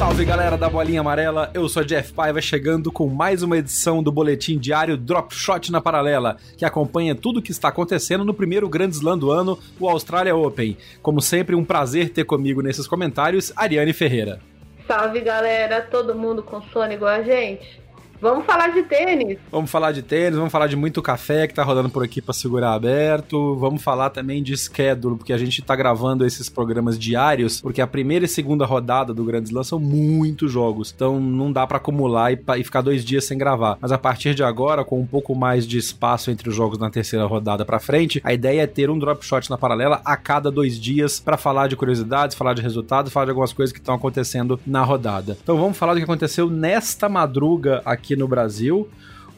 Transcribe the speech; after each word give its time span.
Salve 0.00 0.24
galera 0.24 0.56
da 0.56 0.66
Bolinha 0.66 1.02
Amarela, 1.02 1.50
eu 1.52 1.68
sou 1.68 1.84
Jeff 1.84 2.14
Paiva 2.14 2.40
chegando 2.40 2.90
com 2.90 3.06
mais 3.06 3.42
uma 3.42 3.58
edição 3.58 4.02
do 4.02 4.10
boletim 4.10 4.58
diário 4.58 4.96
Drop 4.96 5.34
Shot 5.34 5.70
na 5.70 5.78
Paralela, 5.78 6.38
que 6.56 6.64
acompanha 6.64 7.14
tudo 7.14 7.38
o 7.38 7.42
que 7.42 7.50
está 7.50 7.68
acontecendo 7.68 8.24
no 8.24 8.32
primeiro 8.32 8.66
Grande 8.66 8.96
Slam 8.96 9.18
do 9.18 9.30
ano, 9.30 9.58
o 9.78 9.86
Australia 9.86 10.34
Open. 10.34 10.74
Como 11.02 11.20
sempre, 11.20 11.54
um 11.54 11.66
prazer 11.66 12.08
ter 12.08 12.24
comigo 12.24 12.62
nesses 12.62 12.88
comentários, 12.88 13.52
Ariane 13.54 13.92
Ferreira. 13.92 14.40
Salve 14.88 15.20
galera, 15.20 15.82
todo 15.82 16.14
mundo 16.14 16.42
com 16.42 16.62
sono 16.62 16.94
igual 16.94 17.12
a 17.12 17.22
gente? 17.22 17.78
Vamos 18.20 18.44
falar 18.44 18.68
de 18.68 18.82
tênis. 18.82 19.38
Vamos 19.50 19.70
falar 19.70 19.92
de 19.92 20.02
tênis, 20.02 20.36
vamos 20.36 20.52
falar 20.52 20.66
de 20.66 20.76
muito 20.76 21.00
café 21.00 21.46
que 21.46 21.54
tá 21.54 21.62
rodando 21.62 21.88
por 21.88 22.04
aqui 22.04 22.20
para 22.20 22.34
segurar 22.34 22.74
aberto. 22.74 23.56
Vamos 23.56 23.82
falar 23.82 24.10
também 24.10 24.42
de 24.42 24.54
schedule, 24.56 25.16
porque 25.16 25.32
a 25.32 25.38
gente 25.38 25.62
tá 25.62 25.74
gravando 25.74 26.26
esses 26.26 26.50
programas 26.50 26.98
diários, 26.98 27.62
porque 27.62 27.80
a 27.80 27.86
primeira 27.86 28.26
e 28.26 28.28
segunda 28.28 28.66
rodada 28.66 29.14
do 29.14 29.24
Grand 29.24 29.44
Slam 29.44 29.64
são 29.64 29.80
muitos 29.80 30.52
jogos. 30.52 30.92
Então 30.94 31.18
não 31.18 31.50
dá 31.50 31.66
para 31.66 31.78
acumular 31.78 32.30
e, 32.30 32.38
e, 32.58 32.64
ficar 32.64 32.82
dois 32.82 33.06
dias 33.06 33.24
sem 33.24 33.38
gravar. 33.38 33.78
Mas 33.80 33.90
a 33.90 33.96
partir 33.96 34.34
de 34.34 34.44
agora, 34.44 34.84
com 34.84 35.00
um 35.00 35.06
pouco 35.06 35.34
mais 35.34 35.66
de 35.66 35.78
espaço 35.78 36.30
entre 36.30 36.50
os 36.50 36.54
jogos 36.54 36.78
na 36.78 36.90
terceira 36.90 37.24
rodada 37.24 37.64
para 37.64 37.80
frente, 37.80 38.20
a 38.22 38.34
ideia 38.34 38.62
é 38.62 38.66
ter 38.66 38.90
um 38.90 38.98
drop 38.98 39.24
shot 39.24 39.48
na 39.48 39.56
paralela 39.56 40.02
a 40.04 40.14
cada 40.14 40.50
dois 40.50 40.78
dias 40.78 41.18
para 41.18 41.38
falar 41.38 41.68
de 41.68 41.76
curiosidades, 41.76 42.36
falar 42.36 42.52
de 42.52 42.60
resultados, 42.60 43.10
falar 43.10 43.24
de 43.24 43.30
algumas 43.30 43.54
coisas 43.54 43.72
que 43.72 43.78
estão 43.78 43.94
acontecendo 43.94 44.60
na 44.66 44.84
rodada. 44.84 45.38
Então 45.42 45.56
vamos 45.56 45.78
falar 45.78 45.94
do 45.94 45.98
que 45.98 46.04
aconteceu 46.04 46.50
nesta 46.50 47.08
madruga 47.08 47.80
aqui 47.82 48.09
aqui 48.10 48.16
no 48.16 48.26
Brasil. 48.26 48.88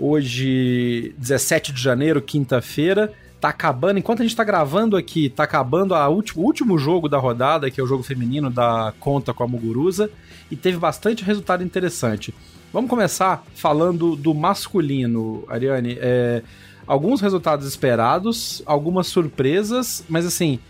Hoje, 0.01 1.15
17 1.19 1.73
de 1.73 1.81
janeiro, 1.81 2.23
quinta-feira. 2.23 3.12
Tá 3.39 3.48
acabando, 3.48 3.98
enquanto 3.98 4.20
a 4.20 4.23
gente 4.23 4.37
tá 4.37 4.45
gravando 4.45 4.97
aqui, 4.97 5.29
tá 5.29 5.42
acabando 5.42 5.95
a 5.95 6.09
último, 6.09 6.42
o 6.42 6.47
último 6.47 6.79
jogo 6.79 7.09
da 7.09 7.19
rodada, 7.19 7.70
que 7.70 7.81
é 7.81 7.84
o 7.84 7.87
jogo 7.87 8.03
feminino 8.03 8.48
da 8.48 8.95
conta 9.01 9.34
com 9.34 9.42
a 9.42 9.48
Muguruza, 9.48 10.09
e 10.48 10.55
teve 10.55 10.79
bastante 10.79 11.25
resultado 11.25 11.64
interessante. 11.64 12.33
Vamos 12.73 12.89
começar 12.89 13.45
falando 13.56 14.14
do 14.14 14.33
masculino, 14.33 15.45
Ariane. 15.48 15.98
É, 16.01 16.42
alguns 16.86 17.20
resultados 17.20 17.67
esperados, 17.67 18.62
algumas 18.64 19.09
surpresas, 19.09 20.05
mas 20.09 20.25
assim, 20.25 20.61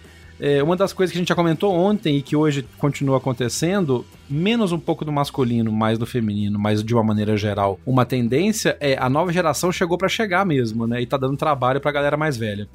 é, 0.43 0.61
uma 0.61 0.75
das 0.75 0.93
coisas 0.93 1.13
que 1.13 1.19
a 1.19 1.21
gente 1.21 1.29
já 1.29 1.37
comentou 1.37 1.73
ontem 1.73 2.17
e 2.17 2.23
que 2.23 2.35
hoje 2.35 2.67
continua 2.77 3.19
acontecendo, 3.19 4.05
menos 4.29 4.73
um 4.73 4.79
pouco 4.79 5.05
do 5.05 5.13
masculino, 5.13 5.71
mais 5.71 5.99
do 5.99 6.05
feminino, 6.05 6.59
mas 6.59 6.83
de 6.83 6.93
uma 6.93 7.05
maneira 7.05 7.37
geral, 7.37 7.79
uma 7.87 8.05
tendência 8.05 8.77
é 8.81 8.99
a 8.99 9.09
nova 9.09 9.33
geração 9.33 9.71
chegou 9.71 9.97
para 9.97 10.09
chegar 10.09 10.45
mesmo, 10.45 10.85
né? 10.85 11.01
E 11.01 11.07
tá 11.07 11.17
dando 11.17 11.37
trabalho 11.37 11.81
pra 11.81 11.93
galera 11.93 12.17
mais 12.17 12.37
velha. 12.37 12.69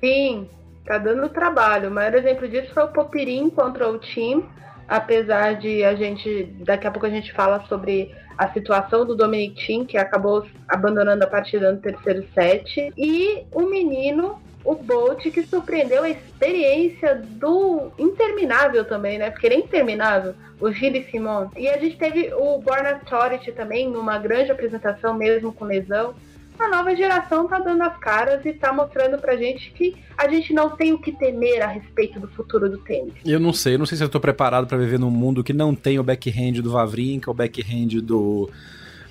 Sim, 0.00 0.48
tá 0.86 0.96
dando 0.96 1.28
trabalho. 1.28 1.90
O 1.90 1.92
maior 1.92 2.14
exemplo 2.14 2.48
disso 2.48 2.72
foi 2.72 2.84
o 2.84 2.88
Popirim 2.88 3.50
contra 3.50 3.86
o 3.86 3.98
Team, 3.98 4.42
apesar 4.88 5.56
de 5.56 5.84
a 5.84 5.94
gente, 5.94 6.44
daqui 6.60 6.86
a 6.86 6.90
pouco 6.90 7.06
a 7.06 7.10
gente 7.10 7.34
fala 7.34 7.62
sobre 7.68 8.14
a 8.38 8.48
situação 8.48 9.04
do 9.04 9.14
Dominic 9.14 9.66
Thiem, 9.66 9.84
que 9.84 9.98
acabou 9.98 10.46
abandonando 10.66 11.22
a 11.22 11.26
partida 11.26 11.70
no 11.70 11.78
terceiro 11.78 12.26
set, 12.34 12.90
e 12.96 13.44
o 13.52 13.68
menino 13.68 14.42
o 14.64 14.74
Bolt 14.74 15.22
que 15.30 15.42
surpreendeu 15.46 16.02
a 16.02 16.10
experiência 16.10 17.22
do 17.32 17.92
interminável 17.98 18.84
também, 18.84 19.18
né? 19.18 19.30
Porque 19.30 19.46
ele 19.46 19.56
é 19.56 19.58
interminável, 19.58 20.34
o 20.58 20.72
Gilles 20.72 21.06
Simon. 21.10 21.48
E 21.56 21.68
a 21.68 21.78
gente 21.78 21.96
teve 21.96 22.32
o 22.32 22.58
Borna 22.58 22.92
Authority 22.92 23.52
também 23.52 23.88
numa 23.90 24.18
grande 24.18 24.50
apresentação, 24.50 25.14
mesmo 25.14 25.52
com 25.52 25.66
lesão. 25.66 26.14
A 26.58 26.68
nova 26.68 26.94
geração 26.94 27.48
tá 27.48 27.58
dando 27.58 27.82
as 27.82 27.98
caras 27.98 28.44
e 28.46 28.52
tá 28.52 28.72
mostrando 28.72 29.18
pra 29.18 29.36
gente 29.36 29.72
que 29.72 29.96
a 30.16 30.28
gente 30.28 30.54
não 30.54 30.70
tem 30.70 30.92
o 30.92 30.98
que 30.98 31.10
temer 31.10 31.60
a 31.60 31.66
respeito 31.66 32.20
do 32.20 32.28
futuro 32.28 32.70
do 32.70 32.78
tênis. 32.78 33.12
Eu 33.26 33.40
não 33.40 33.52
sei, 33.52 33.74
eu 33.74 33.78
não 33.78 33.86
sei 33.86 33.98
se 33.98 34.04
eu 34.04 34.08
tô 34.08 34.20
preparado 34.20 34.66
para 34.66 34.78
viver 34.78 34.98
num 34.98 35.10
mundo 35.10 35.42
que 35.42 35.52
não 35.52 35.74
tem 35.74 35.98
o 35.98 36.04
backhand 36.04 36.62
do 36.62 36.70
Vavrinka, 36.70 37.28
o 37.28 37.34
backhand 37.34 38.00
do 38.00 38.48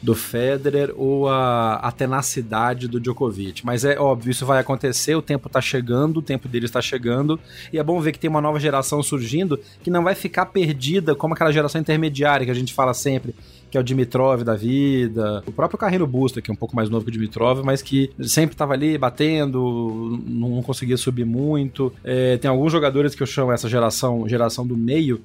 do 0.04 0.14
Federer 0.14 0.94
ou 0.96 1.30
a, 1.30 1.76
a 1.76 1.92
tenacidade 1.92 2.90
do 2.90 3.00
Djokovic. 3.00 3.66
Mas 3.66 3.86
é 3.86 3.98
óbvio, 3.98 4.32
isso 4.32 4.46
vai 4.46 4.60
acontecer, 4.60 5.16
o 5.16 5.22
tempo 5.22 5.48
tá 5.48 5.62
chegando, 5.62 6.18
o 6.18 6.22
tempo 6.22 6.48
dele 6.50 6.66
está 6.66 6.82
chegando, 6.82 7.40
e 7.72 7.80
é 7.80 7.84
bom 7.84 8.00
ver 8.02 8.12
que 8.12 8.20
tem 8.20 8.30
uma 8.30 8.42
nova 8.42 8.60
geração 8.60 9.02
surgindo 9.02 9.58
que 9.82 9.90
não 9.90 10.04
vai 10.04 10.14
ficar 10.14 10.48
perdida 10.48 11.16
como 11.16 11.34
aquela 11.34 11.54
geração 11.54 11.80
intermediária 11.80 12.46
que 12.46 12.52
a 12.52 12.56
gente 12.56 12.74
fala 12.74 12.94
sempre, 12.94 13.34
que 13.72 13.78
é 13.78 13.80
o 13.80 13.84
Dimitrov 13.84 14.44
da 14.44 14.56
vida, 14.56 15.42
o 15.48 15.52
próprio 15.54 15.80
Carreno 15.80 16.06
Busta, 16.06 16.42
que 16.42 16.52
é 16.52 16.54
um 16.54 16.58
pouco 16.58 16.76
mais 16.76 16.90
novo 16.90 17.06
que 17.06 17.10
o 17.10 17.14
Dimitrov, 17.14 17.64
mas 17.64 17.82
que 17.82 18.12
sempre 18.22 18.54
estava 18.54 18.74
ali 18.74 18.98
batendo, 18.98 20.22
não 20.28 20.62
conseguia 20.62 20.98
subir 20.98 21.26
muito. 21.26 21.94
É, 22.04 22.38
tem 22.38 22.52
alguns 22.52 22.72
jogadores 22.74 23.16
que 23.16 23.24
eu 23.24 23.28
chamo 23.28 23.54
essa 23.54 23.70
geração, 23.70 24.28
geração 24.28 24.68
do 24.68 24.76
meio, 24.76 25.22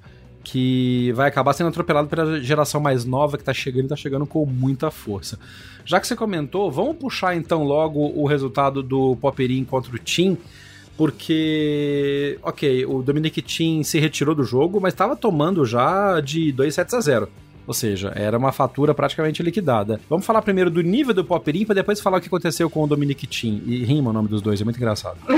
que 0.50 1.12
vai 1.12 1.28
acabar 1.28 1.53
sendo 1.53 1.69
atropelado 1.69 2.09
pela 2.09 2.41
geração 2.41 2.81
mais 2.81 3.04
nova 3.04 3.36
que 3.36 3.44
tá 3.44 3.53
chegando 3.53 3.84
e 3.84 3.88
tá 3.88 3.97
chegando 3.97 4.26
com 4.26 4.47
muita 4.47 4.91
força. 4.91 5.38
Já 5.84 6.00
que 6.00 6.06
você 6.06 6.16
comentou, 6.16 6.72
vamos 6.72 6.97
puxar 6.97 7.36
então 7.36 7.64
logo 7.64 8.00
o 8.16 8.26
resultado 8.26 8.82
do 8.82 9.14
Popperin 9.16 9.62
contra 9.64 9.94
o 9.94 9.98
Tim, 9.98 10.38
porque, 10.97 12.38
ok, 12.42 12.86
o 12.86 13.03
Dominic 13.03 13.42
Tim 13.42 13.82
se 13.82 14.00
retirou 14.00 14.34
do 14.34 14.42
jogo, 14.42 14.81
mas 14.81 14.94
estava 14.94 15.14
tomando 15.14 15.66
já 15.66 16.19
de 16.20 16.50
2 16.50 16.75
sets 16.75 16.94
a 16.94 17.00
0. 17.00 17.28
Ou 17.66 17.75
seja, 17.75 18.10
era 18.16 18.38
uma 18.38 18.50
fatura 18.50 18.94
praticamente 18.94 19.42
liquidada. 19.42 20.00
Vamos 20.09 20.25
falar 20.25 20.41
primeiro 20.41 20.70
do 20.70 20.80
nível 20.80 21.12
do 21.12 21.26
Popperin 21.26 21.66
para 21.66 21.75
depois 21.75 22.00
falar 22.00 22.16
o 22.16 22.20
que 22.22 22.28
aconteceu 22.28 22.70
com 22.70 22.82
o 22.82 22.86
Dominic 22.86 23.26
Tim. 23.26 23.62
E 23.66 23.84
rima 23.84 24.09
o 24.09 24.12
nome 24.15 24.28
dos 24.28 24.41
dois, 24.41 24.62
é 24.62 24.65
muito 24.65 24.78
engraçado. 24.78 25.19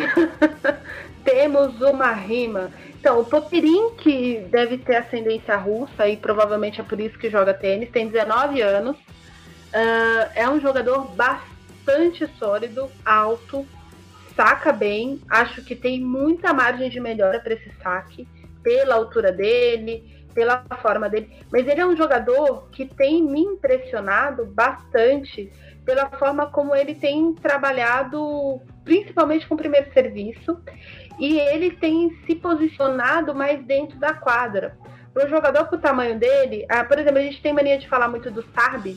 Temos 1.24 1.80
uma 1.80 2.12
rima. 2.12 2.70
Então, 2.98 3.20
o 3.20 3.24
Popirin, 3.24 3.94
que 3.96 4.46
deve 4.50 4.78
ter 4.78 4.96
ascendência 4.96 5.56
russa 5.56 6.06
e 6.06 6.16
provavelmente 6.16 6.80
é 6.80 6.84
por 6.84 7.00
isso 7.00 7.18
que 7.18 7.30
joga 7.30 7.54
tênis, 7.54 7.90
tem 7.90 8.08
19 8.08 8.60
anos. 8.60 8.96
Uh, 8.96 10.30
é 10.34 10.48
um 10.48 10.60
jogador 10.60 11.06
bastante 11.14 12.26
sólido, 12.38 12.90
alto, 13.04 13.66
saca 14.36 14.72
bem. 14.72 15.20
Acho 15.30 15.64
que 15.64 15.74
tem 15.74 16.00
muita 16.00 16.52
margem 16.52 16.90
de 16.90 17.00
melhora 17.00 17.40
para 17.40 17.54
esse 17.54 17.72
saque, 17.82 18.28
pela 18.62 18.96
altura 18.96 19.32
dele, 19.32 20.26
pela 20.34 20.64
forma 20.82 21.08
dele. 21.08 21.30
Mas 21.50 21.66
ele 21.66 21.80
é 21.80 21.86
um 21.86 21.96
jogador 21.96 22.68
que 22.70 22.84
tem 22.84 23.22
me 23.22 23.40
impressionado 23.40 24.44
bastante 24.46 25.50
pela 25.84 26.08
forma 26.10 26.46
como 26.46 26.74
ele 26.74 26.94
tem 26.94 27.34
trabalhado, 27.34 28.60
principalmente 28.84 29.46
com 29.46 29.54
o 29.54 29.58
primeiro 29.58 29.92
serviço 29.92 30.60
e 31.20 31.38
ele 31.38 31.70
tem 31.70 32.10
se 32.24 32.34
posicionado 32.34 33.34
mais 33.34 33.62
dentro 33.64 33.98
da 33.98 34.14
quadra. 34.14 34.76
Para 35.12 35.26
o 35.26 35.28
jogador 35.28 35.66
com 35.66 35.76
o 35.76 35.80
tamanho 35.80 36.18
dele, 36.18 36.64
ah, 36.68 36.82
por 36.82 36.98
exemplo, 36.98 37.18
a 37.18 37.22
gente 37.22 37.42
tem 37.42 37.52
mania 37.52 37.78
de 37.78 37.86
falar 37.88 38.08
muito 38.08 38.30
do 38.30 38.42
Sarbi, 38.54 38.96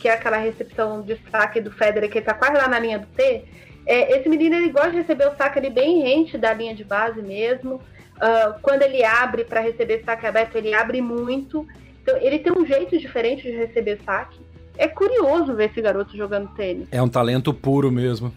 que 0.00 0.08
é 0.08 0.14
aquela 0.14 0.38
recepção 0.38 1.02
de 1.02 1.16
saque 1.30 1.60
do 1.60 1.70
Federer 1.70 2.10
que 2.10 2.18
está 2.18 2.34
quase 2.34 2.54
lá 2.54 2.66
na 2.66 2.78
linha 2.78 2.98
do 2.98 3.06
T. 3.06 3.44
É, 3.86 4.18
esse 4.18 4.28
menino 4.28 4.56
ele 4.56 4.70
gosta 4.70 4.90
de 4.90 4.96
receber 4.98 5.28
o 5.28 5.36
saque 5.36 5.58
ali 5.58 5.70
bem 5.70 6.02
rente 6.02 6.36
da 6.36 6.52
linha 6.52 6.74
de 6.74 6.82
base 6.82 7.22
mesmo. 7.22 7.74
Uh, 8.16 8.58
quando 8.60 8.82
ele 8.82 9.04
abre 9.04 9.44
para 9.44 9.60
receber 9.60 10.02
saque 10.04 10.26
aberto, 10.26 10.56
ele 10.56 10.74
abre 10.74 11.00
muito. 11.00 11.66
Então, 12.02 12.16
ele 12.16 12.38
tem 12.38 12.52
um 12.52 12.66
jeito 12.66 12.98
diferente 12.98 13.42
de 13.42 13.56
receber 13.56 14.00
saque. 14.04 14.40
É 14.76 14.88
curioso 14.88 15.54
ver 15.54 15.70
esse 15.70 15.80
garoto 15.80 16.16
jogando 16.16 16.48
tênis. 16.54 16.88
É 16.90 17.02
um 17.02 17.08
talento 17.08 17.52
puro 17.52 17.92
mesmo. 17.92 18.32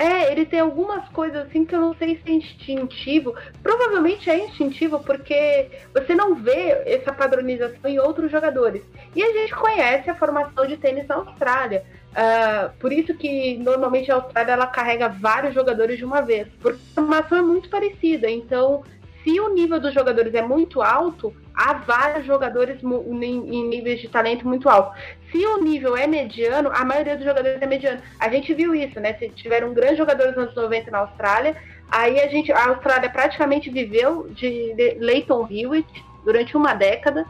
É, 0.00 0.32
ele 0.32 0.46
tem 0.46 0.60
algumas 0.60 1.06
coisas 1.10 1.46
assim 1.46 1.62
que 1.66 1.74
eu 1.74 1.80
não 1.80 1.94
sei 1.94 2.16
se 2.16 2.30
é 2.30 2.34
instintivo. 2.34 3.34
Provavelmente 3.62 4.30
é 4.30 4.46
instintivo 4.46 4.98
porque 5.00 5.68
você 5.92 6.14
não 6.14 6.34
vê 6.34 6.70
essa 6.86 7.12
padronização 7.12 7.90
em 7.90 7.98
outros 7.98 8.30
jogadores. 8.30 8.82
E 9.14 9.22
a 9.22 9.30
gente 9.30 9.54
conhece 9.54 10.08
a 10.08 10.14
formação 10.14 10.66
de 10.66 10.78
tênis 10.78 11.06
na 11.06 11.16
Austrália. 11.16 11.84
Uh, 12.12 12.72
por 12.78 12.90
isso 12.90 13.12
que 13.12 13.58
normalmente 13.58 14.10
a 14.10 14.14
Austrália 14.14 14.52
ela 14.52 14.66
carrega 14.66 15.06
vários 15.06 15.52
jogadores 15.52 15.98
de 15.98 16.04
uma 16.06 16.22
vez. 16.22 16.48
Porque 16.62 16.80
a 16.92 16.94
formação 16.94 17.36
é 17.36 17.42
muito 17.42 17.68
parecida. 17.68 18.30
Então, 18.30 18.82
se 19.22 19.38
o 19.38 19.52
nível 19.52 19.78
dos 19.78 19.92
jogadores 19.92 20.32
é 20.32 20.40
muito 20.40 20.80
alto, 20.80 21.36
há 21.60 21.74
vários 21.74 22.24
jogadores 22.24 22.82
em 22.82 23.68
níveis 23.68 24.00
de 24.00 24.08
talento 24.08 24.48
muito 24.48 24.66
alto. 24.66 24.98
Se 25.30 25.44
o 25.44 25.62
nível 25.62 25.94
é 25.94 26.06
mediano, 26.06 26.70
a 26.72 26.84
maioria 26.86 27.16
dos 27.16 27.26
jogadores 27.26 27.60
é 27.60 27.66
mediano. 27.66 28.00
A 28.18 28.30
gente 28.30 28.54
viu 28.54 28.74
isso, 28.74 28.98
né? 28.98 29.12
Se 29.14 29.28
tiveram 29.28 29.74
grandes 29.74 29.98
jogadores 29.98 30.34
nos 30.34 30.44
anos 30.44 30.54
90 30.54 30.90
na 30.90 30.98
Austrália, 31.00 31.54
aí 31.90 32.18
a 32.18 32.28
gente, 32.28 32.50
a 32.50 32.68
Austrália 32.68 33.10
praticamente 33.10 33.68
viveu 33.68 34.28
de 34.30 34.74
Leighton 34.98 35.46
Hewitt 35.50 35.86
durante 36.24 36.56
uma 36.56 36.72
década. 36.72 37.26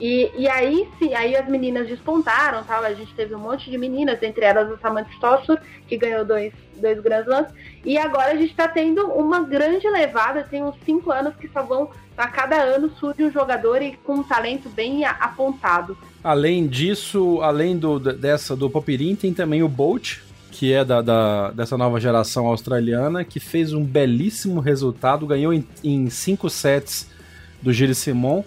E, 0.00 0.30
e 0.36 0.48
aí 0.48 0.88
sim, 0.98 1.12
aí 1.12 1.34
as 1.34 1.48
meninas 1.48 1.88
despontaram, 1.88 2.62
tal. 2.62 2.84
A 2.84 2.94
gente 2.94 3.12
teve 3.14 3.34
um 3.34 3.38
monte 3.38 3.70
de 3.70 3.76
meninas, 3.76 4.22
entre 4.22 4.44
elas 4.44 4.70
a 4.70 4.78
Samantha 4.78 5.10
Stossur, 5.12 5.58
que 5.88 5.96
ganhou 5.96 6.24
dois, 6.24 6.52
dois 6.76 7.00
Grand 7.00 7.22
Slams. 7.22 7.52
E 7.84 7.98
agora 7.98 8.32
a 8.32 8.36
gente 8.36 8.50
está 8.50 8.68
tendo 8.68 9.06
uma 9.06 9.40
grande 9.40 9.88
levada, 9.88 10.46
tem 10.48 10.62
uns 10.62 10.76
cinco 10.84 11.10
anos 11.10 11.34
que 11.36 11.48
só 11.48 11.62
vão, 11.62 11.90
a 12.16 12.28
cada 12.28 12.56
ano 12.56 12.90
surge 12.98 13.24
um 13.24 13.32
jogador 13.32 13.82
e 13.82 13.96
com 14.04 14.14
um 14.14 14.22
talento 14.22 14.68
bem 14.68 15.04
apontado. 15.04 15.96
Além 16.22 16.66
disso, 16.66 17.40
além 17.42 17.76
do, 17.76 17.98
dessa 17.98 18.54
do 18.54 18.70
Popirin, 18.70 19.16
tem 19.16 19.34
também 19.34 19.62
o 19.62 19.68
Bolt, 19.68 20.18
que 20.52 20.72
é 20.72 20.84
da, 20.84 21.02
da, 21.02 21.50
dessa 21.50 21.76
nova 21.76 22.00
geração 22.00 22.46
australiana, 22.46 23.24
que 23.24 23.40
fez 23.40 23.72
um 23.72 23.84
belíssimo 23.84 24.60
resultado, 24.60 25.26
ganhou 25.26 25.52
em, 25.52 25.66
em 25.82 26.08
cinco 26.10 26.48
sets 26.48 27.08
do 27.60 27.72
Gilles 27.72 27.98
Simon 27.98 28.44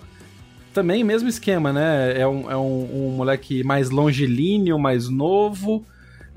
também 0.73 1.03
mesmo 1.03 1.29
esquema, 1.29 1.71
né? 1.71 2.19
É 2.19 2.27
um, 2.27 2.49
é 2.49 2.57
um, 2.57 3.09
um 3.09 3.11
moleque 3.11 3.63
mais 3.63 3.89
longilíneo, 3.89 4.79
mais 4.79 5.09
novo. 5.09 5.85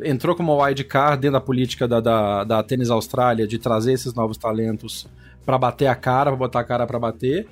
Entrou 0.02 0.34
como 0.34 0.62
wildcard 0.62 1.20
dentro 1.20 1.34
da 1.34 1.40
política 1.40 1.86
da, 1.86 2.00
da, 2.00 2.44
da 2.44 2.62
Tênis 2.62 2.90
Austrália 2.90 3.46
de 3.46 3.58
trazer 3.58 3.92
esses 3.92 4.12
novos 4.12 4.36
talentos 4.36 5.06
para 5.44 5.56
bater 5.56 5.86
a 5.86 5.94
cara, 5.94 6.30
para 6.30 6.38
botar 6.38 6.60
a 6.60 6.64
cara 6.64 6.86
para 6.86 6.98
bater. 6.98 7.46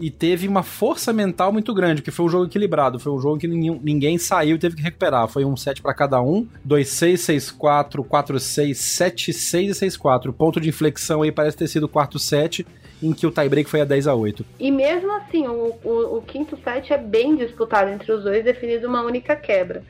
E 0.00 0.10
teve 0.10 0.48
uma 0.48 0.62
força 0.62 1.12
mental 1.12 1.52
muito 1.52 1.72
grande, 1.74 2.00
porque 2.00 2.10
foi 2.10 2.26
um 2.26 2.28
jogo 2.28 2.46
equilibrado. 2.46 2.98
Foi 2.98 3.12
um 3.12 3.20
jogo 3.20 3.38
que 3.38 3.46
ninguém, 3.46 3.80
ninguém 3.82 4.18
saiu 4.18 4.56
e 4.56 4.58
teve 4.58 4.74
que 4.74 4.82
recuperar. 4.82 5.28
Foi 5.28 5.44
um 5.44 5.56
set 5.56 5.82
para 5.82 5.94
cada 5.94 6.20
um: 6.20 6.48
2-6, 6.66 7.54
6-4, 7.58 8.04
4-6, 8.06 8.70
7-6 8.72 9.60
e 9.60 9.70
6-4. 9.70 10.30
O 10.30 10.32
ponto 10.32 10.60
de 10.60 10.70
inflexão 10.70 11.22
aí 11.22 11.30
parece 11.30 11.56
ter 11.56 11.68
sido 11.68 11.84
o 11.84 11.88
quarto 11.88 12.18
set 12.18 12.66
em 13.02 13.12
que 13.12 13.26
o 13.26 13.30
tiebreak 13.30 13.68
foi 13.68 13.80
a 13.80 13.84
10 13.84 14.06
a 14.06 14.14
8 14.14 14.46
E 14.60 14.70
mesmo 14.70 15.10
assim, 15.12 15.46
o, 15.48 15.74
o, 15.82 16.18
o 16.18 16.22
quinto 16.22 16.56
set 16.62 16.92
é 16.92 16.98
bem 16.98 17.36
disputado 17.36 17.90
entre 17.90 18.12
os 18.12 18.22
dois, 18.22 18.44
definido 18.44 18.86
uma 18.86 19.02
única 19.02 19.34
quebra. 19.34 19.82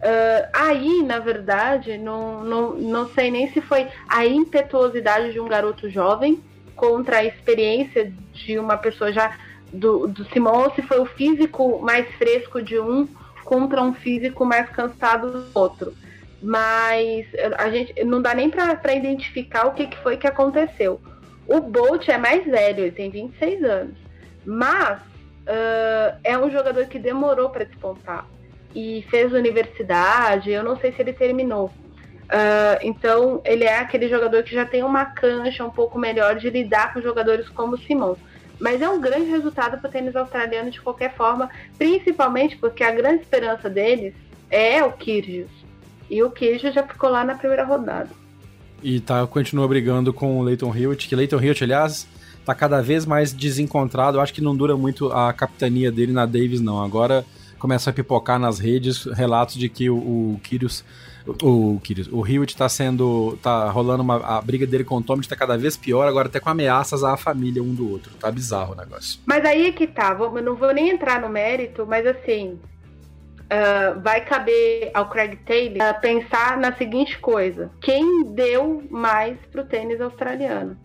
Uh, 0.00 0.48
aí, 0.52 1.02
na 1.02 1.18
verdade, 1.18 1.96
não, 1.96 2.44
não, 2.44 2.74
não 2.74 3.08
sei 3.10 3.30
nem 3.30 3.50
se 3.52 3.60
foi 3.60 3.86
a 4.08 4.26
impetuosidade 4.26 5.32
de 5.32 5.40
um 5.40 5.48
garoto 5.48 5.88
jovem 5.88 6.42
contra 6.76 7.18
a 7.18 7.24
experiência 7.24 8.12
de 8.32 8.58
uma 8.58 8.76
pessoa 8.76 9.12
já 9.12 9.36
do, 9.72 10.06
do 10.06 10.24
Simon, 10.26 10.64
ou 10.64 10.74
se 10.74 10.82
foi 10.82 10.98
o 10.98 11.06
físico 11.06 11.80
mais 11.80 12.06
fresco 12.16 12.60
de 12.62 12.78
um 12.78 13.08
contra 13.44 13.82
um 13.82 13.92
físico 13.94 14.44
mais 14.44 14.68
cansado 14.70 15.30
do 15.30 15.46
outro. 15.54 15.94
Mas 16.42 17.26
a 17.56 17.70
gente 17.70 18.04
não 18.04 18.20
dá 18.20 18.34
nem 18.34 18.50
para 18.50 18.94
identificar 18.94 19.66
o 19.66 19.72
que, 19.72 19.86
que 19.86 19.96
foi 19.98 20.16
que 20.16 20.26
aconteceu. 20.26 21.00
O 21.46 21.60
Bolt 21.60 22.08
é 22.08 22.18
mais 22.18 22.44
velho, 22.44 22.80
ele 22.80 22.92
tem 22.92 23.10
26 23.10 23.64
anos. 23.64 23.96
Mas 24.44 25.00
uh, 25.00 26.18
é 26.22 26.38
um 26.38 26.50
jogador 26.50 26.86
que 26.86 26.98
demorou 26.98 27.50
para 27.50 27.64
despontar. 27.64 28.26
E 28.74 29.04
fez 29.10 29.32
universidade, 29.32 30.50
eu 30.50 30.62
não 30.62 30.76
sei 30.78 30.92
se 30.92 31.00
ele 31.00 31.12
terminou. 31.12 31.66
Uh, 32.24 32.80
então, 32.82 33.40
ele 33.44 33.64
é 33.64 33.78
aquele 33.78 34.08
jogador 34.08 34.42
que 34.42 34.54
já 34.54 34.64
tem 34.64 34.82
uma 34.82 35.04
cancha 35.04 35.64
um 35.64 35.70
pouco 35.70 35.98
melhor 35.98 36.36
de 36.36 36.48
lidar 36.50 36.92
com 36.92 37.00
jogadores 37.00 37.48
como 37.48 37.74
o 37.74 37.78
Simon. 37.78 38.16
Mas 38.58 38.80
é 38.80 38.88
um 38.88 39.00
grande 39.00 39.30
resultado 39.30 39.78
para 39.78 39.88
o 39.88 39.92
tênis 39.92 40.16
australiano 40.16 40.70
de 40.70 40.80
qualquer 40.80 41.14
forma, 41.14 41.50
principalmente 41.76 42.56
porque 42.56 42.82
a 42.82 42.90
grande 42.90 43.22
esperança 43.22 43.68
deles 43.68 44.14
é 44.50 44.82
o 44.82 44.92
Kyrgios. 44.92 45.50
E 46.08 46.22
o 46.22 46.30
Kyrgios 46.30 46.74
já 46.74 46.82
ficou 46.82 47.10
lá 47.10 47.24
na 47.24 47.34
primeira 47.34 47.64
rodada. 47.64 48.10
E 48.84 49.00
tá, 49.00 49.26
continua 49.26 49.66
brigando 49.66 50.12
com 50.12 50.38
o 50.38 50.42
Leighton 50.42 50.76
Hewitt, 50.76 51.08
que 51.08 51.16
Leighton 51.16 51.40
Hewitt, 51.40 51.64
aliás, 51.64 52.06
tá 52.44 52.54
cada 52.54 52.82
vez 52.82 53.06
mais 53.06 53.32
desencontrado. 53.32 54.20
Acho 54.20 54.34
que 54.34 54.42
não 54.42 54.54
dura 54.54 54.76
muito 54.76 55.10
a 55.10 55.32
capitania 55.32 55.90
dele 55.90 56.12
na 56.12 56.26
Davis, 56.26 56.60
não. 56.60 56.84
Agora 56.84 57.24
começa 57.58 57.88
a 57.88 57.92
pipocar 57.94 58.38
nas 58.38 58.58
redes 58.58 59.06
relatos 59.06 59.54
de 59.54 59.70
que 59.70 59.88
o, 59.88 59.96
o 59.96 60.40
o, 61.42 61.80
Kyrgios, 61.82 62.08
o 62.12 62.26
Hewitt 62.26 62.54
tá 62.54 62.68
sendo. 62.68 63.38
tá 63.42 63.70
rolando 63.70 64.02
uma. 64.02 64.16
A 64.16 64.42
briga 64.42 64.66
dele 64.66 64.84
com 64.84 64.98
o 64.98 65.02
Tommy 65.02 65.26
tá 65.26 65.34
cada 65.34 65.56
vez 65.56 65.74
pior, 65.74 66.06
agora 66.06 66.28
até 66.28 66.38
com 66.38 66.50
ameaças 66.50 67.02
à 67.02 67.16
família 67.16 67.62
um 67.62 67.74
do 67.74 67.90
outro. 67.90 68.12
Tá 68.20 68.30
bizarro 68.30 68.74
o 68.74 68.76
negócio. 68.76 69.18
Mas 69.24 69.42
aí 69.46 69.68
é 69.68 69.72
que 69.72 69.86
tá, 69.86 70.12
vou, 70.12 70.30
não 70.42 70.54
vou 70.54 70.74
nem 70.74 70.90
entrar 70.90 71.22
no 71.22 71.30
mérito, 71.30 71.86
mas 71.86 72.06
assim, 72.06 72.58
Uh, 73.44 74.00
vai 74.00 74.22
caber 74.22 74.90
ao 74.94 75.08
Craig 75.08 75.36
Taylor 75.44 75.90
uh, 75.90 76.00
pensar 76.00 76.56
na 76.56 76.74
seguinte 76.76 77.18
coisa: 77.18 77.70
quem 77.80 78.24
deu 78.32 78.82
mais 78.90 79.38
pro 79.52 79.64
tênis 79.64 80.00
australiano? 80.00 80.76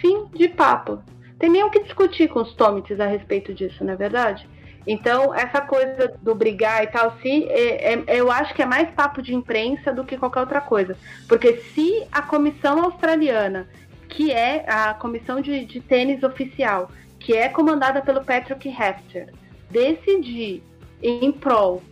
Fim 0.00 0.26
de 0.34 0.48
papo. 0.48 1.02
Tem 1.38 1.48
nem 1.48 1.62
o 1.62 1.70
que 1.70 1.84
discutir 1.84 2.28
com 2.28 2.40
os 2.40 2.54
Tomites 2.54 2.98
a 2.98 3.06
respeito 3.06 3.54
disso, 3.54 3.84
não 3.84 3.92
é 3.92 3.96
verdade? 3.96 4.48
Então, 4.86 5.34
essa 5.34 5.60
coisa 5.60 6.14
do 6.22 6.34
brigar 6.34 6.82
e 6.82 6.86
tal, 6.86 7.16
se, 7.20 7.44
é, 7.44 7.92
é, 7.92 8.04
eu 8.08 8.30
acho 8.32 8.54
que 8.54 8.62
é 8.62 8.66
mais 8.66 8.90
papo 8.90 9.20
de 9.20 9.34
imprensa 9.34 9.92
do 9.92 10.02
que 10.02 10.16
qualquer 10.16 10.40
outra 10.40 10.62
coisa. 10.62 10.96
Porque 11.28 11.58
se 11.58 12.06
a 12.10 12.22
comissão 12.22 12.82
australiana, 12.82 13.68
que 14.08 14.32
é 14.32 14.64
a 14.66 14.94
comissão 14.94 15.42
de, 15.42 15.66
de 15.66 15.80
tênis 15.80 16.22
oficial, 16.22 16.90
que 17.20 17.36
é 17.36 17.50
comandada 17.50 18.00
pelo 18.00 18.24
Patrick 18.24 18.66
Hefter, 18.66 19.30
decidir 19.70 20.62
em 21.02 21.30
prol 21.30 21.82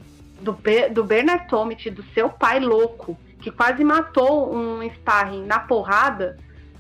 do, 0.41 0.57
do 0.93 1.05
Bernard 1.05 1.49
Tomic, 1.49 1.91
do 1.91 2.03
seu 2.15 2.29
pai 2.29 2.61
louco, 2.61 3.19
que 3.41 3.51
quase 3.51 3.85
matou 3.85 4.55
um 4.55 4.83
sparring 4.91 5.45
na 5.45 5.59
porrada, 5.59 6.37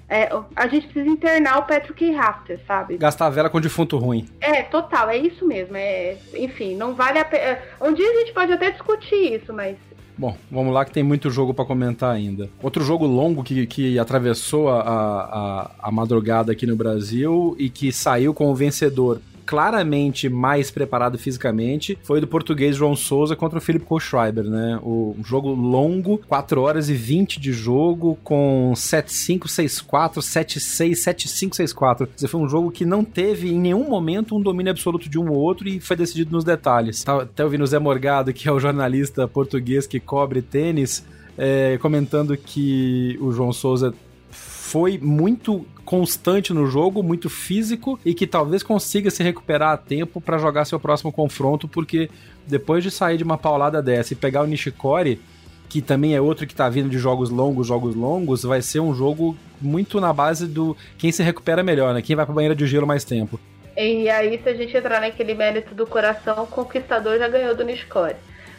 é, 0.08 0.28
a 0.54 0.68
gente 0.68 0.86
precisa 0.86 1.10
internar 1.10 1.58
o 1.58 1.62
Patrick 1.64 2.12
Rafter, 2.12 2.60
sabe? 2.66 2.96
Gastar 2.96 3.26
a 3.26 3.30
vela 3.30 3.50
com 3.50 3.60
defunto 3.60 3.98
ruim. 3.98 4.28
É, 4.40 4.62
total, 4.62 5.10
é 5.10 5.16
isso 5.18 5.44
mesmo. 5.44 5.76
É, 5.76 6.16
enfim, 6.34 6.76
não 6.76 6.94
vale 6.94 7.18
a 7.18 7.24
pena. 7.24 7.42
É, 7.42 7.62
um 7.80 7.92
dia 7.92 8.08
a 8.08 8.14
gente 8.18 8.32
pode 8.32 8.52
até 8.52 8.70
discutir 8.70 9.34
isso, 9.34 9.52
mas 9.52 9.76
Bom, 10.18 10.34
vamos 10.50 10.72
lá 10.72 10.82
que 10.82 10.92
tem 10.92 11.02
muito 11.02 11.28
jogo 11.28 11.52
para 11.52 11.66
comentar 11.66 12.14
ainda. 12.14 12.48
Outro 12.62 12.82
jogo 12.82 13.06
longo 13.06 13.44
que, 13.44 13.66
que 13.66 13.98
atravessou 13.98 14.70
a, 14.70 14.80
a, 14.80 15.70
a 15.78 15.90
madrugada 15.92 16.52
aqui 16.52 16.66
no 16.66 16.74
Brasil 16.74 17.54
e 17.58 17.68
que 17.68 17.92
saiu 17.92 18.32
com 18.32 18.50
o 18.50 18.54
vencedor 18.54 19.20
claramente 19.46 20.28
mais 20.28 20.70
preparado 20.70 21.16
fisicamente 21.16 21.96
foi 22.02 22.20
do 22.20 22.26
português 22.26 22.74
João 22.74 22.96
Souza 22.96 23.36
contra 23.36 23.58
o 23.58 23.62
Felipe 23.62 23.86
Kohlschreiber, 23.86 24.44
né? 24.44 24.78
O 24.82 25.14
jogo 25.24 25.50
longo, 25.54 26.18
4 26.26 26.60
horas 26.60 26.90
e 26.90 26.94
20 26.94 27.40
de 27.40 27.52
jogo, 27.52 28.18
com 28.24 28.72
7-5, 28.74 29.44
6-4, 29.44 30.14
7-6, 30.16 30.92
7-5, 30.94 31.50
6-4. 31.50 31.98
Quer 32.06 32.14
dizer, 32.16 32.28
foi 32.28 32.40
um 32.40 32.48
jogo 32.48 32.72
que 32.72 32.84
não 32.84 33.04
teve 33.04 33.48
em 33.48 33.58
nenhum 33.58 33.88
momento 33.88 34.36
um 34.36 34.40
domínio 34.40 34.72
absoluto 34.72 35.08
de 35.08 35.18
um 35.18 35.30
ou 35.30 35.38
outro 35.38 35.68
e 35.68 35.78
foi 35.78 35.96
decidido 35.96 36.32
nos 36.32 36.44
detalhes. 36.44 37.04
Tava 37.04 37.22
até 37.22 37.44
ouvindo 37.44 37.62
o 37.62 37.66
Zé 37.66 37.78
Morgado, 37.78 38.32
que 38.32 38.48
é 38.48 38.52
o 38.52 38.58
jornalista 38.58 39.28
português 39.28 39.86
que 39.86 40.00
cobre 40.00 40.42
tênis, 40.42 41.06
é, 41.38 41.78
comentando 41.78 42.36
que 42.36 43.16
o 43.20 43.30
João 43.30 43.52
Souza 43.52 43.94
foi 44.30 44.98
muito 44.98 45.64
constante 45.86 46.52
no 46.52 46.66
jogo, 46.66 47.02
muito 47.02 47.30
físico 47.30 47.98
e 48.04 48.12
que 48.12 48.26
talvez 48.26 48.62
consiga 48.62 49.08
se 49.08 49.22
recuperar 49.22 49.72
a 49.72 49.76
tempo 49.76 50.20
para 50.20 50.36
jogar 50.36 50.64
seu 50.64 50.80
próximo 50.80 51.12
confronto, 51.12 51.68
porque 51.68 52.10
depois 52.46 52.82
de 52.82 52.90
sair 52.90 53.16
de 53.16 53.24
uma 53.24 53.38
paulada 53.38 53.80
dessa 53.80 54.12
e 54.12 54.16
pegar 54.16 54.42
o 54.42 54.46
Nishikori, 54.46 55.20
que 55.68 55.80
também 55.80 56.14
é 56.14 56.20
outro 56.20 56.46
que 56.46 56.54
tá 56.54 56.68
vindo 56.68 56.88
de 56.88 56.98
jogos 56.98 57.30
longos, 57.30 57.68
jogos 57.68 57.94
longos, 57.94 58.42
vai 58.42 58.60
ser 58.60 58.80
um 58.80 58.94
jogo 58.94 59.36
muito 59.60 60.00
na 60.00 60.12
base 60.12 60.46
do 60.46 60.76
quem 60.98 61.12
se 61.12 61.22
recupera 61.22 61.62
melhor, 61.62 61.94
né? 61.94 62.02
Quem 62.02 62.16
vai 62.16 62.26
pra 62.26 62.34
banheira 62.34 62.54
de 62.54 62.66
gelo 62.66 62.86
mais 62.86 63.04
tempo. 63.04 63.38
E 63.76 64.08
aí, 64.08 64.40
se 64.42 64.48
a 64.48 64.54
gente 64.54 64.76
entrar 64.76 65.00
naquele 65.00 65.34
mérito 65.34 65.74
do 65.74 65.86
coração, 65.86 66.44
o 66.44 66.46
conquistador 66.46 67.18
já 67.18 67.28
ganhou 67.28 67.54
do 67.54 67.64
Nishikori. 67.64 68.16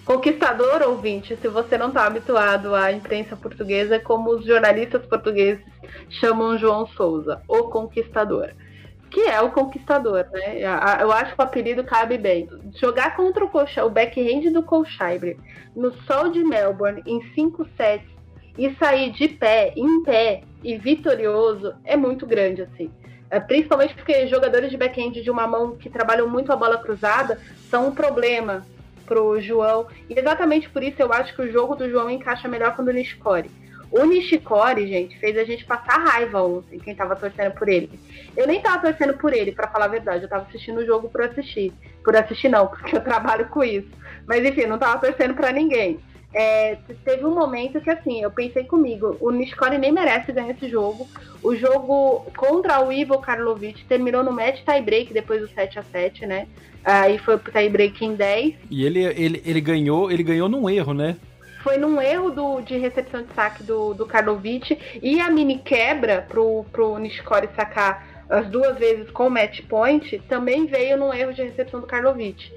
Conquistador, 0.08 0.84
ouvinte, 0.84 1.36
se 1.36 1.50
você 1.50 1.78
não 1.78 1.90
está 1.90 2.06
habituado 2.06 2.74
à 2.74 2.94
imprensa 2.94 3.36
portuguesa, 3.36 3.96
é 3.96 4.00
como 4.00 4.30
os 4.30 4.46
jornalistas 4.46 5.06
portugueses 5.06 5.66
chamam 6.10 6.58
João 6.58 6.88
Souza, 6.88 7.42
o 7.46 7.64
Conquistador. 7.64 8.52
Que 9.12 9.24
é 9.24 9.42
o 9.42 9.52
conquistador, 9.52 10.26
né? 10.32 10.60
Eu 11.02 11.12
acho 11.12 11.36
que 11.36 11.42
o 11.42 11.44
apelido 11.44 11.84
cabe 11.84 12.18
bem. 12.18 12.48
Jogar 12.80 13.18
contra 13.18 13.44
o, 13.44 13.50
o 13.50 13.90
backhand 13.90 14.52
do 14.52 14.64
Colchaibre 14.64 15.38
no 15.76 15.94
sol 16.04 16.30
de 16.30 16.42
Melbourne 16.42 17.04
em 17.06 17.22
5 17.34 17.68
sets 17.76 18.08
e 18.58 18.74
sair 18.76 19.12
de 19.12 19.28
pé, 19.28 19.74
em 19.76 20.04
pé 20.04 20.44
e 20.64 20.78
vitorioso 20.78 21.74
é 21.84 21.98
muito 21.98 22.26
grande, 22.26 22.62
assim. 22.62 22.90
É, 23.30 23.42
principalmente 23.42 23.94
porque 23.94 24.28
jogadores 24.28 24.72
de 24.72 24.78
back-end 24.78 25.22
de 25.22 25.30
uma 25.30 25.46
mão 25.46 25.76
que 25.76 25.90
trabalham 25.90 26.30
muito 26.30 26.52
a 26.52 26.56
bola 26.56 26.78
cruzada 26.78 27.40
são 27.70 27.90
um 27.90 27.96
problema 27.96 28.66
pro 29.08 29.42
João. 29.42 29.88
E 30.08 30.20
exatamente 30.20 30.70
por 30.70 30.84
isso 30.84 31.02
eu 31.02 31.12
acho 31.12 31.34
que 31.34 31.42
o 31.42 31.52
jogo 31.52 31.76
do 31.76 31.90
João 31.90 32.10
encaixa 32.10 32.48
melhor 32.48 32.76
com 32.76 32.84
o 32.84 32.86
do 32.86 32.94
Nishikori. 32.94 33.50
O 33.90 34.04
Nishikori, 34.04 34.86
gente, 34.86 35.18
fez 35.18 35.38
a 35.38 35.46
gente 35.46 35.66
passar 35.66 35.98
raiva 35.98 36.44
ontem, 36.44 36.78
quem 36.78 36.94
tava 36.94 37.16
torcendo 37.16 37.54
por 37.54 37.70
ele. 37.70 37.98
Eu 38.36 38.46
nem 38.46 38.62
tava 38.62 38.82
torcendo 38.82 39.18
por 39.18 39.34
ele, 39.34 39.54
para 39.54 39.70
falar 39.70 39.86
a 39.86 39.90
verdade. 39.90 40.24
Eu 40.24 40.30
tava 40.30 40.46
assistindo 40.48 40.80
o 40.80 40.86
jogo 40.86 41.10
por 41.10 41.22
assistir. 41.22 41.74
Por 42.04 42.16
assistir 42.16 42.50
não, 42.50 42.68
porque 42.70 42.98
eu 42.98 43.02
trabalho 43.02 43.48
com 43.48 43.64
isso. 43.64 43.90
Mas 44.28 44.44
enfim, 44.44 44.66
não 44.66 44.78
tava 44.78 45.00
torcendo 45.00 45.34
para 45.34 45.54
ninguém. 45.54 46.00
É, 46.34 46.78
teve 47.06 47.26
um 47.26 47.34
momento 47.34 47.80
que 47.80 47.90
assim, 47.90 48.22
eu 48.22 48.30
pensei 48.30 48.64
comigo, 48.64 49.18
o 49.22 49.32
Nishikori 49.32 49.78
nem 49.78 49.92
merece 49.92 50.32
ganhar 50.32 50.52
esse 50.52 50.68
jogo. 50.70 51.08
O 51.42 51.56
jogo 51.56 52.26
contra 52.36 52.84
o 52.84 52.92
Ivo 52.92 53.20
Karlovic 53.20 53.86
terminou 53.86 54.24
no 54.24 54.32
match 54.32 54.62
tie 54.64 54.82
break 54.82 55.14
depois 55.14 55.42
do 55.42 55.48
7 55.48 55.80
a 55.80 55.84
7 55.84 56.26
né? 56.26 56.48
Aí 56.84 57.18
foi 57.18 57.38
pro 57.38 57.52
tie 57.52 57.70
break 57.70 58.04
em 58.04 58.16
10. 58.16 58.56
E 58.70 58.86
ele, 58.86 59.04
ele, 59.04 59.42
ele 59.46 59.62
ganhou, 59.62 60.12
ele 60.12 60.24
ganhou 60.24 60.50
num 60.50 60.70
erro, 60.70 60.94
né? 60.94 61.16
Foi 61.64 61.78
num 61.78 62.02
erro 62.02 62.30
do, 62.30 62.62
de 62.62 62.78
recepção 62.78 63.24
de 63.24 63.34
saque 63.34 63.64
do, 63.64 63.94
do 63.94 64.06
Karlovic 64.06 64.78
e 65.02 65.20
a 65.20 65.30
mini 65.30 65.58
quebra 65.58 66.26
pro, 66.28 66.66
pro 66.72 66.98
Nishikori 66.98 67.50
sacar 67.56 68.18
as 68.30 68.48
duas 68.48 68.78
vezes 68.78 69.10
com 69.12 69.30
match 69.30 69.62
point 69.68 70.20
também 70.28 70.66
veio 70.66 70.98
num 70.98 71.14
erro 71.14 71.34
de 71.34 71.44
recepção 71.44 71.80
do 71.80 71.88
Karlovic. 71.88 72.52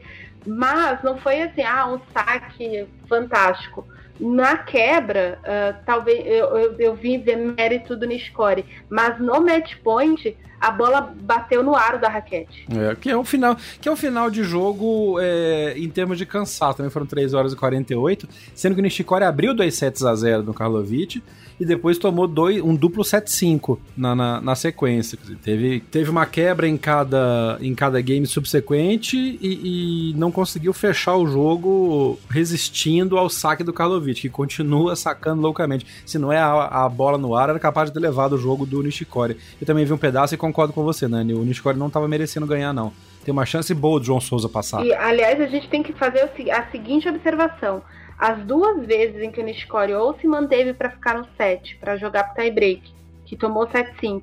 Mas 0.47 1.03
não 1.03 1.19
foi 1.19 1.43
assim, 1.43 1.63
ah, 1.63 1.87
um 1.87 2.01
saque 2.13 2.87
fantástico. 3.09 3.87
Na 4.19 4.59
quebra, 4.59 5.39
uh, 5.41 5.83
talvez 5.87 6.27
eu, 6.27 6.57
eu, 6.57 6.77
eu, 6.79 6.95
vi 6.95 7.17
ver 7.17 7.37
mérito 7.37 7.97
do 7.97 8.07
Nishikori, 8.07 8.67
mas 8.91 9.19
no 9.19 9.41
match 9.41 9.77
point 9.83 10.37
a 10.61 10.71
bola 10.71 11.15
bateu 11.23 11.63
no 11.63 11.75
aro 11.75 11.99
da 11.99 12.09
raquete. 12.09 12.67
É, 12.71 12.95
que 12.95 13.09
é 13.09 13.17
um 13.17 13.25
final, 13.25 13.57
que 13.81 13.89
é 13.89 13.93
um 13.93 13.97
final 13.97 14.31
de 14.31 14.45
jogo 14.45 15.19
é, 15.21 15.75
em 15.77 15.89
termos 15.89 16.19
de 16.19 16.27
cansaço. 16.27 16.77
Também 16.77 16.91
foram 16.91 17.07
3 17.07 17.33
horas 17.33 17.53
e 17.53 17.57
48, 17.57 18.29
sendo 18.55 18.75
que 18.75 18.81
o 18.81 18.83
Nishikori 18.83 19.25
abriu 19.25 19.55
2 19.55 19.75
sets 19.75 20.05
a 20.05 20.15
0 20.15 20.43
no 20.43 20.53
Karlovic 20.53 21.23
e 21.61 21.65
depois 21.65 21.99
tomou 21.99 22.27
dois, 22.27 22.63
um 22.63 22.75
duplo 22.75 23.05
7-5 23.05 23.79
na, 23.95 24.15
na, 24.15 24.41
na, 24.41 24.55
sequência. 24.55 25.19
Teve, 25.45 25.81
teve 25.81 26.09
uma 26.09 26.25
quebra 26.25 26.67
em 26.67 26.79
cada, 26.79 27.59
em 27.61 27.75
cada 27.75 28.01
game 28.01 28.27
subsequente 28.27 29.39
e, 29.41 30.11
e, 30.13 30.15
não 30.15 30.33
conseguiu 30.33 30.73
fechar 30.73 31.17
o 31.17 31.27
jogo 31.27 32.19
resistindo 32.31 33.19
ao 33.19 33.29
saque 33.29 33.63
do 33.63 33.75
Karlovic, 33.75 34.23
que 34.23 34.31
continua 34.31 34.97
sacando 34.97 35.43
loucamente. 35.43 35.87
Se 36.07 36.19
não 36.19 36.33
é 36.33 36.39
a, 36.39 36.85
a 36.85 36.89
bola 36.89 37.19
no 37.19 37.35
ar, 37.35 37.51
era 37.51 37.59
capaz 37.59 37.91
de 37.91 37.95
ter 37.95 38.01
levado 38.01 38.33
o 38.33 38.39
jogo 38.39 38.65
do 38.65 38.83
Nishikori. 38.83 39.37
Eu 39.61 39.67
também 39.67 39.85
vi 39.85 39.93
um 39.93 39.99
pedaço 39.99 40.35
e 40.35 40.39
concordo 40.51 40.73
com 40.73 40.83
você, 40.83 41.07
Nani. 41.07 41.35
O 41.35 41.45
Nishikori 41.45 41.79
não 41.79 41.87
estava 41.87 42.09
merecendo 42.09 42.47
ganhar, 42.47 42.73
não. 42.73 42.93
Tem 43.25 43.33
uma 43.33 43.47
chance 43.47 43.73
boa 43.73 44.01
do 44.01 44.07
João 44.07 44.21
Souza 44.21 44.49
passar. 44.49 44.85
E, 44.85 44.93
aliás, 44.93 45.41
a 45.41 45.47
gente 45.47 45.69
tem 45.69 45.83
que 45.83 45.93
fazer 45.93 46.21
a 46.51 46.71
seguinte 46.71 47.09
observação. 47.09 47.83
As 48.19 48.45
duas 48.45 48.85
vezes 48.85 49.23
em 49.23 49.31
que 49.31 49.41
o 49.41 49.45
Nishikori 49.45 49.95
ou 49.95 50.15
se 50.19 50.27
manteve 50.27 50.75
para 50.75 50.91
ficar 50.91 51.15
no 51.15 51.27
set, 51.37 51.77
para 51.77 51.97
jogar 51.97 52.25
pro 52.25 52.43
tie 52.43 52.51
break, 52.51 52.93
que 53.25 53.37
tomou 53.37 53.67
7-5, 53.67 54.23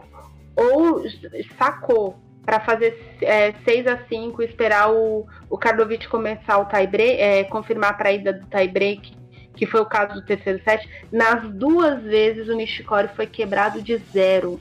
ou 0.56 1.04
sacou 1.58 2.16
para 2.46 2.60
fazer 2.60 3.18
é, 3.22 3.54
6 3.66 3.88
a 3.88 3.98
5 4.08 4.42
esperar 4.44 4.92
o, 4.92 5.26
o 5.50 5.58
Karlovic 5.58 6.08
começar 6.08 6.58
o 6.60 6.66
tie 6.66 6.88
break, 6.88 7.20
é, 7.20 7.44
confirmar 7.44 7.98
a 8.00 8.12
ida 8.12 8.34
do 8.34 8.46
tie 8.46 8.68
break, 8.68 9.14
que 9.56 9.66
foi 9.66 9.82
o 9.82 9.86
caso 9.86 10.14
do 10.14 10.22
terceiro 10.22 10.62
set, 10.64 10.88
nas 11.12 11.50
duas 11.50 12.02
vezes 12.04 12.48
o 12.48 12.56
Nishikori 12.56 13.10
foi 13.16 13.26
quebrado 13.26 13.82
de 13.82 13.98
zero. 14.14 14.60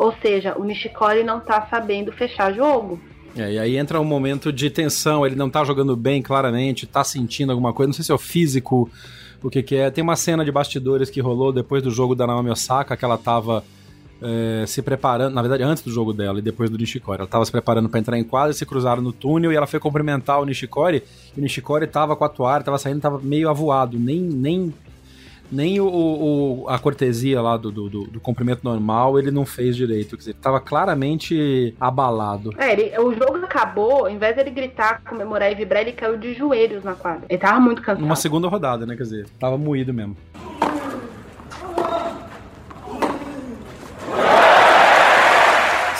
Ou 0.00 0.14
seja, 0.22 0.58
o 0.58 0.64
Nishikori 0.64 1.22
não 1.22 1.40
tá 1.40 1.66
sabendo 1.68 2.10
fechar 2.10 2.54
jogo. 2.54 2.98
É, 3.36 3.52
e 3.52 3.58
aí 3.58 3.76
entra 3.76 4.00
um 4.00 4.04
momento 4.04 4.50
de 4.50 4.70
tensão, 4.70 5.26
ele 5.26 5.36
não 5.36 5.50
tá 5.50 5.62
jogando 5.62 5.94
bem 5.94 6.22
claramente, 6.22 6.86
tá 6.86 7.04
sentindo 7.04 7.52
alguma 7.52 7.74
coisa, 7.74 7.88
não 7.88 7.92
sei 7.92 8.06
se 8.06 8.10
é 8.10 8.14
o 8.14 8.18
físico, 8.18 8.90
o 9.42 9.50
que 9.50 9.62
que 9.62 9.76
é. 9.76 9.90
Tem 9.90 10.02
uma 10.02 10.16
cena 10.16 10.42
de 10.42 10.50
bastidores 10.50 11.10
que 11.10 11.20
rolou 11.20 11.52
depois 11.52 11.82
do 11.82 11.90
jogo 11.90 12.14
da 12.14 12.26
Naomi 12.26 12.48
Osaka, 12.48 12.96
que 12.96 13.04
ela 13.04 13.18
tava 13.18 13.62
é, 14.22 14.64
se 14.66 14.80
preparando, 14.80 15.34
na 15.34 15.42
verdade 15.42 15.64
antes 15.64 15.82
do 15.82 15.90
jogo 15.90 16.14
dela 16.14 16.38
e 16.38 16.42
depois 16.42 16.70
do 16.70 16.78
Nishikori, 16.78 17.18
ela 17.18 17.28
tava 17.28 17.44
se 17.44 17.52
preparando 17.52 17.90
para 17.90 18.00
entrar 18.00 18.18
em 18.18 18.24
quadra, 18.24 18.54
se 18.54 18.64
cruzaram 18.64 19.02
no 19.02 19.12
túnel 19.12 19.52
e 19.52 19.54
ela 19.54 19.66
foi 19.66 19.78
cumprimentar 19.78 20.40
o 20.40 20.46
Nishikori, 20.46 21.02
e 21.36 21.38
o 21.38 21.42
Nishikori 21.42 21.86
tava 21.86 22.16
com 22.16 22.24
a 22.24 22.28
toalha, 22.30 22.64
tava 22.64 22.78
saindo, 22.78 23.02
tava 23.02 23.20
meio 23.22 23.50
avoado, 23.50 23.98
nem, 23.98 24.18
nem 24.18 24.72
nem 25.50 25.80
o, 25.80 25.86
o, 25.86 26.68
a 26.68 26.78
cortesia 26.78 27.40
lá 27.40 27.56
do, 27.56 27.70
do, 27.70 27.88
do, 27.88 28.20
cumprimento 28.20 28.60
normal 28.62 29.18
ele 29.18 29.30
não 29.30 29.44
fez 29.44 29.76
direito. 29.76 30.10
Quer 30.10 30.16
dizer, 30.16 30.30
ele 30.30 30.38
tava 30.40 30.60
claramente 30.60 31.74
abalado. 31.80 32.54
É, 32.58 32.72
ele, 32.72 32.98
o 32.98 33.12
jogo 33.12 33.36
acabou, 33.44 34.08
em 34.08 34.18
vez 34.18 34.36
dele 34.36 34.50
gritar, 34.50 35.02
comemorar 35.02 35.50
e 35.50 35.54
vibrar, 35.54 35.82
ele 35.82 35.92
caiu 35.92 36.16
de 36.16 36.34
joelhos 36.34 36.84
na 36.84 36.94
quadra. 36.94 37.24
Ele 37.28 37.38
tava 37.38 37.58
muito 37.60 37.82
cansado. 37.82 38.04
Uma 38.04 38.16
segunda 38.16 38.48
rodada, 38.48 38.86
né? 38.86 38.96
Quer 38.96 39.02
dizer, 39.02 39.26
tava 39.38 39.58
moído 39.58 39.92
mesmo. 39.92 40.16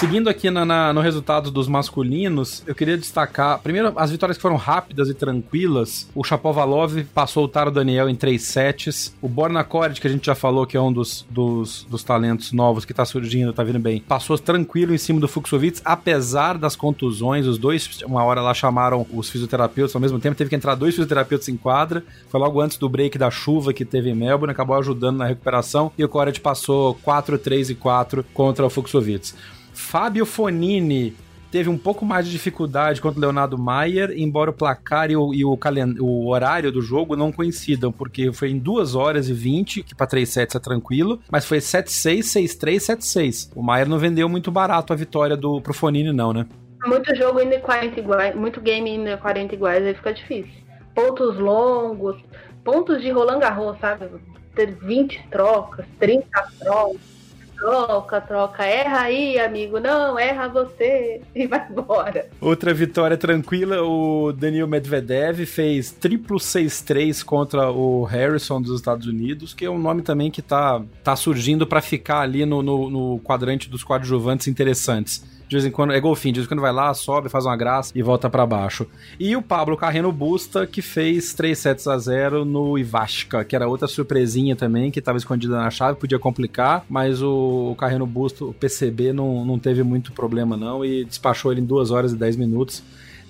Seguindo 0.01 0.31
aqui 0.31 0.51
na, 0.51 0.65
na, 0.65 0.95
no 0.95 1.03
resultado 1.03 1.51
dos 1.51 1.69
masculinos, 1.69 2.63
eu 2.67 2.75
queria 2.75 2.97
destacar, 2.97 3.59
primeiro, 3.59 3.93
as 3.97 4.11
vitórias 4.11 4.39
que 4.39 4.41
foram 4.41 4.57
rápidas 4.57 5.11
e 5.11 5.15
tranquilas. 5.15 6.09
O 6.15 6.25
Chapovalov 6.25 7.05
passou 7.13 7.45
o 7.45 7.49
Taro 7.49 7.71
Daniel 7.71 8.09
em 8.09 8.17
três 8.17 8.45
sets. 8.45 9.15
O 9.21 9.29
Borna 9.29 9.63
Korid, 9.63 10.01
que 10.01 10.07
a 10.07 10.11
gente 10.11 10.25
já 10.25 10.35
falou 10.35 10.67
que 10.67 10.75
é 10.75 10.81
um 10.81 10.91
dos, 10.91 11.27
dos, 11.29 11.85
dos 11.85 12.03
talentos 12.03 12.51
novos 12.51 12.87
que 12.87 12.95
tá 12.95 13.05
surgindo, 13.05 13.53
tá 13.53 13.63
vindo 13.63 13.79
bem, 13.79 14.01
passou 14.01 14.39
tranquilo 14.39 14.95
em 14.95 14.97
cima 14.97 15.21
do 15.21 15.29
Fuxovitz, 15.29 15.83
apesar 15.85 16.57
das 16.57 16.75
contusões. 16.75 17.47
Os 17.47 17.59
dois, 17.59 18.01
uma 18.01 18.25
hora 18.25 18.41
lá, 18.41 18.55
chamaram 18.55 19.07
os 19.13 19.29
fisioterapeutas 19.29 19.95
ao 19.95 20.01
mesmo 20.01 20.19
tempo. 20.19 20.35
Teve 20.35 20.49
que 20.49 20.57
entrar 20.57 20.77
dois 20.77 20.95
fisioterapeutas 20.95 21.51
em 21.51 21.59
quadra. 21.59 22.03
Foi 22.31 22.41
logo 22.41 22.59
antes 22.59 22.79
do 22.79 22.89
break 22.89 23.19
da 23.19 23.31
chuva 23.31 23.75
que 23.75 23.85
teve 23.85 24.09
em 24.09 24.15
Melbourne, 24.15 24.53
acabou 24.53 24.79
ajudando 24.79 25.19
na 25.19 25.27
recuperação. 25.27 25.93
E 25.99 26.03
o 26.03 26.09
Korid 26.09 26.41
passou 26.41 26.95
4, 27.03 27.37
3 27.37 27.69
e 27.69 27.75
4 27.75 28.25
contra 28.33 28.65
o 28.65 28.71
Fuxovitz. 28.71 29.35
Fábio 29.73 30.27
Fonini 30.27 31.17
teve 31.51 31.69
um 31.69 31.77
pouco 31.77 32.05
mais 32.05 32.27
de 32.27 32.33
dificuldade 32.33 33.01
contra 33.01 33.19
o 33.19 33.21
Leonardo 33.21 33.59
Maier, 33.59 34.13
embora 34.17 34.51
o 34.51 34.53
placar 34.53 35.11
e 35.11 35.17
o, 35.17 35.35
e 35.35 35.45
o, 35.45 35.59
o, 36.01 36.29
horário 36.29 36.71
do 36.71 36.81
jogo 36.81 37.17
não 37.17 37.33
coincidam, 37.33 37.91
porque 37.91 38.33
foi 38.33 38.51
em 38.51 38.59
2 38.59 38.95
horas 38.95 39.29
e 39.29 39.33
20, 39.33 39.83
que 39.83 39.95
para 39.95 40.07
3 40.07 40.29
sets 40.29 40.55
é 40.55 40.59
tranquilo, 40.59 41.21
mas 41.31 41.45
foi 41.45 41.59
7-6, 41.59 42.21
6-3, 42.21 42.97
7-6. 42.97 43.51
O 43.55 43.63
Maier 43.63 43.89
não 43.89 43.99
vendeu 43.99 44.29
muito 44.29 44.51
barato 44.51 44.93
a 44.93 44.97
vitória 44.97 45.37
do, 45.37 45.61
pro 45.61 45.75
Fonini, 45.75 46.13
não, 46.13 46.33
né? 46.33 46.47
Muito 46.87 47.15
jogo 47.15 47.41
ainda 47.41 47.59
40 47.59 48.01
iguais, 48.01 48.35
muito 48.35 48.61
game 48.61 48.89
ainda 48.89 49.17
40 49.19 49.55
iguais, 49.55 49.85
aí 49.85 49.95
fica 49.95 50.15
difícil. 50.15 50.53
Pontos 50.95 51.39
longos, 51.39 52.17
pontos 52.65 53.03
de 53.03 53.11
Roland 53.11 53.41
Garros, 53.41 53.79
sabe? 53.81 54.09
Ter 54.55 54.75
20 54.75 55.29
trocas, 55.31 55.85
30 55.99 56.27
trocas 56.59 57.20
troca, 57.61 58.21
troca, 58.23 58.65
erra 58.65 59.03
aí, 59.03 59.39
amigo, 59.39 59.79
não, 59.79 60.19
erra 60.19 60.49
você 60.49 61.21
e 61.35 61.47
vai 61.47 61.67
embora. 61.71 62.27
Outra 62.41 62.73
vitória 62.73 63.17
tranquila, 63.17 63.83
o 63.83 64.33
Daniel 64.33 64.67
Medvedev 64.67 65.45
fez 65.45 65.93
triplo 65.93 66.39
6-3 66.39 67.23
contra 67.23 67.71
o 67.71 68.05
Harrison 68.05 68.61
dos 68.61 68.77
Estados 68.77 69.07
Unidos, 69.07 69.53
que 69.53 69.67
é 69.67 69.71
um 69.71 69.79
nome 69.79 70.01
também 70.03 70.31
que 70.31 70.41
tá, 70.41 70.83
tá 71.05 71.15
surgindo 71.15 71.67
para 71.67 71.83
ficar 71.83 72.21
ali 72.21 72.47
no, 72.47 72.63
no, 72.63 72.89
no 72.89 73.21
quadrante 73.21 73.69
dos 73.69 73.85
coadjuvantes 73.85 74.49
interessantes 74.49 75.40
de 75.51 75.57
vez 75.57 75.67
em 75.67 75.71
quando, 75.73 75.93
é 75.93 75.99
golfinho, 75.99 76.33
de 76.33 76.39
vez 76.39 76.47
em 76.47 76.49
quando 76.49 76.61
vai 76.61 76.73
lá, 76.73 76.95
sobe, 76.95 77.29
faz 77.29 77.45
uma 77.45 77.57
graça 77.57 77.91
e 77.93 78.01
volta 78.03 78.31
para 78.31 78.47
baixo. 78.47 78.87
E 79.19 79.35
o 79.35 79.43
Pablo 79.43 79.77
Carreno 79.77 80.13
Busta, 80.13 80.65
que 80.65 80.81
fez 80.81 81.35
3 81.35 81.59
sets 81.59 81.89
a 81.89 81.99
0 81.99 82.45
no 82.45 82.79
Ivashka, 82.79 83.45
que 83.45 83.57
era 83.57 83.67
outra 83.67 83.89
surpresinha 83.89 84.55
também, 84.55 84.93
que 84.93 85.01
estava 85.01 85.19
escondida 85.19 85.57
na 85.57 85.69
chave, 85.69 85.99
podia 85.99 86.21
complicar, 86.21 86.87
mas 86.89 87.21
o, 87.21 87.75
Carreno 87.77 88.07
Busta, 88.07 88.45
o 88.45 88.55
PCB, 88.55 89.13
não, 89.13 89.45
não 89.45 89.59
teve 89.59 89.83
muito 89.83 90.13
problema 90.13 90.57
não 90.57 90.85
e 90.85 91.05
despachou 91.05 91.51
ele 91.51 91.61
em 91.61 91.65
2 91.65 91.91
horas 91.91 92.13
e 92.13 92.17
10 92.17 92.37
minutos. 92.37 92.81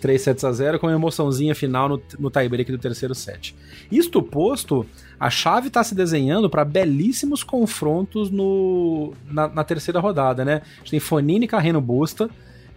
3 0.01 0.21
sets 0.21 0.45
a 0.45 0.53
0 0.53 0.79
com 0.79 0.87
uma 0.87 0.95
emoçãozinha 0.95 1.55
final 1.55 1.89
no, 1.89 2.03
no 2.19 2.31
tiebreak 2.31 2.73
do 2.73 2.79
terceiro 2.79 3.15
set. 3.15 3.55
Isto 3.91 4.23
posto, 4.23 4.87
a 5.19 5.31
chave 5.31 5.69
está 5.69 5.85
se 5.85 5.95
desenhando 5.95 6.49
para 6.49 6.65
belíssimos 6.65 7.43
confrontos 7.43 8.31
no, 8.31 9.13
na, 9.31 9.49
na, 9.49 9.65
terceira 9.65 10.01
rodada, 10.01 10.45
né? 10.45 10.63
A 10.77 10.79
gente 10.79 10.91
tem 10.93 11.01
Fonini 11.01 11.47
Carreno 11.47 11.81
Busta, 11.81 12.31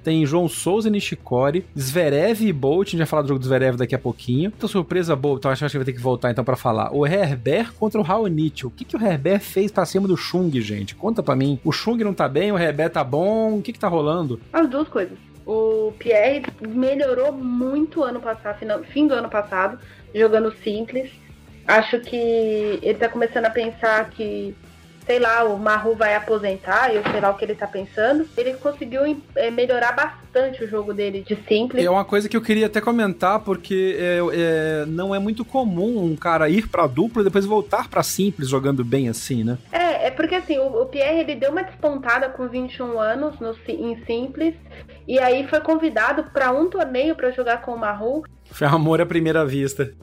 tem 0.03 0.25
João 0.25 0.49
Souza 0.49 0.89
e 0.89 0.91
Nishikori, 0.91 1.65
Zverev 1.79 2.41
e 2.45 2.51
Bolt, 2.51 2.87
a 2.87 2.91
gente 2.91 2.97
vai 2.97 3.07
falar 3.07 3.21
do 3.21 3.29
jogo 3.29 3.39
do 3.39 3.45
Zverev 3.45 3.77
daqui 3.77 3.95
a 3.95 3.99
pouquinho. 3.99 4.51
Então, 4.55 4.67
surpresa 4.67 5.15
Bolt, 5.15 5.39
então 5.39 5.51
acho 5.51 5.65
que 5.65 5.77
vai 5.77 5.85
ter 5.85 5.93
que 5.93 6.01
voltar 6.01 6.29
então 6.29 6.43
para 6.43 6.57
falar. 6.57 6.93
O 6.93 7.07
Herbert 7.07 7.73
contra 7.73 7.99
o 7.99 8.03
Raonic. 8.03 8.65
O 8.65 8.69
que, 8.69 8.83
que 8.83 8.97
o 8.97 9.01
Herbert 9.01 9.39
fez 9.39 9.71
para 9.71 9.85
cima 9.85 10.07
do 10.07 10.17
Chung, 10.17 10.51
gente? 10.59 10.93
Conta 10.93 11.23
para 11.23 11.35
mim. 11.35 11.57
O 11.63 11.71
Chung 11.71 11.97
não 12.03 12.13
tá 12.13 12.27
bem, 12.27 12.51
o 12.51 12.57
Herbert 12.59 12.91
tá 12.91 13.03
bom, 13.03 13.57
o 13.57 13.61
que 13.61 13.71
que 13.71 13.79
tá 13.79 13.87
rolando? 13.87 14.39
As 14.51 14.69
duas 14.69 14.89
coisas. 14.89 15.17
O 15.45 15.93
Pierre 16.00 16.43
melhorou 16.62 17.31
muito 17.31 18.03
ano 18.03 18.21
passado, 18.21 18.83
fim 18.85 19.07
do 19.07 19.13
ano 19.13 19.29
passado, 19.29 19.77
jogando 20.13 20.53
simples. 20.63 21.12
Acho 21.67 22.00
que 22.00 22.79
ele 22.81 22.97
tá 22.97 23.09
começando 23.09 23.45
a 23.45 23.50
pensar 23.50 24.09
que 24.09 24.55
sei 25.05 25.19
lá, 25.19 25.43
o 25.43 25.57
Maru 25.57 25.95
vai 25.95 26.15
aposentar, 26.15 26.93
eu 26.93 27.03
sei 27.12 27.19
lá 27.19 27.29
o 27.29 27.36
que 27.36 27.45
ele 27.45 27.55
tá 27.55 27.67
pensando. 27.67 28.27
Ele 28.38 28.53
conseguiu 28.53 29.01
é, 29.36 29.51
melhorar 29.51 29.91
bastante 29.91 30.63
o 30.63 30.67
jogo 30.67 30.93
dele 30.93 31.24
de 31.27 31.36
simples. 31.48 31.83
É 31.83 31.89
uma 31.89 32.05
coisa 32.05 32.27
que 32.27 32.36
eu 32.36 32.41
queria 32.41 32.67
até 32.67 32.81
comentar, 32.81 33.39
porque 33.39 33.98
é, 34.00 34.19
é, 34.33 34.86
não 34.86 35.13
é 35.13 35.19
muito 35.19 35.43
comum 35.45 36.03
um 36.03 36.15
cara 36.15 36.50
ir 36.50 36.67
pra 36.67 36.88
dupla 36.88 37.22
e 37.22 37.25
depois 37.25 37.45
voltar 37.45 37.89
pra 37.89 38.03
simples 38.03 38.50
jogando 38.50 38.83
bem 38.83 39.10
assim, 39.10 39.43
né? 39.43 39.57
É, 39.72 40.07
é 40.07 40.12
porque 40.12 40.36
assim, 40.36 40.57
o, 40.57 40.81
o 40.81 40.86
Pierre 40.86 41.19
ele 41.19 41.36
deu 41.36 41.51
uma 41.51 41.63
despontada 41.63 42.29
com 42.29 42.48
21 42.48 43.00
anos 43.00 43.39
no, 43.39 43.55
em 43.67 44.03
simples, 44.05 44.55
e 45.07 45.19
aí 45.19 45.48
foi 45.48 45.60
convidado 45.60 46.24
para 46.31 46.51
um 46.51 46.69
torneio 46.69 47.15
para 47.15 47.31
jogar 47.31 47.62
com 47.62 47.72
o 47.72 47.79
Maru. 47.79 48.24
Foi 48.51 48.67
amor 48.67 49.01
à 49.01 49.05
primeira 49.05 49.45
vista. 49.45 49.93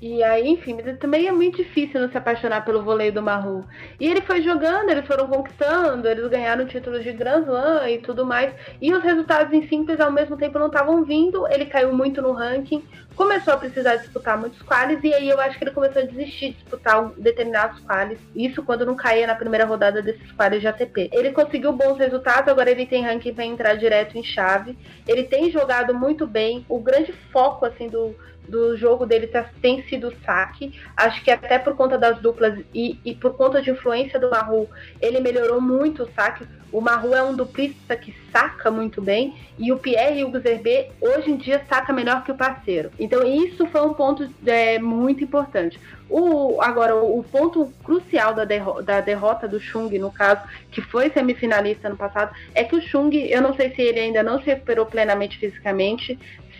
E 0.00 0.22
aí, 0.22 0.46
enfim, 0.48 0.76
também 1.00 1.26
é 1.26 1.32
muito 1.32 1.56
difícil 1.56 2.00
não 2.00 2.10
se 2.10 2.18
apaixonar 2.18 2.64
pelo 2.64 2.82
vôlei 2.82 3.10
do 3.10 3.22
Maru. 3.22 3.64
E 3.98 4.06
ele 4.06 4.20
foi 4.20 4.42
jogando, 4.42 4.90
eles 4.90 5.06
foram 5.06 5.26
conquistando, 5.26 6.06
eles 6.06 6.28
ganharam 6.28 6.66
títulos 6.66 7.02
de 7.02 7.12
Grand 7.12 7.42
Slam 7.42 7.88
e 7.88 7.98
tudo 7.98 8.24
mais. 8.26 8.52
E 8.80 8.92
os 8.92 9.02
resultados 9.02 9.52
em 9.54 9.66
simples 9.68 9.98
ao 9.98 10.12
mesmo 10.12 10.36
tempo 10.36 10.58
não 10.58 10.66
estavam 10.66 11.02
vindo, 11.02 11.48
ele 11.48 11.64
caiu 11.64 11.94
muito 11.94 12.20
no 12.20 12.32
ranking, 12.32 12.84
começou 13.14 13.54
a 13.54 13.56
precisar 13.56 13.96
disputar 13.96 14.38
muitos 14.38 14.60
quales, 14.62 15.02
e 15.02 15.14
aí 15.14 15.28
eu 15.30 15.40
acho 15.40 15.56
que 15.56 15.64
ele 15.64 15.70
começou 15.70 16.02
a 16.02 16.04
desistir 16.04 16.50
de 16.50 16.56
disputar 16.56 17.10
determinados 17.16 17.80
quales. 17.80 18.18
Isso 18.34 18.62
quando 18.62 18.84
não 18.84 18.94
caía 18.94 19.26
na 19.26 19.34
primeira 19.34 19.64
rodada 19.64 20.02
desses 20.02 20.30
quales 20.32 20.60
de 20.60 20.68
ATP. 20.68 21.08
Ele 21.10 21.32
conseguiu 21.32 21.72
bons 21.72 21.96
resultados, 21.98 22.48
agora 22.50 22.70
ele 22.70 22.84
tem 22.84 23.02
ranking 23.02 23.32
para 23.32 23.46
entrar 23.46 23.74
direto 23.76 24.18
em 24.18 24.22
chave. 24.22 24.76
Ele 25.08 25.24
tem 25.24 25.50
jogado 25.50 25.94
muito 25.94 26.26
bem. 26.26 26.66
O 26.68 26.78
grande 26.78 27.12
foco, 27.32 27.64
assim, 27.64 27.88
do 27.88 28.14
do 28.48 28.76
jogo 28.76 29.06
dele 29.06 29.26
tá, 29.26 29.44
tem 29.60 29.82
sido 29.84 30.08
o 30.08 30.14
saque. 30.24 30.72
Acho 30.96 31.22
que 31.22 31.30
até 31.30 31.58
por 31.58 31.76
conta 31.76 31.98
das 31.98 32.18
duplas 32.20 32.58
e, 32.74 32.98
e 33.04 33.14
por 33.14 33.36
conta 33.36 33.60
de 33.60 33.70
influência 33.70 34.18
do 34.18 34.30
Maru, 34.30 34.68
ele 35.00 35.20
melhorou 35.20 35.60
muito 35.60 36.04
o 36.04 36.10
saque. 36.12 36.46
O 36.72 36.80
Maru 36.80 37.14
é 37.14 37.22
um 37.22 37.34
duplista 37.34 37.96
que 37.96 38.14
saca 38.32 38.70
muito 38.70 39.00
bem 39.00 39.34
e 39.56 39.72
o 39.72 39.78
Pierre 39.78 40.22
Hugo 40.24 40.40
Zerbe 40.40 40.90
hoje 41.00 41.30
em 41.30 41.36
dia 41.36 41.64
saca 41.68 41.92
melhor 41.92 42.24
que 42.24 42.32
o 42.32 42.36
parceiro. 42.36 42.90
Então 42.98 43.26
isso 43.26 43.66
foi 43.66 43.80
um 43.82 43.94
ponto 43.94 44.28
é, 44.44 44.78
muito 44.78 45.22
importante. 45.22 45.78
O, 46.08 46.60
agora, 46.60 46.94
o 46.94 47.22
ponto 47.24 47.72
crucial 47.82 48.32
da, 48.32 48.44
derro 48.44 48.80
da 48.80 49.00
derrota 49.00 49.48
do 49.48 49.58
Chung, 49.58 49.98
no 49.98 50.10
caso, 50.10 50.42
que 50.70 50.80
foi 50.80 51.10
semifinalista 51.10 51.88
no 51.88 51.96
passado, 51.96 52.32
é 52.54 52.62
que 52.62 52.76
o 52.76 52.80
Chung, 52.80 53.10
eu 53.12 53.42
não 53.42 53.54
sei 53.54 53.74
se 53.74 53.82
ele 53.82 53.98
ainda 53.98 54.22
não 54.22 54.38
se 54.38 54.46
recuperou 54.46 54.86
plenamente 54.86 55.36
fisicamente, 55.38 56.16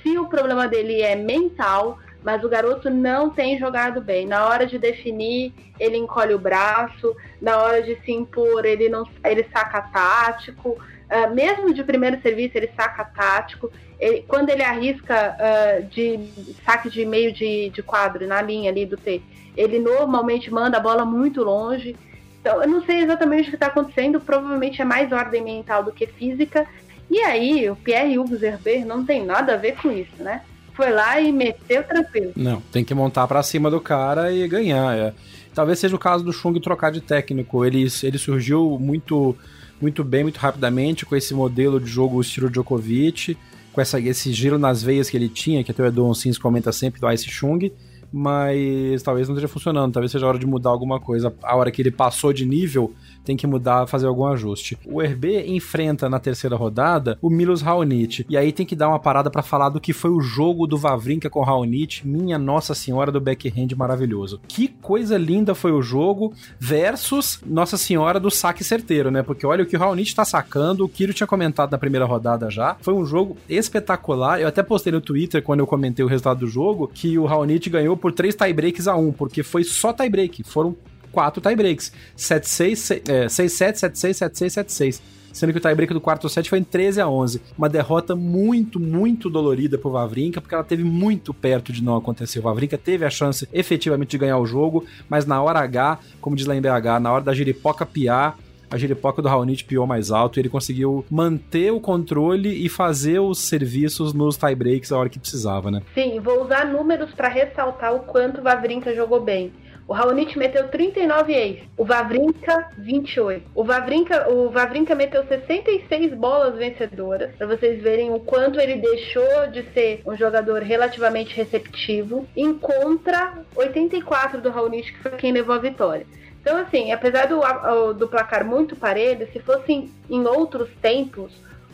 se 0.07 0.17
o 0.19 0.29
problema 0.29 0.69
dele 0.69 1.03
é 1.03 1.17
mental, 1.17 1.99
mas 2.23 2.45
o 2.45 2.49
garoto 2.49 2.89
não 2.89 3.29
tem 3.29 3.59
jogado 3.59 4.01
bem. 4.01 4.25
Na 4.25 4.47
hora 4.47 4.65
de 4.65 4.79
definir, 4.79 5.53
ele 5.81 5.97
encolhe 5.97 6.33
o 6.33 6.39
braço, 6.39 7.15
na 7.43 7.59
hora 7.59 7.83
de 7.83 7.97
se 8.03 8.13
impor, 8.13 8.65
ele 8.65 8.89
não 8.89 9.05
ele 9.25 9.45
saca 9.53 9.83
tático. 9.83 10.71
Uh, 10.71 11.35
mesmo 11.35 11.75
de 11.75 11.83
primeiro 11.83 12.21
serviço, 12.23 12.57
ele 12.57 12.71
saca 12.77 13.05
tático. 13.05 13.73
Ele, 13.99 14.25
quando 14.29 14.51
ele 14.51 14.63
arrisca 14.63 15.37
uh, 15.37 15.83
de 15.87 16.21
saque 16.65 16.89
de 16.89 17.05
meio 17.05 17.33
de, 17.33 17.71
de 17.71 17.83
quadro 17.83 18.27
na 18.29 18.41
linha 18.41 18.71
ali 18.71 18.87
do 18.87 18.97
T, 18.97 19.21
ele 19.57 19.81
normalmente 19.81 20.53
manda 20.53 20.77
a 20.77 20.81
bola 20.81 21.05
muito 21.05 21.43
longe. 21.43 21.97
Então, 22.41 22.63
eu 22.63 22.69
não 22.69 22.85
sei 22.85 23.01
exatamente 23.01 23.49
o 23.49 23.51
que 23.51 23.57
está 23.57 23.67
acontecendo, 23.67 24.21
provavelmente 24.21 24.81
é 24.81 24.85
mais 24.85 25.11
ordem 25.11 25.43
mental 25.43 25.83
do 25.83 25.91
que 25.91 26.07
física, 26.07 26.65
e 27.11 27.19
aí, 27.21 27.71
o 27.71 27.77
Pierre 27.77 28.17
Zerber 28.37 28.87
não 28.87 29.05
tem 29.05 29.25
nada 29.25 29.55
a 29.55 29.57
ver 29.57 29.77
com 29.77 29.91
isso, 29.91 30.11
né? 30.19 30.43
Foi 30.75 30.91
lá 30.91 31.21
e 31.21 31.33
meteu 31.33 31.83
tranquilo. 31.85 32.33
Não, 32.37 32.61
tem 32.73 32.85
que 32.85 32.95
montar 32.95 33.27
para 33.27 33.43
cima 33.43 33.71
do 33.71 33.81
cara 33.81 34.33
e 34.33 34.47
ganhar. 34.47 34.97
É. 34.97 35.15
Talvez 35.55 35.79
seja 35.79 35.97
o 35.97 35.99
caso 35.99 36.23
do 36.23 36.33
Chung 36.33 36.59
trocar 36.61 36.93
de 36.93 37.01
técnico. 37.01 37.65
Ele, 37.65 37.87
ele 38.03 38.19
surgiu 38.19 38.79
muito, 38.79 39.35
muito 39.81 40.05
bem, 40.05 40.23
muito 40.23 40.37
rapidamente 40.39 41.07
com 41.07 41.17
esse 41.17 41.33
modelo 41.33 41.81
de 41.81 41.87
jogo 41.87 42.21
estilo 42.21 42.51
Djokovic, 42.51 43.39
com 43.73 43.81
essa, 43.81 43.99
esse 43.99 44.33
giro 44.33 44.59
nas 44.59 44.83
veias 44.83 45.09
que 45.09 45.17
ele 45.17 45.31
tinha, 45.31 45.65
que 45.65 45.71
até 45.71 45.83
o 45.83 45.87
Edon 45.87 46.13
Sims 46.13 46.37
comenta 46.37 46.73
sempre 46.73 47.01
do 47.01 47.11
Ice 47.11 47.31
Chung 47.31 47.73
mas 48.13 49.03
talvez 49.03 49.29
não 49.29 49.35
esteja 49.35 49.49
funcionando, 49.49 49.93
talvez 49.93 50.11
seja 50.11 50.25
a 50.25 50.29
hora 50.29 50.39
de 50.39 50.47
mudar 50.47 50.71
alguma 50.71 51.01
coisa. 51.01 51.35
A 51.43 51.57
hora 51.57 51.71
que 51.71 51.83
ele 51.83 51.91
passou 51.91 52.33
de 52.33 52.47
nível, 52.47 52.95
tem 53.27 53.37
que 53.37 53.47
mudar, 53.47 53.89
fazer 53.89 54.07
algum 54.07 54.25
ajuste. 54.25 54.79
O 54.87 55.03
RB 55.03 55.47
enfrenta 55.49 56.09
na 56.09 56.21
terceira 56.21 56.55
rodada 56.55 57.19
o 57.21 57.29
Milos 57.29 57.61
Raonic. 57.61 58.25
E 58.29 58.37
aí 58.37 58.53
tem 58.53 58.65
que 58.65 58.77
dar 58.77 58.89
uma 58.89 59.01
parada 59.01 59.29
para 59.29 59.43
falar 59.43 59.69
do 59.69 59.81
que 59.81 59.93
foi 59.93 60.11
o 60.11 60.21
jogo 60.21 60.65
do 60.65 60.79
Vavrinka 60.79 61.29
com 61.29 61.41
o 61.41 61.43
Raonic, 61.43 62.07
minha 62.07 62.39
Nossa 62.39 62.73
Senhora 62.73 63.11
do 63.11 63.21
backhand 63.21 63.75
maravilhoso. 63.77 64.41
Que 64.47 64.69
coisa 64.69 65.19
linda 65.19 65.57
foi 65.57 65.73
o 65.73 65.83
jogo 65.83 66.33
versus 66.59 67.41
Nossa 67.45 67.77
Senhora 67.77 68.21
do 68.21 68.31
saque 68.31 68.63
certeiro, 68.63 69.11
né? 69.11 69.25
Porque 69.25 69.45
olha 69.45 69.65
o 69.65 69.67
que 69.67 69.77
o 69.77 69.79
Raonic 69.79 70.15
tá 70.15 70.25
sacando, 70.25 70.85
o 70.85 70.89
Kiro 70.89 71.13
tinha 71.13 71.27
comentado 71.27 71.73
na 71.73 71.79
primeira 71.79 72.07
rodada 72.07 72.49
já. 72.49 72.77
Foi 72.81 72.95
um 72.95 73.05
jogo 73.05 73.37
espetacular. 73.49 74.41
Eu 74.41 74.47
até 74.47 74.63
postei 74.63 74.93
no 74.93 75.01
Twitter 75.01 75.43
quando 75.43 75.61
eu 75.61 75.67
comentei 75.67 76.05
o 76.05 76.09
resultado 76.09 76.41
do 76.41 76.47
jogo 76.47 76.89
que 76.95 77.19
o 77.19 77.25
Raonic 77.25 77.69
ganhou 77.69 77.97
por 77.97 78.13
três 78.13 78.37
tiebreaks 78.37 78.87
a 78.87 78.95
um, 78.95 79.13
porque 79.13 79.43
foi 79.43 79.65
só 79.65 79.93
tiebreak. 79.93 80.45
Foram 80.45 80.77
quatro 81.17 81.41
tiebreaks. 81.41 81.91
7-6, 82.15 83.03
6-7, 83.27 83.73
7-6, 83.73 84.31
7-6, 84.31 84.65
7-6 84.67 85.01
sendo 85.33 85.53
que 85.53 85.59
o 85.59 85.61
tiebreak 85.61 85.93
do 85.93 86.01
quarto 86.01 86.31
set 86.31 86.49
foi 86.49 86.59
em 86.59 86.65
13 86.65 86.99
a 86.99 87.07
11. 87.07 87.43
Uma 87.59 87.69
derrota 87.69 88.17
muito, 88.17 88.81
muito 88.81 89.29
dolorida 89.29 89.77
pro 89.77 89.91
Vavrinka, 89.91 90.41
porque 90.41 90.55
ela 90.55 90.65
teve 90.65 90.83
muito 90.83 91.35
perto 91.35 91.75
de 91.75 91.85
não 91.85 91.95
acontecer. 91.95 92.39
O 92.39 92.43
Vavrinka 92.43 92.79
teve 92.79 93.05
a 93.05 93.11
chance 93.11 93.47
efetivamente 93.53 94.13
de 94.13 94.19
ganhar 94.19 94.39
o 94.39 94.47
jogo, 94.47 94.87
mas 95.11 95.27
na 95.27 95.43
hora 95.43 95.59
H, 95.59 95.99
como 96.23 96.35
diz 96.35 96.47
lá 96.47 96.57
em 96.57 96.61
BH, 96.63 97.01
na 97.03 97.13
hora 97.13 97.23
da 97.23 97.35
giripoca 97.35 97.85
piar, 97.85 98.39
a 98.71 98.77
giripoca 98.77 99.23
do 99.23 99.29
Raonic 99.29 99.65
piou 99.65 99.87
mais 99.87 100.11
alto 100.11 100.39
e 100.39 100.41
ele 100.41 100.49
conseguiu 100.49 101.05
manter 101.11 101.71
o 101.71 101.81
controle 101.81 102.65
e 102.65 102.69
fazer 102.69 103.21
os 103.21 103.39
serviços 103.39 104.13
nos 104.13 104.37
tiebreaks 104.37 104.91
a 104.91 104.99
hora 104.99 105.09
que 105.09 105.19
precisava, 105.19 105.71
né? 105.71 105.83
Sim, 105.95 106.19
vou 106.19 106.45
usar 106.45 106.65
números 106.65 107.13
para 107.13 107.29
ressaltar 107.29 107.95
o 107.95 108.01
quanto 108.01 108.41
o 108.41 108.43
Vavrinka 108.43 108.95
jogou 108.95 109.21
bem. 109.21 109.53
O 109.89 109.93
Raonic 109.93 110.37
meteu 110.37 110.67
39 110.67 111.33
ex, 111.33 111.61
o 111.77 111.85
Vavrinka 111.85 112.71
28. 112.77 113.45
O 113.55 113.63
Vavrinka, 113.63 114.29
o 114.29 114.51
Vavrinka 114.51 114.97
meteu 114.97 115.25
66 115.25 116.13
bolas 116.15 116.57
vencedoras, 116.57 117.31
para 117.37 117.47
vocês 117.47 117.81
verem 117.81 118.11
o 118.11 118.19
quanto 118.19 118.59
ele 118.59 118.77
deixou 118.77 119.47
de 119.53 119.63
ser 119.73 120.03
um 120.05 120.17
jogador 120.17 120.61
relativamente 120.61 121.37
receptivo, 121.37 122.27
em 122.37 122.53
contra 122.53 123.39
84 123.55 124.41
do 124.41 124.51
Raonic, 124.51 124.93
que 124.93 124.99
foi 124.99 125.13
quem 125.13 125.31
levou 125.31 125.55
a 125.55 125.59
vitória. 125.59 126.05
Então, 126.43 126.57
assim, 126.59 126.91
apesar 126.91 127.27
do, 127.27 127.93
do 127.93 128.09
placar 128.09 128.45
muito 128.45 128.75
parelho, 128.75 129.29
se 129.33 129.39
fossem 129.39 129.93
em 130.11 130.27
outros 130.27 130.69
tempos, 130.83 131.31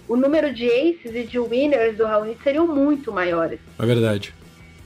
o 0.06 0.16
número 0.16 0.52
de 0.52 0.66
aces 0.66 1.14
e 1.14 1.24
de 1.24 1.38
winners 1.38 1.96
do 1.96 2.04
Raonic 2.04 2.42
seriam 2.42 2.66
muito 2.66 3.10
maiores. 3.10 3.58
É 3.78 3.86
verdade. 3.86 4.34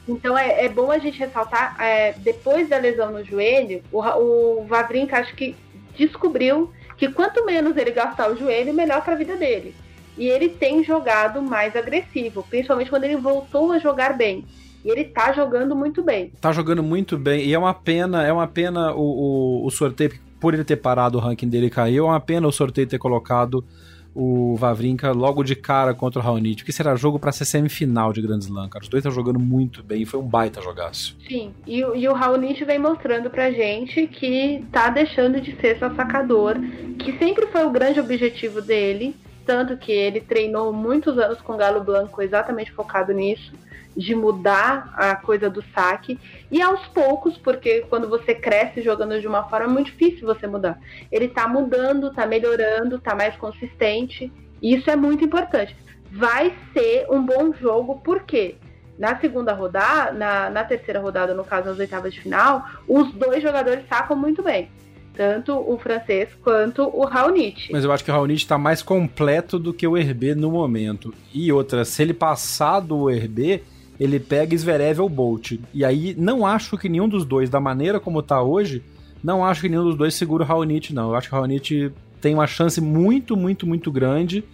Então 0.08 0.38
é, 0.38 0.64
é 0.64 0.68
bom 0.68 0.90
a 0.90 0.98
gente 0.98 1.18
ressaltar, 1.18 1.76
é, 1.80 2.12
depois 2.12 2.68
da 2.68 2.78
lesão 2.78 3.10
no 3.10 3.24
joelho, 3.24 3.82
o, 3.90 4.00
o 4.00 4.66
Vavrinka 4.66 5.18
acho 5.18 5.34
que 5.34 5.56
descobriu 5.96 6.70
que 6.96 7.08
quanto 7.08 7.44
menos 7.44 7.76
ele 7.76 7.90
gastar 7.90 8.30
o 8.30 8.36
joelho, 8.36 8.72
melhor 8.72 9.02
para 9.02 9.14
a 9.14 9.16
vida 9.16 9.36
dele. 9.36 9.74
E 10.16 10.28
ele 10.28 10.48
tem 10.48 10.82
jogado 10.82 11.42
mais 11.42 11.76
agressivo, 11.76 12.42
principalmente 12.48 12.88
quando 12.88 13.04
ele 13.04 13.16
voltou 13.16 13.72
a 13.72 13.78
jogar 13.78 14.16
bem. 14.16 14.44
E 14.84 14.88
ele 14.88 15.04
tá 15.04 15.32
jogando 15.32 15.74
muito 15.74 16.02
bem. 16.02 16.32
Tá 16.40 16.52
jogando 16.52 16.82
muito 16.82 17.18
bem. 17.18 17.44
E 17.44 17.52
é 17.52 17.58
uma 17.58 17.74
pena, 17.74 18.24
é 18.24 18.32
uma 18.32 18.46
pena 18.46 18.94
o, 18.94 19.00
o, 19.62 19.66
o 19.66 19.70
sorteio, 19.70 20.12
por 20.40 20.54
ele 20.54 20.64
ter 20.64 20.76
parado 20.76 21.18
o 21.18 21.20
ranking 21.20 21.48
dele 21.48 21.68
caiu, 21.68 22.06
é 22.06 22.08
uma 22.08 22.20
pena 22.20 22.46
o 22.46 22.52
sorteio 22.52 22.86
ter 22.86 22.98
colocado 22.98 23.64
o 24.18 24.56
Vavrinka 24.56 25.12
logo 25.12 25.44
de 25.44 25.54
cara 25.54 25.92
contra 25.92 26.18
o 26.18 26.22
Raonic, 26.22 26.64
que 26.64 26.72
será 26.72 26.96
jogo 26.96 27.18
para 27.18 27.30
ser 27.32 27.44
semifinal 27.44 28.14
de 28.14 28.22
Grand 28.22 28.38
Slam, 28.38 28.66
cara. 28.66 28.82
Os 28.82 28.88
dois 28.88 29.02
estão 29.02 29.12
jogando 29.12 29.38
muito 29.38 29.82
bem 29.82 30.06
foi 30.06 30.18
um 30.18 30.26
baita 30.26 30.62
jogaço. 30.62 31.14
Sim, 31.28 31.52
e, 31.66 31.80
e 31.80 32.08
o 32.08 32.14
Raonic 32.14 32.64
vem 32.64 32.78
mostrando 32.78 33.28
pra 33.28 33.50
gente 33.50 34.06
que 34.06 34.64
tá 34.72 34.88
deixando 34.88 35.38
de 35.38 35.54
ser 35.56 35.78
só 35.78 35.94
sacador, 35.94 36.54
que 36.98 37.18
sempre 37.18 37.46
foi 37.48 37.66
o 37.66 37.70
grande 37.70 38.00
objetivo 38.00 38.62
dele, 38.62 39.14
tanto 39.44 39.76
que 39.76 39.92
ele 39.92 40.20
treinou 40.20 40.72
muitos 40.72 41.18
anos 41.18 41.42
com 41.42 41.56
Galo 41.56 41.84
Blanco 41.84 42.22
exatamente 42.22 42.72
focado 42.72 43.12
nisso 43.12 43.52
de 43.96 44.14
mudar 44.14 44.92
a 44.94 45.16
coisa 45.16 45.48
do 45.48 45.64
saque. 45.74 46.18
E 46.50 46.60
aos 46.60 46.86
poucos, 46.88 47.38
porque 47.38 47.80
quando 47.88 48.08
você 48.08 48.34
cresce 48.34 48.82
jogando 48.82 49.20
de 49.20 49.26
uma 49.26 49.44
forma, 49.48 49.66
é 49.66 49.68
muito 49.68 49.90
difícil 49.90 50.26
você 50.26 50.46
mudar. 50.46 50.78
Ele 51.10 51.28
tá 51.28 51.48
mudando, 51.48 52.12
tá 52.12 52.26
melhorando, 52.26 52.98
tá 52.98 53.14
mais 53.14 53.34
consistente. 53.36 54.30
E 54.60 54.74
isso 54.74 54.90
é 54.90 54.96
muito 54.96 55.24
importante. 55.24 55.74
Vai 56.10 56.54
ser 56.72 57.06
um 57.10 57.24
bom 57.24 57.52
jogo, 57.52 58.00
porque 58.04 58.56
na 58.98 59.18
segunda 59.18 59.52
rodada, 59.52 60.12
na, 60.12 60.50
na 60.50 60.64
terceira 60.64 61.00
rodada, 61.00 61.34
no 61.34 61.44
caso, 61.44 61.68
nas 61.68 61.78
oitavas 61.78 62.12
de 62.12 62.20
final, 62.20 62.66
os 62.86 63.12
dois 63.12 63.42
jogadores 63.42 63.86
sacam 63.88 64.16
muito 64.16 64.42
bem 64.42 64.68
tanto 65.16 65.52
o 65.52 65.78
francês 65.78 66.28
quanto 66.44 66.82
o 66.82 67.04
Raonic. 67.06 67.72
Mas 67.72 67.84
eu 67.84 67.90
acho 67.90 68.04
que 68.04 68.10
o 68.10 68.14
Raonic 68.14 68.42
está 68.42 68.58
mais 68.58 68.82
completo 68.82 69.58
do 69.58 69.72
que 69.72 69.86
o 69.86 69.96
Herbe 69.96 70.34
no 70.34 70.50
momento. 70.50 71.14
E 71.32 71.50
outra, 71.50 71.84
se 71.84 72.02
ele 72.02 72.12
passar 72.12 72.80
do 72.80 73.10
Herbe, 73.10 73.64
ele 73.98 74.20
pega 74.20 74.56
Zverev 74.56 75.00
ou 75.00 75.08
Bolt. 75.08 75.58
E 75.72 75.84
aí 75.84 76.14
não 76.16 76.46
acho 76.46 76.76
que 76.76 76.88
nenhum 76.88 77.08
dos 77.08 77.24
dois, 77.24 77.48
da 77.48 77.60
maneira 77.60 77.98
como 77.98 78.22
tá 78.22 78.42
hoje, 78.42 78.82
não 79.22 79.44
acho 79.44 79.62
que 79.62 79.68
nenhum 79.68 79.84
dos 79.84 79.96
dois 79.96 80.14
segura 80.14 80.44
o 80.44 80.46
Raonic, 80.46 80.92
não. 80.92 81.10
Eu 81.10 81.16
acho 81.16 81.28
que 81.28 81.34
o 81.34 81.38
Raonic 81.38 81.92
tem 82.20 82.34
uma 82.34 82.46
chance 82.46 82.80
muito, 82.80 83.36
muito, 83.36 83.66
muito 83.66 83.90
grande 83.90 84.44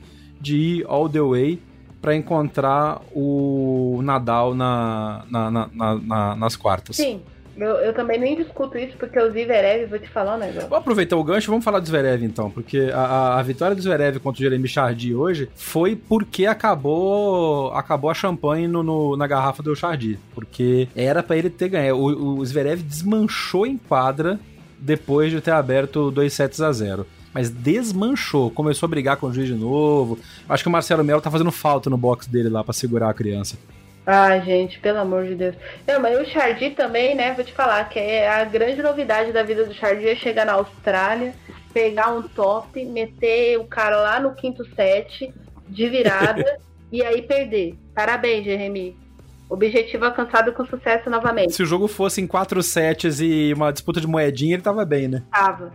de 0.41 0.57
ir 0.57 0.87
all 0.89 1.09
the 1.09 1.21
way 1.21 1.59
para 2.01 2.17
encontrar 2.17 3.01
o 3.15 4.01
Nadal 4.03 4.55
na, 4.55 5.25
na, 5.31 5.51
na, 5.51 5.69
na, 5.95 6.37
nas 6.37 6.57
quartas. 6.57 6.97
Sim, 6.97 7.21
eu, 7.57 7.67
eu, 7.67 7.93
também 7.93 8.19
nem 8.19 8.37
discuto 8.37 8.79
isso, 8.79 8.97
porque 8.97 9.19
o 9.19 9.31
Zverev, 9.31 9.87
vou 9.87 9.99
te 9.99 10.09
falar 10.09 10.37
um 10.37 10.39
negócio. 10.39 10.69
Vou 10.69 10.79
aproveitar 10.79 11.17
o 11.17 11.25
gancho 11.25 11.51
vamos 11.51 11.65
falar 11.65 11.81
do 11.81 11.87
Zverev 11.87 12.25
então, 12.25 12.51
porque 12.51 12.91
a, 12.93 13.39
a 13.39 13.43
vitória 13.43 13.77
do 13.77 13.83
Zverev 13.83 14.19
contra 14.21 14.41
o 14.41 14.43
Jeremy 14.43 14.69
Chardy 14.69 15.15
hoje 15.15 15.49
foi 15.55 15.95
porque 15.95 16.47
acabou 16.47 17.73
acabou 17.75 18.11
a 18.11 18.15
champanhe 18.15 18.67
no, 18.67 18.83
no 18.83 19.17
na 19.17 19.27
garrafa 19.27 19.63
do 19.63 19.77
Chardy, 19.77 20.19
porque 20.35 20.89
era 20.97 21.23
para 21.23 21.37
ele 21.37 21.51
ter 21.51 21.69
ganho. 21.69 21.97
O, 21.97 22.39
o 22.39 22.45
Zverev 22.45 22.83
desmanchou 22.83 23.67
em 23.67 23.77
quadra 23.77 24.41
depois 24.79 25.31
de 25.31 25.41
ter 25.41 25.53
aberto 25.53 26.11
2 26.11 26.33
sets 26.33 26.61
a 26.61 26.73
0 26.73 27.07
mas 27.35 27.49
desmanchou, 27.49 28.51
começou 28.51 28.87
a 28.87 28.91
brigar 28.91 29.17
com 29.17 29.27
o 29.27 29.33
juiz 29.33 29.49
de 29.49 29.55
novo. 29.55 30.19
Acho 30.47 30.63
que 30.63 30.69
o 30.69 30.73
Marcelo 30.73 31.03
Melo 31.03 31.21
tá 31.21 31.31
fazendo 31.31 31.51
falta 31.51 31.89
no 31.89 31.97
box 31.97 32.29
dele 32.29 32.51
lá 32.51 32.63
para 32.63 32.75
segurar 32.75 33.09
a 33.09 33.15
criança. 33.15 33.57
Ah, 34.07 34.39
gente, 34.41 34.81
pelo 34.81 34.99
amor 34.99 35.25
de 35.27 35.35
Deus. 35.35 35.55
Não, 35.87 36.01
mas 36.01 36.21
o 36.21 36.31
Chardy 36.31 36.71
também, 36.71 37.15
né? 37.15 37.35
Vou 37.35 37.45
te 37.45 37.53
falar 37.53 37.89
que 37.89 37.99
é 37.99 38.29
a 38.29 38.45
grande 38.45 38.83
novidade 38.83 39.33
da 39.33 39.43
vida 39.43 39.65
do 39.65 39.75
Chardy 39.75 40.09
é 40.09 40.17
chegar 40.17 40.45
na 40.45 40.55
Austrália, 40.55 41.35
pegar 41.73 42.09
um 42.09 42.23
top, 42.23 42.85
meter 42.85 43.59
o 43.59 43.65
cara 43.65 43.97
lá 43.97 44.21
no 44.21 44.35
quinto 44.35 44.65
set 44.75 45.33
de 45.69 45.89
virada 45.89 46.59
e 46.91 47.03
aí 47.03 47.23
perder. 47.23 47.75
Parabéns, 47.95 48.45
Jeremy. 48.45 48.97
Objetivo 49.49 50.07
alcançado 50.07 50.53
com 50.53 50.65
sucesso 50.65 51.11
novamente. 51.11 51.53
Se 51.53 51.63
o 51.63 51.67
jogo 51.67 51.87
fosse 51.87 52.21
em 52.21 52.27
quatro 52.27 52.63
sets 52.63 53.21
e 53.21 53.53
uma 53.55 53.71
disputa 53.71 54.01
de 54.01 54.07
moedinha, 54.07 54.55
ele 54.55 54.63
tava 54.63 54.85
bem, 54.85 55.07
né? 55.09 55.23
Tava. 55.31 55.73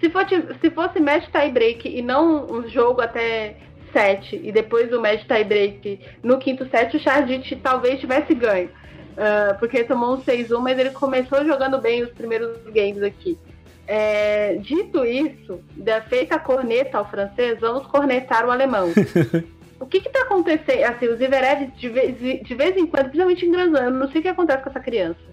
Se 0.00 0.10
fosse, 0.10 0.42
se 0.60 0.70
fosse 0.70 0.98
match 0.98 1.28
tie 1.30 1.50
break 1.50 1.88
e 1.88 2.02
não 2.02 2.46
um 2.50 2.68
jogo 2.68 3.02
até 3.02 3.56
set 3.92 4.40
e 4.42 4.50
depois 4.50 4.92
o 4.92 5.00
match 5.00 5.26
tie 5.26 5.44
break 5.44 6.00
no 6.22 6.38
quinto 6.38 6.68
set, 6.68 6.96
o 6.96 7.00
Chardit 7.00 7.56
talvez 7.56 8.00
tivesse 8.00 8.34
ganho. 8.34 8.70
Uh, 9.12 9.58
porque 9.58 9.84
tomou 9.84 10.14
um 10.14 10.22
6-1, 10.22 10.58
mas 10.60 10.78
ele 10.78 10.90
começou 10.90 11.44
jogando 11.44 11.78
bem 11.78 12.02
os 12.02 12.10
primeiros 12.10 12.56
games 12.72 13.02
aqui. 13.02 13.38
É, 13.86 14.54
dito 14.54 15.04
isso, 15.04 15.60
da 15.76 16.00
feita 16.00 16.36
a 16.36 16.38
corneta 16.38 16.96
ao 16.96 17.10
francês, 17.10 17.60
vamos 17.60 17.86
cornetar 17.88 18.46
o 18.46 18.50
alemão. 18.50 18.88
o 19.78 19.86
que 19.86 19.98
está 19.98 20.22
acontecendo? 20.22 20.84
Assim, 20.84 21.08
o 21.08 21.16
Zverev, 21.16 21.66
de 21.76 21.88
vez, 21.88 22.18
de 22.18 22.54
vez 22.54 22.76
em 22.76 22.86
quando, 22.86 23.10
principalmente 23.10 23.44
em 23.44 23.50
não 23.50 24.10
sei 24.10 24.20
o 24.20 24.22
que 24.22 24.28
acontece 24.28 24.62
com 24.62 24.70
essa 24.70 24.80
criança 24.80 25.31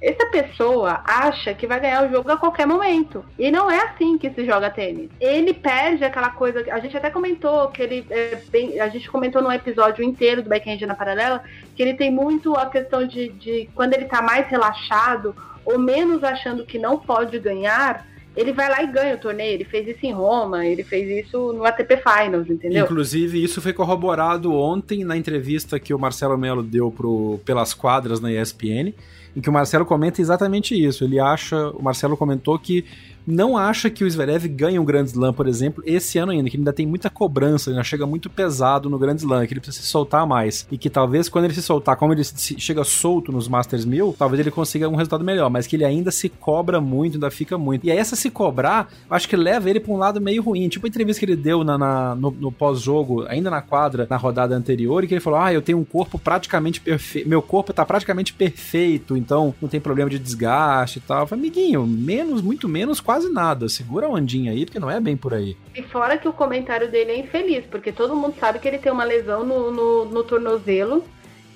essa 0.00 0.26
pessoa 0.26 1.02
acha 1.04 1.54
que 1.54 1.66
vai 1.66 1.80
ganhar 1.80 2.06
o 2.06 2.10
jogo 2.10 2.30
a 2.30 2.36
qualquer 2.36 2.66
momento. 2.66 3.24
E 3.38 3.50
não 3.50 3.70
é 3.70 3.80
assim 3.86 4.18
que 4.18 4.30
se 4.30 4.44
joga 4.44 4.70
tênis. 4.70 5.10
Ele 5.20 5.54
perde 5.54 6.04
aquela 6.04 6.30
coisa. 6.30 6.64
A 6.70 6.78
gente 6.78 6.96
até 6.96 7.10
comentou 7.10 7.68
que 7.68 7.82
ele. 7.82 8.06
É 8.10 8.40
bem, 8.50 8.78
a 8.80 8.88
gente 8.88 9.10
comentou 9.10 9.40
num 9.42 9.52
episódio 9.52 10.04
inteiro 10.04 10.42
do 10.42 10.48
Backhand 10.48 10.80
na 10.86 10.94
Paralela 10.94 11.42
que 11.74 11.82
ele 11.82 11.94
tem 11.94 12.10
muito 12.10 12.54
a 12.54 12.66
questão 12.66 13.06
de, 13.06 13.28
de 13.30 13.68
quando 13.74 13.94
ele 13.94 14.04
tá 14.04 14.20
mais 14.20 14.46
relaxado 14.48 15.34
ou 15.64 15.78
menos 15.78 16.22
achando 16.22 16.66
que 16.66 16.78
não 16.78 16.98
pode 16.98 17.38
ganhar 17.38 18.06
ele 18.36 18.52
vai 18.52 18.68
lá 18.68 18.82
e 18.82 18.86
ganha 18.88 19.14
o 19.14 19.18
torneio. 19.18 19.54
Ele 19.54 19.64
fez 19.64 19.86
isso 19.86 20.04
em 20.04 20.12
Roma, 20.12 20.66
ele 20.66 20.82
fez 20.82 21.24
isso 21.26 21.52
no 21.52 21.64
ATP 21.64 21.98
Finals, 21.98 22.50
entendeu? 22.50 22.84
Inclusive, 22.84 23.42
isso 23.42 23.60
foi 23.62 23.72
corroborado 23.72 24.52
ontem 24.52 25.04
na 25.04 25.16
entrevista 25.16 25.78
que 25.78 25.94
o 25.94 25.98
Marcelo 25.98 26.36
Melo 26.36 26.62
deu 26.62 26.90
pro, 26.90 27.38
pelas 27.44 27.72
quadras 27.72 28.20
na 28.20 28.32
ESPN 28.32 28.92
em 29.36 29.40
que 29.40 29.50
o 29.50 29.52
Marcelo 29.52 29.84
comenta 29.84 30.20
exatamente 30.20 30.74
isso. 30.74 31.04
Ele 31.04 31.18
acha, 31.18 31.70
o 31.70 31.82
Marcelo 31.82 32.16
comentou 32.16 32.58
que 32.58 32.84
não 33.26 33.56
acha 33.56 33.88
que 33.88 34.04
o 34.04 34.10
Zverev 34.10 34.46
ganhe 34.48 34.78
um 34.78 34.84
Grand 34.84 35.04
Slam, 35.04 35.32
por 35.32 35.46
exemplo, 35.46 35.82
esse 35.86 36.18
ano 36.18 36.32
ainda, 36.32 36.48
que 36.50 36.56
ele 36.56 36.62
ainda 36.62 36.72
tem 36.72 36.86
muita 36.86 37.08
cobrança, 37.08 37.70
ainda 37.70 37.82
chega 37.82 38.06
muito 38.06 38.28
pesado 38.28 38.90
no 38.90 38.98
Grand 38.98 39.16
Slam, 39.16 39.46
que 39.46 39.54
ele 39.54 39.60
precisa 39.60 39.84
se 39.84 39.90
soltar 39.90 40.26
mais. 40.26 40.66
E 40.70 40.76
que 40.76 40.90
talvez 40.90 41.28
quando 41.28 41.46
ele 41.46 41.54
se 41.54 41.62
soltar, 41.62 41.96
como 41.96 42.12
ele 42.12 42.22
chega 42.24 42.84
solto 42.84 43.32
nos 43.32 43.48
Masters 43.48 43.84
1000, 43.84 44.14
talvez 44.18 44.40
ele 44.40 44.50
consiga 44.50 44.88
um 44.88 44.96
resultado 44.96 45.24
melhor, 45.24 45.48
mas 45.50 45.66
que 45.66 45.76
ele 45.76 45.84
ainda 45.84 46.10
se 46.10 46.28
cobra 46.28 46.80
muito, 46.80 47.14
ainda 47.14 47.30
fica 47.30 47.56
muito. 47.56 47.86
E 47.86 47.90
aí 47.90 47.98
essa 47.98 48.16
se 48.16 48.30
cobrar, 48.30 48.88
acho 49.08 49.28
que 49.28 49.36
leva 49.36 49.70
ele 49.70 49.80
para 49.80 49.92
um 49.92 49.96
lado 49.96 50.20
meio 50.20 50.42
ruim. 50.42 50.68
Tipo 50.68 50.86
a 50.86 50.88
entrevista 50.88 51.20
que 51.20 51.26
ele 51.26 51.36
deu 51.36 51.64
na, 51.64 51.78
na 51.78 52.14
no, 52.14 52.30
no 52.30 52.52
pós-jogo, 52.52 53.24
ainda 53.28 53.50
na 53.50 53.62
quadra, 53.62 54.06
na 54.08 54.16
rodada 54.16 54.54
anterior, 54.54 55.02
e 55.02 55.06
que 55.06 55.14
ele 55.14 55.20
falou: 55.20 55.38
Ah, 55.38 55.52
eu 55.52 55.62
tenho 55.62 55.78
um 55.78 55.84
corpo 55.84 56.18
praticamente 56.18 56.80
perfeito, 56.80 57.28
meu 57.28 57.42
corpo 57.42 57.72
tá 57.72 57.84
praticamente 57.84 58.32
perfeito, 58.32 59.16
então 59.16 59.54
não 59.60 59.68
tem 59.68 59.80
problema 59.80 60.10
de 60.10 60.18
desgaste 60.18 60.98
e 60.98 61.02
tal. 61.02 61.20
Eu 61.20 61.26
falei, 61.26 61.44
amiguinho, 61.44 61.86
menos, 61.86 62.42
muito 62.42 62.68
menos, 62.68 63.00
quase 63.00 63.13
quase 63.14 63.32
nada. 63.32 63.68
Segura 63.68 64.06
a 64.06 64.10
ondinha 64.10 64.50
aí, 64.50 64.64
porque 64.64 64.80
não 64.80 64.90
é 64.90 64.98
bem 64.98 65.16
por 65.16 65.32
aí. 65.32 65.56
E 65.74 65.82
fora 65.82 66.18
que 66.18 66.26
o 66.26 66.32
comentário 66.32 66.90
dele 66.90 67.12
é 67.12 67.18
infeliz, 67.18 67.64
porque 67.66 67.92
todo 67.92 68.16
mundo 68.16 68.34
sabe 68.40 68.58
que 68.58 68.66
ele 68.66 68.78
tem 68.78 68.90
uma 68.90 69.04
lesão 69.04 69.44
no, 69.44 69.70
no, 69.70 70.04
no 70.06 70.24
tornozelo 70.24 71.04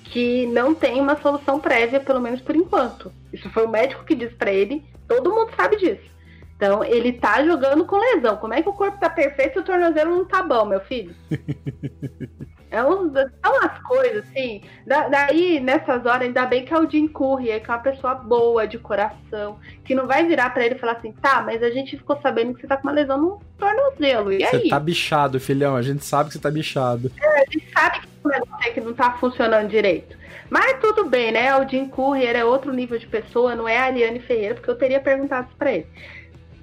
que 0.05 0.47
não 0.47 0.73
tem 0.73 0.99
uma 0.99 1.19
solução 1.21 1.59
prévia, 1.59 1.99
pelo 1.99 2.21
menos 2.21 2.41
por 2.41 2.55
enquanto. 2.55 3.11
Isso 3.31 3.49
foi 3.49 3.65
o 3.65 3.69
médico 3.69 4.05
que 4.05 4.15
disse 4.15 4.33
para 4.33 4.51
ele, 4.51 4.83
todo 5.07 5.31
mundo 5.31 5.51
sabe 5.55 5.77
disso. 5.77 6.09
Então, 6.55 6.83
ele 6.83 7.13
tá 7.13 7.45
jogando 7.45 7.85
com 7.85 7.97
lesão. 7.97 8.35
Como 8.37 8.53
é 8.53 8.61
que 8.61 8.67
o 8.67 8.73
corpo 8.73 8.99
tá 8.99 9.09
perfeito 9.09 9.59
e 9.59 9.61
o 9.61 9.63
tornozelo 9.65 10.15
não 10.15 10.25
tá 10.25 10.41
bom, 10.41 10.65
meu 10.65 10.79
filho? 10.81 11.13
É 12.71 12.83
um, 12.83 13.11
são 13.11 13.63
as 13.63 13.79
coisas, 13.79 14.23
assim. 14.27 14.61
Da, 14.85 15.07
daí, 15.07 15.59
nessas 15.59 16.05
horas, 16.05 16.21
ainda 16.21 16.45
bem 16.45 16.63
que 16.63 16.73
é 16.73 16.79
o 16.79 16.89
Jim 16.89 17.07
Courier, 17.07 17.63
que 17.63 17.69
é 17.69 17.73
uma 17.73 17.81
pessoa 17.81 18.13
boa, 18.13 18.67
de 18.67 18.77
coração, 18.77 19.59
que 19.83 19.95
não 19.95 20.05
vai 20.05 20.25
virar 20.25 20.51
para 20.51 20.65
ele 20.65 20.75
e 20.75 20.77
falar 20.77 20.93
assim, 20.93 21.11
tá, 21.13 21.41
mas 21.41 21.63
a 21.63 21.71
gente 21.71 21.97
ficou 21.97 22.19
sabendo 22.21 22.53
que 22.53 22.61
você 22.61 22.67
tá 22.67 22.77
com 22.77 22.83
uma 22.83 22.93
lesão 22.93 23.19
no 23.19 23.41
tornozelo. 23.57 24.31
E 24.31 24.43
aí? 24.43 24.61
Você 24.61 24.69
tá 24.69 24.79
bichado, 24.79 25.39
filhão. 25.39 25.75
A 25.75 25.81
gente 25.81 26.03
sabe 26.05 26.29
que 26.29 26.33
você 26.33 26.39
tá 26.39 26.51
bichado. 26.51 27.11
É, 27.19 27.41
a 27.41 27.45
gente 27.51 27.67
sabe 27.73 28.01
que 28.01 28.07
o 28.23 28.27
negócio 28.27 28.67
é 28.67 28.69
que 28.71 28.81
não 28.81 28.93
tá 28.93 29.13
funcionando 29.13 29.67
direito. 29.67 30.15
Mas 30.49 30.79
tudo 30.79 31.05
bem, 31.05 31.31
né? 31.31 31.55
O 31.57 31.67
Jim 31.67 31.87
Courier 31.87 32.35
é 32.35 32.45
outro 32.45 32.71
nível 32.71 32.99
de 32.99 33.07
pessoa, 33.07 33.55
não 33.55 33.67
é 33.67 33.77
a 33.77 33.85
Ariane 33.85 34.19
Ferreira, 34.19 34.55
porque 34.55 34.69
eu 34.69 34.77
teria 34.77 34.99
perguntado 34.99 35.47
isso 35.47 35.57
pra 35.57 35.71
ele. 35.71 35.87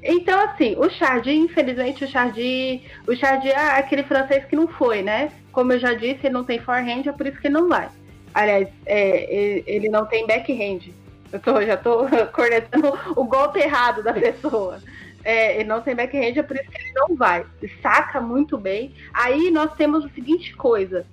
Então, 0.02 0.38
assim, 0.40 0.76
o 0.76 0.88
Chardy, 0.88 1.32
infelizmente, 1.32 2.04
o 2.04 2.08
Chardy, 2.08 2.82
o 3.08 3.16
Chardy 3.16 3.48
é 3.48 3.78
aquele 3.78 4.04
francês 4.04 4.44
que 4.44 4.54
não 4.54 4.68
foi, 4.68 5.02
né? 5.02 5.32
Como 5.56 5.72
eu 5.72 5.78
já 5.78 5.94
disse, 5.94 6.18
ele 6.26 6.34
não 6.34 6.44
tem 6.44 6.58
forehand, 6.58 7.04
é 7.06 7.12
por 7.12 7.26
isso 7.26 7.40
que 7.40 7.46
ele 7.46 7.54
não 7.54 7.66
vai. 7.66 7.88
Aliás, 8.34 8.68
é, 8.84 9.62
ele 9.66 9.88
não 9.88 10.04
tem 10.04 10.26
backhand. 10.26 10.92
Eu 11.32 11.40
tô, 11.40 11.62
já 11.62 11.78
tô 11.78 12.06
cornetando 12.30 12.92
o 13.16 13.24
golpe 13.24 13.60
errado 13.60 14.02
da 14.02 14.12
pessoa. 14.12 14.82
É, 15.24 15.54
ele 15.54 15.64
não 15.64 15.80
tem 15.80 15.96
backhand, 15.96 16.36
é 16.36 16.42
por 16.42 16.56
isso 16.58 16.70
que 16.70 16.76
ele 16.76 16.92
não 16.92 17.16
vai. 17.16 17.46
Saca 17.80 18.20
muito 18.20 18.58
bem. 18.58 18.94
Aí 19.14 19.50
nós 19.50 19.72
temos 19.76 20.04
a 20.04 20.10
seguinte 20.10 20.54
coisa. 20.54 21.06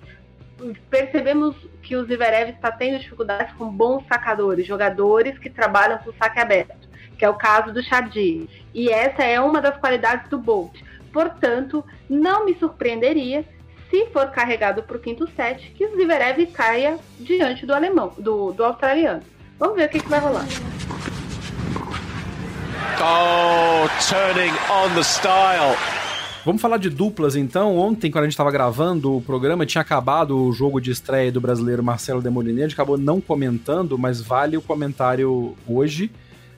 Percebemos 0.90 1.56
que 1.82 1.96
o 1.96 2.04
Zverev 2.04 2.50
está 2.50 2.70
tendo 2.70 2.98
dificuldades 2.98 3.54
com 3.54 3.70
bons 3.70 4.06
sacadores, 4.06 4.66
jogadores 4.66 5.38
que 5.38 5.48
trabalham 5.48 5.96
com 6.00 6.12
saque 6.12 6.38
aberto 6.38 6.84
que 7.16 7.24
é 7.24 7.30
o 7.30 7.34
caso 7.34 7.72
do 7.72 7.80
Chardy. 7.80 8.50
E 8.74 8.90
essa 8.90 9.22
é 9.22 9.40
uma 9.40 9.60
das 9.60 9.76
qualidades 9.76 10.28
do 10.28 10.36
Bolt. 10.36 10.74
Portanto, 11.12 11.84
não 12.10 12.44
me 12.44 12.56
surpreenderia 12.56 13.44
se 13.90 14.06
for 14.06 14.28
carregado 14.30 14.82
para 14.82 14.96
o 14.96 15.00
quinto 15.00 15.28
set 15.36 15.72
que 15.76 15.84
o 15.84 15.96
Zverev 15.96 16.46
caia 16.46 16.98
diante 17.18 17.66
do 17.66 17.74
alemão, 17.74 18.12
do, 18.18 18.52
do 18.52 18.64
australiano. 18.64 19.22
Vamos 19.58 19.76
ver 19.76 19.86
o 19.86 19.88
que, 19.88 20.00
que 20.00 20.08
vai 20.08 20.18
rolar. 20.18 20.46
Oh, 23.00 23.88
turning 24.08 24.52
on 24.70 24.94
the 24.94 25.02
style. 25.02 25.76
Vamos 26.44 26.60
falar 26.60 26.76
de 26.76 26.90
duplas 26.90 27.36
então. 27.36 27.76
Ontem, 27.76 28.10
quando 28.10 28.24
a 28.24 28.26
gente 28.26 28.34
estava 28.34 28.50
gravando 28.50 29.16
o 29.16 29.22
programa, 29.22 29.64
tinha 29.64 29.80
acabado 29.80 30.38
o 30.38 30.52
jogo 30.52 30.80
de 30.80 30.90
estreia 30.90 31.32
do 31.32 31.40
brasileiro 31.40 31.82
Marcelo 31.82 32.20
Demoliner. 32.20 32.64
A 32.64 32.68
gente 32.68 32.74
acabou 32.74 32.98
não 32.98 33.20
comentando, 33.20 33.96
mas 33.96 34.20
vale 34.20 34.56
o 34.56 34.62
comentário 34.62 35.56
hoje 35.66 36.10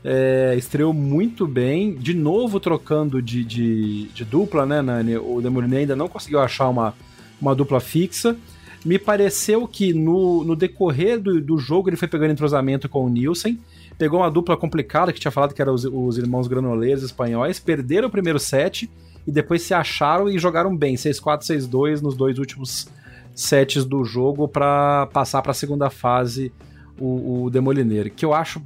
é, 0.08 0.54
estreou 0.56 0.94
muito 0.94 1.48
bem, 1.48 1.92
de 1.94 2.14
novo 2.14 2.60
trocando 2.60 3.20
de, 3.20 3.42
de, 3.42 4.04
de 4.08 4.24
dupla, 4.24 4.64
né, 4.64 4.80
Nani? 4.80 5.16
O 5.16 5.40
Demoliner 5.40 5.80
ainda 5.80 5.96
não 5.96 6.08
conseguiu 6.08 6.38
achar 6.38 6.68
uma, 6.68 6.94
uma 7.40 7.54
dupla 7.54 7.80
fixa. 7.80 8.36
Me 8.84 8.98
pareceu 8.98 9.66
que 9.66 9.92
no, 9.92 10.44
no 10.44 10.54
decorrer 10.54 11.20
do, 11.20 11.40
do 11.40 11.58
jogo 11.58 11.88
ele 11.88 11.96
foi 11.96 12.06
pegando 12.06 12.32
entrosamento 12.32 12.88
com 12.88 13.04
o 13.04 13.08
Nielsen, 13.08 13.58
pegou 13.98 14.20
uma 14.20 14.30
dupla 14.30 14.56
complicada, 14.56 15.12
que 15.12 15.18
tinha 15.18 15.30
falado 15.30 15.54
que 15.54 15.60
eram 15.60 15.74
os, 15.74 15.84
os 15.84 16.18
irmãos 16.18 16.46
granoleiros 16.46 17.02
espanhóis, 17.02 17.58
perderam 17.58 18.08
o 18.08 18.10
primeiro 18.10 18.38
set 18.38 18.88
e 19.26 19.32
depois 19.32 19.62
se 19.62 19.74
acharam 19.74 20.28
e 20.28 20.38
jogaram 20.38 20.76
bem, 20.76 20.94
6-4, 20.94 21.40
6-2 21.40 22.00
nos 22.00 22.14
dois 22.14 22.38
últimos 22.38 22.88
sets 23.34 23.84
do 23.84 24.04
jogo 24.04 24.46
para 24.46 25.06
passar 25.12 25.42
para 25.42 25.50
a 25.50 25.54
segunda 25.54 25.90
fase 25.90 26.52
o, 26.98 27.44
o 27.44 27.50
Demoliner, 27.50 28.10
que 28.12 28.24
eu 28.24 28.32
acho, 28.32 28.62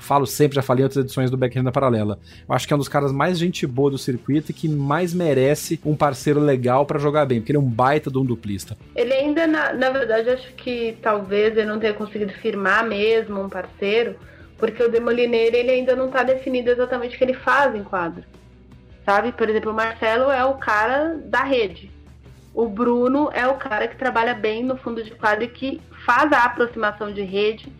falo 0.00 0.26
sempre, 0.26 0.56
já 0.56 0.62
falei 0.62 0.82
em 0.82 0.84
outras 0.84 1.04
edições 1.04 1.30
do 1.30 1.36
Backhand 1.36 1.64
da 1.64 1.72
Paralela, 1.72 2.18
eu 2.48 2.54
acho 2.54 2.66
que 2.66 2.72
é 2.72 2.76
um 2.76 2.78
dos 2.78 2.88
caras 2.88 3.12
mais 3.12 3.38
gente 3.38 3.66
boa 3.66 3.90
do 3.90 3.98
circuito 3.98 4.50
e 4.50 4.54
que 4.54 4.68
mais 4.68 5.12
merece 5.12 5.80
um 5.84 5.96
parceiro 5.96 6.40
legal 6.40 6.86
para 6.86 6.98
jogar 6.98 7.26
bem, 7.26 7.40
porque 7.40 7.52
ele 7.52 7.58
é 7.58 7.60
um 7.60 7.68
baita 7.68 8.10
de 8.10 8.18
um 8.18 8.24
duplista. 8.24 8.76
Ele 8.94 9.12
ainda, 9.12 9.46
na, 9.46 9.72
na 9.72 9.90
verdade, 9.90 10.30
acho 10.30 10.52
que 10.54 10.96
talvez 11.02 11.56
ele 11.56 11.66
não 11.66 11.78
tenha 11.78 11.94
conseguido 11.94 12.32
firmar 12.34 12.86
mesmo 12.86 13.40
um 13.40 13.48
parceiro, 13.48 14.16
porque 14.58 14.82
o 14.82 14.90
Demoliner 14.90 15.52
ele 15.52 15.70
ainda 15.70 15.96
não 15.96 16.08
tá 16.08 16.22
definido 16.22 16.70
exatamente 16.70 17.16
o 17.16 17.18
que 17.18 17.24
ele 17.24 17.34
faz 17.34 17.74
em 17.74 17.82
quadro. 17.82 18.22
Sabe? 19.04 19.32
Por 19.32 19.48
exemplo, 19.48 19.72
o 19.72 19.74
Marcelo 19.74 20.30
é 20.30 20.44
o 20.44 20.54
cara 20.54 21.20
da 21.24 21.42
rede. 21.42 21.90
O 22.54 22.68
Bruno 22.68 23.30
é 23.32 23.46
o 23.46 23.54
cara 23.54 23.88
que 23.88 23.96
trabalha 23.96 24.34
bem 24.34 24.62
no 24.62 24.76
fundo 24.76 25.02
de 25.02 25.10
quadro 25.10 25.42
e 25.42 25.48
que 25.48 25.80
faz 26.04 26.32
a 26.32 26.44
aproximação 26.44 27.12
de 27.12 27.22
rede 27.22 27.72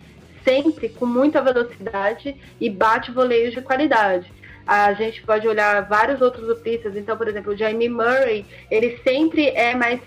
sempre 0.45 0.89
com 0.89 1.07
muita 1.07 1.41
velocidade 1.41 2.37
e 2.61 2.69
bate 2.69 3.11
voleios 3.11 3.55
de 3.55 3.63
qualidade. 3.63 4.33
A 4.67 4.93
gente 4.93 5.23
pode 5.23 5.47
olhar 5.47 5.83
vários 5.89 6.21
outros 6.21 6.49
uplistas, 6.49 6.97
então, 6.97 7.17
por 7.17 7.29
exemplo, 7.29 7.53
o 7.53 7.57
Jamie 7.57 7.89
Murray, 7.89 8.47
ele 8.71 8.99
sempre 9.05 9.49
é 9.49 9.75
mais 9.75 10.01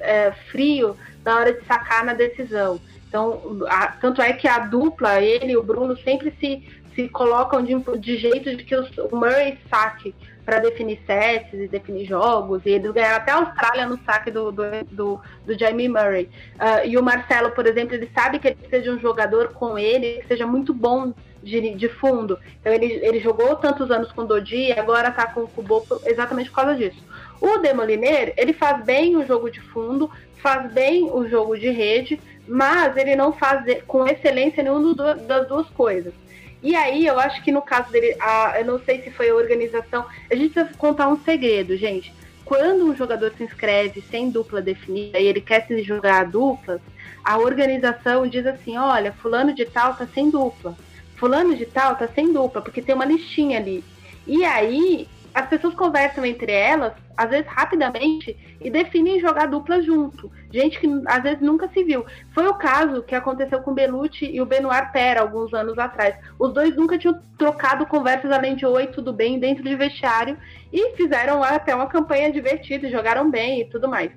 é, 0.00 0.32
frio 0.50 0.96
na 1.24 1.36
hora 1.36 1.52
de 1.52 1.64
sacar 1.64 2.04
na 2.04 2.14
decisão. 2.14 2.80
Então, 3.08 3.60
a, 3.68 3.88
tanto 3.88 4.20
é 4.20 4.32
que 4.32 4.48
a 4.48 4.60
dupla, 4.60 5.20
ele 5.20 5.52
e 5.52 5.56
o 5.56 5.62
Bruno, 5.62 5.96
sempre 5.98 6.32
se, 6.40 6.62
se 6.94 7.08
colocam 7.08 7.62
de, 7.62 7.74
de 7.98 8.16
jeito 8.16 8.56
de 8.56 8.64
que 8.64 8.74
o 8.76 9.16
Murray 9.16 9.58
saque 9.68 10.14
para 10.50 10.58
definir 10.58 10.98
sets 11.06 11.52
e 11.52 11.68
definir 11.68 12.06
jogos. 12.06 12.62
E 12.66 12.70
eles 12.70 12.90
ganharam 12.90 13.18
até 13.18 13.30
a 13.30 13.36
Austrália 13.36 13.86
no 13.86 13.96
saque 14.04 14.32
do, 14.32 14.50
do, 14.50 14.62
do, 14.90 15.20
do 15.46 15.56
Jamie 15.56 15.88
Murray. 15.88 16.28
Uh, 16.56 16.88
e 16.88 16.98
o 16.98 17.02
Marcelo, 17.04 17.52
por 17.52 17.68
exemplo, 17.68 17.94
ele 17.94 18.10
sabe 18.12 18.40
que 18.40 18.48
ele 18.48 18.80
de 18.80 18.90
um 18.90 18.98
jogador 18.98 19.52
com 19.52 19.78
ele 19.78 20.14
que 20.22 20.26
seja 20.26 20.48
muito 20.48 20.74
bom 20.74 21.14
de, 21.40 21.76
de 21.76 21.88
fundo. 21.88 22.36
Então 22.60 22.72
ele, 22.72 22.86
ele 23.00 23.20
jogou 23.20 23.54
tantos 23.54 23.92
anos 23.92 24.10
com 24.10 24.22
o 24.22 24.26
Dodi 24.26 24.56
e 24.56 24.72
agora 24.72 25.12
tá 25.12 25.28
com 25.28 25.42
o 25.42 25.48
Kubo 25.48 25.86
exatamente 26.04 26.50
por 26.50 26.56
causa 26.56 26.74
disso. 26.74 27.00
O 27.40 27.58
Demoliner, 27.58 28.34
ele 28.36 28.52
faz 28.52 28.84
bem 28.84 29.16
o 29.16 29.24
jogo 29.24 29.52
de 29.52 29.60
fundo, 29.60 30.10
faz 30.42 30.72
bem 30.72 31.08
o 31.12 31.28
jogo 31.28 31.56
de 31.56 31.70
rede, 31.70 32.20
mas 32.48 32.96
ele 32.96 33.14
não 33.14 33.32
faz 33.32 33.64
com 33.86 34.04
excelência 34.04 34.64
nenhuma 34.64 35.14
das 35.14 35.46
duas 35.46 35.68
coisas. 35.68 36.12
E 36.62 36.74
aí, 36.76 37.06
eu 37.06 37.18
acho 37.18 37.42
que 37.42 37.50
no 37.50 37.62
caso 37.62 37.90
dele, 37.90 38.14
a, 38.20 38.56
eu 38.58 38.64
não 38.66 38.78
sei 38.78 39.02
se 39.02 39.10
foi 39.10 39.30
a 39.30 39.34
organização. 39.34 40.04
A 40.30 40.34
gente 40.34 40.52
precisa 40.52 40.76
contar 40.76 41.08
um 41.08 41.18
segredo, 41.22 41.76
gente. 41.76 42.12
Quando 42.44 42.84
um 42.84 42.96
jogador 42.96 43.32
se 43.36 43.44
inscreve 43.44 44.02
sem 44.10 44.30
dupla 44.30 44.60
definida 44.60 45.18
e 45.18 45.26
ele 45.26 45.40
quer 45.40 45.66
se 45.66 45.82
jogar 45.82 46.20
a 46.20 46.24
duplas, 46.24 46.80
a 47.24 47.38
organização 47.38 48.26
diz 48.26 48.44
assim: 48.44 48.76
olha, 48.76 49.12
fulano 49.12 49.54
de 49.54 49.64
tal 49.64 49.94
tá 49.94 50.06
sem 50.12 50.30
dupla. 50.30 50.76
Fulano 51.16 51.56
de 51.56 51.66
tal 51.66 51.96
tá 51.96 52.08
sem 52.08 52.32
dupla, 52.32 52.60
porque 52.60 52.82
tem 52.82 52.94
uma 52.94 53.04
listinha 53.04 53.58
ali. 53.58 53.84
E 54.26 54.44
aí, 54.44 55.08
as 55.34 55.46
pessoas 55.46 55.74
conversam 55.74 56.24
entre 56.24 56.52
elas, 56.52 56.92
às 57.16 57.30
vezes 57.30 57.46
rapidamente, 57.46 58.36
e 58.60 58.70
definem 58.70 59.20
jogar 59.20 59.46
dupla 59.46 59.80
junto. 59.82 60.30
Gente 60.52 60.78
que 60.78 60.88
às 61.06 61.22
vezes 61.22 61.40
nunca 61.40 61.68
se 61.68 61.84
viu. 61.84 62.04
Foi 62.34 62.46
o 62.46 62.54
caso 62.54 63.02
que 63.02 63.14
aconteceu 63.14 63.60
com 63.60 63.74
Belucci 63.74 64.24
e 64.26 64.40
o 64.40 64.46
Benoit 64.46 64.90
Pera 64.92 65.20
alguns 65.20 65.52
anos 65.54 65.78
atrás. 65.78 66.16
Os 66.38 66.52
dois 66.52 66.74
nunca 66.74 66.98
tinham 66.98 67.20
trocado 67.38 67.86
conversas 67.86 68.30
além 68.30 68.56
de 68.56 68.66
oi, 68.66 68.86
tudo 68.88 69.12
bem, 69.12 69.38
dentro 69.38 69.62
de 69.62 69.76
vestiário, 69.76 70.36
e 70.72 70.96
fizeram 70.96 71.42
até 71.42 71.74
uma 71.74 71.86
campanha 71.86 72.32
divertida, 72.32 72.90
jogaram 72.90 73.30
bem 73.30 73.60
e 73.60 73.64
tudo 73.64 73.88
mais 73.88 74.10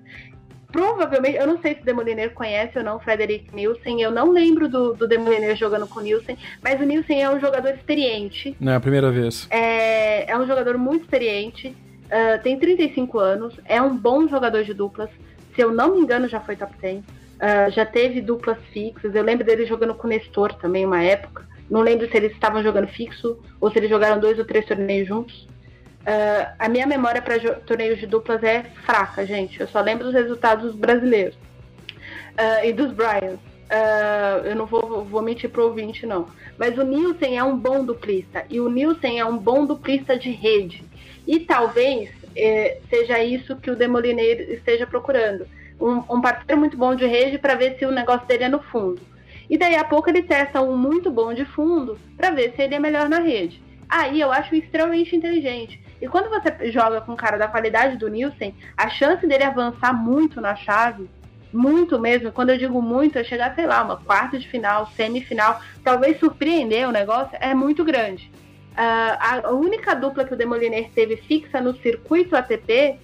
provavelmente, 0.74 1.38
eu 1.38 1.46
não 1.46 1.62
sei 1.62 1.76
se 1.76 1.82
o 1.82 1.86
Demoliner 1.86 2.34
conhece 2.34 2.80
ou 2.80 2.84
não 2.84 3.00
Frederick 3.00 3.56
Nielsen, 3.56 4.02
eu 4.02 4.12
não 4.12 4.32
lembro 4.32 4.68
do, 4.68 4.94
do 4.94 5.08
Demoliner 5.08 5.56
jogando 5.56 5.88
com 5.88 6.00
o 6.00 6.04
Nielsen, 6.04 6.36
mas 6.62 6.82
o 6.82 6.84
Nielsen 6.84 7.22
é 7.22 7.30
um 7.30 7.40
jogador 7.40 7.70
experiente. 7.70 8.58
Não 8.60 8.74
é 8.74 8.76
a 8.76 8.80
primeira 8.80 9.12
vez. 9.12 9.48
É, 9.52 10.30
é 10.30 10.38
um 10.38 10.48
jogador 10.48 10.78
muito 10.78 11.04
experiente, 11.04 11.68
uh, 12.08 12.42
tem 12.42 12.58
35 12.58 13.20
anos, 13.20 13.54
é 13.66 13.80
um 13.80 13.96
bom 13.96 14.28
jogador 14.28 14.64
de 14.64 14.74
duplas, 14.74 15.12
se 15.56 15.62
eu 15.62 15.72
não 15.72 15.96
me 15.96 16.02
engano 16.02 16.28
já 16.28 16.40
foi 16.40 16.56
top 16.56 16.74
10, 16.82 17.00
uh, 17.00 17.04
já 17.70 17.86
teve 17.86 18.20
duplas 18.20 18.58
fixas, 18.74 19.14
eu 19.14 19.24
lembro 19.24 19.46
dele 19.46 19.68
jogando 19.68 19.94
com 19.94 20.08
o 20.08 20.10
Nestor 20.10 20.54
também 20.56 20.84
uma 20.84 21.04
época, 21.04 21.48
não 21.70 21.82
lembro 21.82 22.10
se 22.10 22.18
eles 22.18 22.32
estavam 22.32 22.64
jogando 22.64 22.88
fixo 22.88 23.38
ou 23.62 23.72
se 23.72 23.78
eles 23.78 23.92
jogaram 23.92 24.20
dois 24.20 24.40
ou 24.40 24.46
três 24.46 24.66
torneios 24.66 25.08
juntos. 25.08 25.48
Uh, 26.04 26.54
a 26.60 26.68
minha 26.68 26.86
memória 26.86 27.22
para 27.22 27.40
torneios 27.62 28.00
de 28.00 28.06
duplas 28.06 28.44
é 28.44 28.64
fraca, 28.86 29.26
gente. 29.26 29.60
Eu 29.60 29.68
só 29.68 29.80
lembro 29.80 30.06
dos 30.06 30.14
resultados 30.14 30.76
brasileiros 30.76 31.36
uh, 31.36 32.66
e 32.66 32.74
dos 32.74 32.92
Bryans. 32.92 33.40
Uh, 33.72 34.46
eu 34.46 34.56
não 34.56 34.66
vou, 34.66 35.06
vou 35.06 35.22
mentir 35.22 35.50
pro 35.50 35.64
ouvinte, 35.64 36.06
não. 36.06 36.28
Mas 36.58 36.78
o 36.78 36.84
Nielsen 36.84 37.38
é 37.38 37.44
um 37.44 37.58
bom 37.58 37.86
duplista. 37.86 38.46
E 38.50 38.60
o 38.60 38.70
Nielsen 38.70 39.20
é 39.20 39.26
um 39.26 39.38
bom 39.38 39.66
duplista 39.66 40.18
de 40.18 40.30
rede. 40.30 40.84
E 41.26 41.40
talvez 41.40 42.10
eh, 42.36 42.80
seja 42.90 43.24
isso 43.24 43.56
que 43.56 43.70
o 43.70 43.76
Demoliner 43.76 44.52
esteja 44.52 44.88
procurando. 44.88 45.48
Um, 45.80 45.98
um 46.10 46.22
parceiro 46.22 46.60
muito 46.60 46.78
bom 46.78 46.96
de 46.96 47.06
rede 47.06 47.38
para 47.38 47.56
ver 47.56 47.78
se 47.78 47.86
o 47.86 47.92
negócio 47.92 48.28
dele 48.28 48.46
é 48.46 48.50
no 48.50 48.60
fundo. 48.60 49.02
E 49.50 49.58
daí 49.58 49.76
a 49.76 49.84
pouco 49.84 50.10
ele 50.10 50.24
testa 50.24 50.62
um 50.62 50.76
muito 50.78 51.12
bom 51.12 51.34
de 51.34 51.46
fundo 51.46 52.00
para 52.18 52.32
ver 52.32 52.54
se 52.56 52.62
ele 52.62 52.76
é 52.76 52.80
melhor 52.80 53.10
na 53.10 53.20
rede. 53.20 53.62
Aí 53.90 54.20
eu 54.20 54.32
acho 54.32 54.56
extremamente 54.56 55.16
inteligente. 55.16 55.83
E 56.04 56.08
quando 56.10 56.30
você 56.30 56.70
joga 56.70 57.00
com 57.00 57.14
um 57.14 57.16
cara 57.16 57.38
da 57.38 57.48
qualidade 57.48 57.96
do 57.96 58.10
Nielsen, 58.10 58.54
a 58.76 58.90
chance 58.90 59.26
dele 59.26 59.46
avançar 59.46 59.94
muito 59.94 60.42
na 60.42 60.54
chave, 60.54 61.10
muito 61.54 61.98
mesmo, 61.98 62.30
quando 62.30 62.50
eu 62.50 62.58
digo 62.58 62.82
muito, 62.82 63.18
é 63.18 63.24
chegar, 63.24 63.56
sei 63.56 63.66
lá, 63.66 63.82
uma 63.82 63.96
quarta 63.96 64.38
de 64.38 64.46
final, 64.50 64.92
semifinal, 64.98 65.62
talvez 65.82 66.20
surpreender 66.20 66.90
o 66.90 66.92
negócio, 66.92 67.38
é 67.40 67.54
muito 67.54 67.86
grande. 67.86 68.30
Uh, 68.74 69.46
a 69.48 69.52
única 69.52 69.96
dupla 69.96 70.26
que 70.26 70.34
o 70.34 70.36
Demoliner 70.36 70.90
teve 70.94 71.16
fixa 71.16 71.62
no 71.62 71.74
circuito 71.78 72.36
ATP 72.36 73.00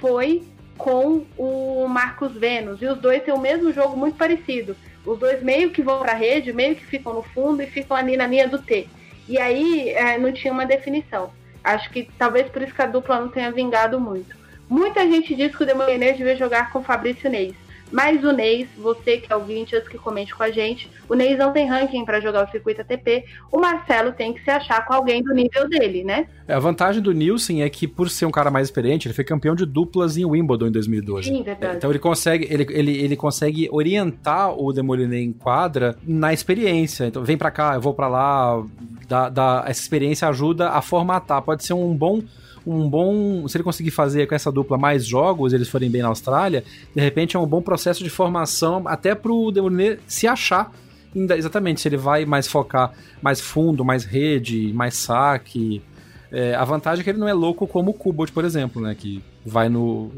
foi 0.00 0.42
com 0.76 1.24
o 1.38 1.86
Marcos 1.86 2.32
Vênus. 2.32 2.82
E 2.82 2.86
os 2.86 2.98
dois 2.98 3.22
têm 3.22 3.32
o 3.32 3.38
mesmo 3.38 3.72
jogo 3.72 3.96
muito 3.96 4.16
parecido. 4.16 4.74
Os 5.06 5.16
dois 5.20 5.40
meio 5.40 5.70
que 5.70 5.82
vão 5.82 6.00
para 6.00 6.12
a 6.12 6.16
rede, 6.16 6.52
meio 6.52 6.74
que 6.74 6.84
ficam 6.84 7.14
no 7.14 7.22
fundo 7.22 7.62
e 7.62 7.66
ficam 7.68 7.96
ali 7.96 8.16
na 8.16 8.26
linha 8.26 8.48
do 8.48 8.58
T. 8.58 8.88
E 9.28 9.38
aí 9.38 9.90
é, 9.90 10.18
não 10.18 10.32
tinha 10.32 10.52
uma 10.52 10.66
definição. 10.66 11.30
Acho 11.62 11.90
que 11.90 12.10
talvez 12.18 12.48
por 12.48 12.62
isso 12.62 12.74
que 12.74 12.82
a 12.82 12.86
dupla 12.86 13.20
não 13.20 13.28
tenha 13.28 13.52
vingado 13.52 14.00
muito. 14.00 14.36
Muita 14.68 15.02
gente 15.02 15.34
diz 15.34 15.54
que 15.54 15.62
o 15.62 15.66
Demoliner 15.66 16.16
devia 16.16 16.36
jogar 16.36 16.70
com 16.70 16.82
Fabrício 16.82 17.28
Neis. 17.28 17.54
Mas 17.90 18.22
o 18.24 18.32
Neis, 18.32 18.68
você 18.76 19.18
que 19.18 19.32
é 19.32 19.36
ouvinte, 19.36 19.74
antes 19.74 19.88
que 19.88 19.98
comente 19.98 20.34
com 20.34 20.42
a 20.42 20.50
gente, 20.50 20.90
o 21.08 21.14
Neis 21.14 21.38
não 21.38 21.52
tem 21.52 21.68
ranking 21.68 22.04
para 22.04 22.20
jogar 22.20 22.46
o 22.46 22.50
circuito 22.50 22.80
ATP. 22.80 23.24
O 23.50 23.58
Marcelo 23.58 24.12
tem 24.12 24.32
que 24.32 24.42
se 24.42 24.50
achar 24.50 24.86
com 24.86 24.94
alguém 24.94 25.22
do 25.22 25.34
nível 25.34 25.68
dele, 25.68 26.04
né? 26.04 26.26
É, 26.46 26.54
a 26.54 26.58
vantagem 26.58 27.02
do 27.02 27.12
Nielsen 27.12 27.62
é 27.62 27.68
que, 27.68 27.86
por 27.86 28.08
ser 28.10 28.26
um 28.26 28.30
cara 28.30 28.50
mais 28.50 28.68
experiente, 28.68 29.06
ele 29.06 29.14
foi 29.14 29.24
campeão 29.24 29.54
de 29.54 29.64
duplas 29.64 30.16
em 30.16 30.24
Wimbledon 30.24 30.66
em 30.66 30.72
2012. 30.72 31.28
Sim, 31.28 31.42
verdade. 31.42 31.76
Então 31.76 31.90
ele 31.90 31.98
consegue, 31.98 32.46
ele, 32.50 32.66
ele, 32.70 32.96
ele 32.96 33.16
consegue 33.16 33.68
orientar 33.70 34.52
o 34.52 34.72
Demoliner 34.72 35.20
em 35.20 35.32
quadra 35.32 35.96
na 36.06 36.32
experiência. 36.32 37.06
Então, 37.06 37.24
vem 37.24 37.36
para 37.36 37.50
cá, 37.50 37.74
eu 37.74 37.80
vou 37.80 37.94
para 37.94 38.08
lá. 38.08 38.62
Dá, 39.08 39.28
dá, 39.28 39.64
essa 39.66 39.80
experiência 39.80 40.28
ajuda 40.28 40.70
a 40.70 40.80
formatar. 40.80 41.42
Pode 41.42 41.64
ser 41.64 41.72
um 41.72 41.94
bom 41.96 42.22
um 42.66 42.88
bom. 42.88 43.46
Se 43.48 43.56
ele 43.56 43.64
conseguir 43.64 43.90
fazer 43.90 44.26
com 44.26 44.34
essa 44.34 44.50
dupla 44.50 44.76
mais 44.76 45.04
jogos, 45.06 45.52
eles 45.52 45.68
forem 45.68 45.90
bem 45.90 46.02
na 46.02 46.08
Austrália, 46.08 46.64
de 46.94 47.00
repente 47.00 47.36
é 47.36 47.40
um 47.40 47.46
bom 47.46 47.62
processo 47.62 48.02
de 48.02 48.10
formação 48.10 48.82
até 48.86 49.14
pro 49.14 49.50
Demoliner 49.50 49.98
se 50.06 50.26
achar. 50.26 50.72
Exatamente, 51.14 51.80
se 51.80 51.88
ele 51.88 51.96
vai 51.96 52.24
mais 52.24 52.46
focar 52.46 52.92
mais 53.20 53.40
fundo, 53.40 53.84
mais 53.84 54.04
rede, 54.04 54.72
mais 54.72 54.94
saque. 54.94 55.82
É, 56.30 56.54
a 56.54 56.64
vantagem 56.64 57.00
é 57.00 57.04
que 57.04 57.10
ele 57.10 57.18
não 57.18 57.28
é 57.28 57.32
louco 57.32 57.66
como 57.66 57.90
o 57.90 57.94
Kubot, 57.94 58.30
por 58.30 58.44
exemplo, 58.44 58.80
né? 58.80 58.94
Que 58.94 59.22
vai 59.44 59.68
no. 59.68 60.12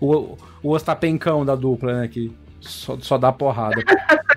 O, 0.00 0.14
o, 0.14 0.38
o 0.62 0.70
Ostapencão 0.70 1.44
da 1.44 1.54
dupla, 1.54 2.00
né? 2.00 2.08
Que 2.08 2.32
só, 2.60 2.96
só 3.00 3.18
dá 3.18 3.30
porrada. 3.30 3.82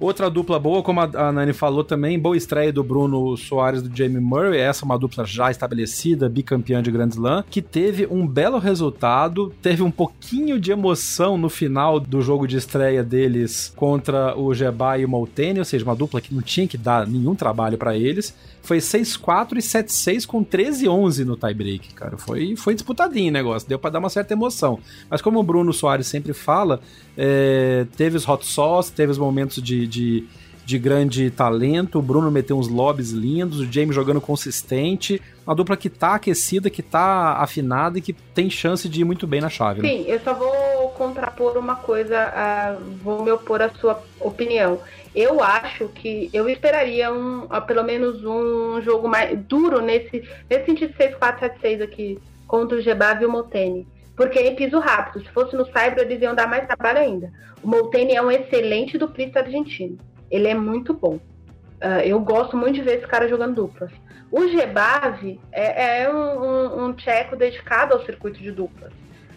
Outra 0.00 0.28
dupla 0.28 0.58
boa, 0.58 0.82
como 0.82 1.00
a, 1.00 1.32
Nani 1.32 1.52
falou 1.52 1.84
também, 1.84 2.18
boa 2.18 2.36
estreia 2.36 2.72
do 2.72 2.82
Bruno 2.82 3.36
Soares 3.36 3.80
do 3.80 3.96
Jamie 3.96 4.20
Murray. 4.20 4.58
Essa 4.58 4.84
é 4.84 4.86
uma 4.86 4.98
dupla 4.98 5.24
já 5.24 5.50
estabelecida, 5.50 6.28
bicampeã 6.28 6.82
de 6.82 6.90
Grand 6.90 7.08
Slam, 7.08 7.44
que 7.48 7.62
teve 7.62 8.06
um 8.10 8.26
belo 8.26 8.58
resultado, 8.58 9.54
teve 9.62 9.82
um 9.82 9.90
pouquinho 9.90 10.58
de 10.58 10.72
emoção 10.72 11.38
no 11.38 11.48
final 11.48 12.00
do 12.00 12.20
jogo 12.20 12.46
de 12.46 12.56
estreia 12.56 13.04
deles 13.04 13.72
contra 13.76 14.36
o 14.36 14.52
Jeba 14.52 14.98
e 14.98 15.04
o 15.04 15.08
Molteni, 15.08 15.60
ou 15.60 15.64
seja, 15.64 15.84
uma 15.84 15.94
dupla 15.94 16.20
que 16.20 16.34
não 16.34 16.42
tinha 16.42 16.66
que 16.66 16.76
dar 16.76 17.06
nenhum 17.06 17.36
trabalho 17.36 17.78
para 17.78 17.96
eles. 17.96 18.34
Foi 18.64 18.78
6-4 18.78 19.52
e 19.52 19.60
7-6 19.60 20.26
com 20.26 20.42
13-11 20.42 21.24
no 21.24 21.36
tiebreak, 21.36 21.92
cara. 21.92 22.16
Foi, 22.16 22.56
foi 22.56 22.72
disputadinho 22.72 23.28
o 23.28 23.32
negócio, 23.32 23.68
deu 23.68 23.78
para 23.78 23.90
dar 23.90 23.98
uma 23.98 24.08
certa 24.08 24.32
emoção. 24.32 24.78
Mas 25.10 25.20
como 25.20 25.38
o 25.38 25.42
Bruno 25.42 25.70
Soares 25.70 26.06
sempre 26.06 26.32
fala, 26.32 26.80
é, 27.14 27.86
teve 27.94 28.16
os 28.16 28.26
hot 28.26 28.46
sauce, 28.46 28.90
teve 28.90 29.12
os 29.12 29.18
momentos 29.18 29.62
de, 29.62 29.86
de, 29.86 30.24
de, 30.64 30.78
grande 30.78 31.30
talento. 31.30 31.98
O 31.98 32.02
Bruno 32.02 32.30
meteu 32.30 32.58
uns 32.58 32.66
lobbies 32.66 33.10
lindos, 33.10 33.60
o 33.60 33.70
James 33.70 33.94
jogando 33.94 34.18
consistente. 34.18 35.20
Uma 35.46 35.54
dupla 35.54 35.76
que 35.76 35.90
tá 35.90 36.14
aquecida, 36.14 36.70
que 36.70 36.82
tá 36.82 37.34
afinada 37.34 37.98
e 37.98 38.00
que 38.00 38.14
tem 38.14 38.48
chance 38.48 38.88
de 38.88 39.02
ir 39.02 39.04
muito 39.04 39.26
bem 39.26 39.42
na 39.42 39.50
chave. 39.50 39.82
Né? 39.82 39.88
Sim, 39.90 40.04
eu 40.06 40.18
só 40.20 40.32
vou 40.32 40.50
contrapor 40.94 41.56
uma 41.58 41.76
coisa, 41.76 42.18
a, 42.18 42.76
vou 43.02 43.22
me 43.22 43.30
opor 43.30 43.60
à 43.60 43.70
sua 43.70 44.02
opinião. 44.20 44.80
Eu 45.14 45.42
acho 45.42 45.88
que 45.88 46.28
eu 46.32 46.48
esperaria 46.48 47.12
um, 47.12 47.46
pelo 47.66 47.84
menos 47.84 48.24
um 48.24 48.80
jogo 48.82 49.08
mais 49.08 49.38
duro 49.38 49.80
nesse, 49.80 50.28
nesse 50.50 50.66
sentido 50.66 50.94
6-4-7-6 50.94 51.82
aqui, 51.82 52.18
contra 52.46 52.78
o 52.78 52.80
Gebav 52.80 53.22
e 53.22 53.26
o 53.26 53.30
Molteni. 53.30 53.86
Porque 54.16 54.38
é 54.38 54.50
piso 54.52 54.78
rápido. 54.78 55.24
Se 55.24 55.30
fosse 55.30 55.56
no 55.56 55.64
Cyber, 55.66 56.00
eles 56.00 56.20
iam 56.22 56.34
dar 56.34 56.48
mais 56.48 56.66
trabalho 56.66 56.98
ainda. 56.98 57.32
O 57.62 57.68
Molteni 57.68 58.14
é 58.14 58.22
um 58.22 58.30
excelente 58.30 58.98
duplista 58.98 59.40
argentino. 59.40 59.98
Ele 60.30 60.48
é 60.48 60.54
muito 60.54 60.94
bom. 60.94 61.14
Uh, 61.14 62.00
eu 62.04 62.18
gosto 62.20 62.56
muito 62.56 62.76
de 62.76 62.82
ver 62.82 62.98
esse 62.98 63.06
cara 63.06 63.28
jogando 63.28 63.56
duplas. 63.56 63.92
O 64.30 64.48
Gebav 64.48 65.38
é, 65.52 66.02
é 66.02 66.12
um, 66.12 66.42
um, 66.42 66.84
um, 66.84 66.92
tcheco 66.92 67.36
dedicado 67.36 67.94
ao 67.94 68.04
circuito 68.04 68.40
de 68.40 68.50
duplas. 68.50 68.92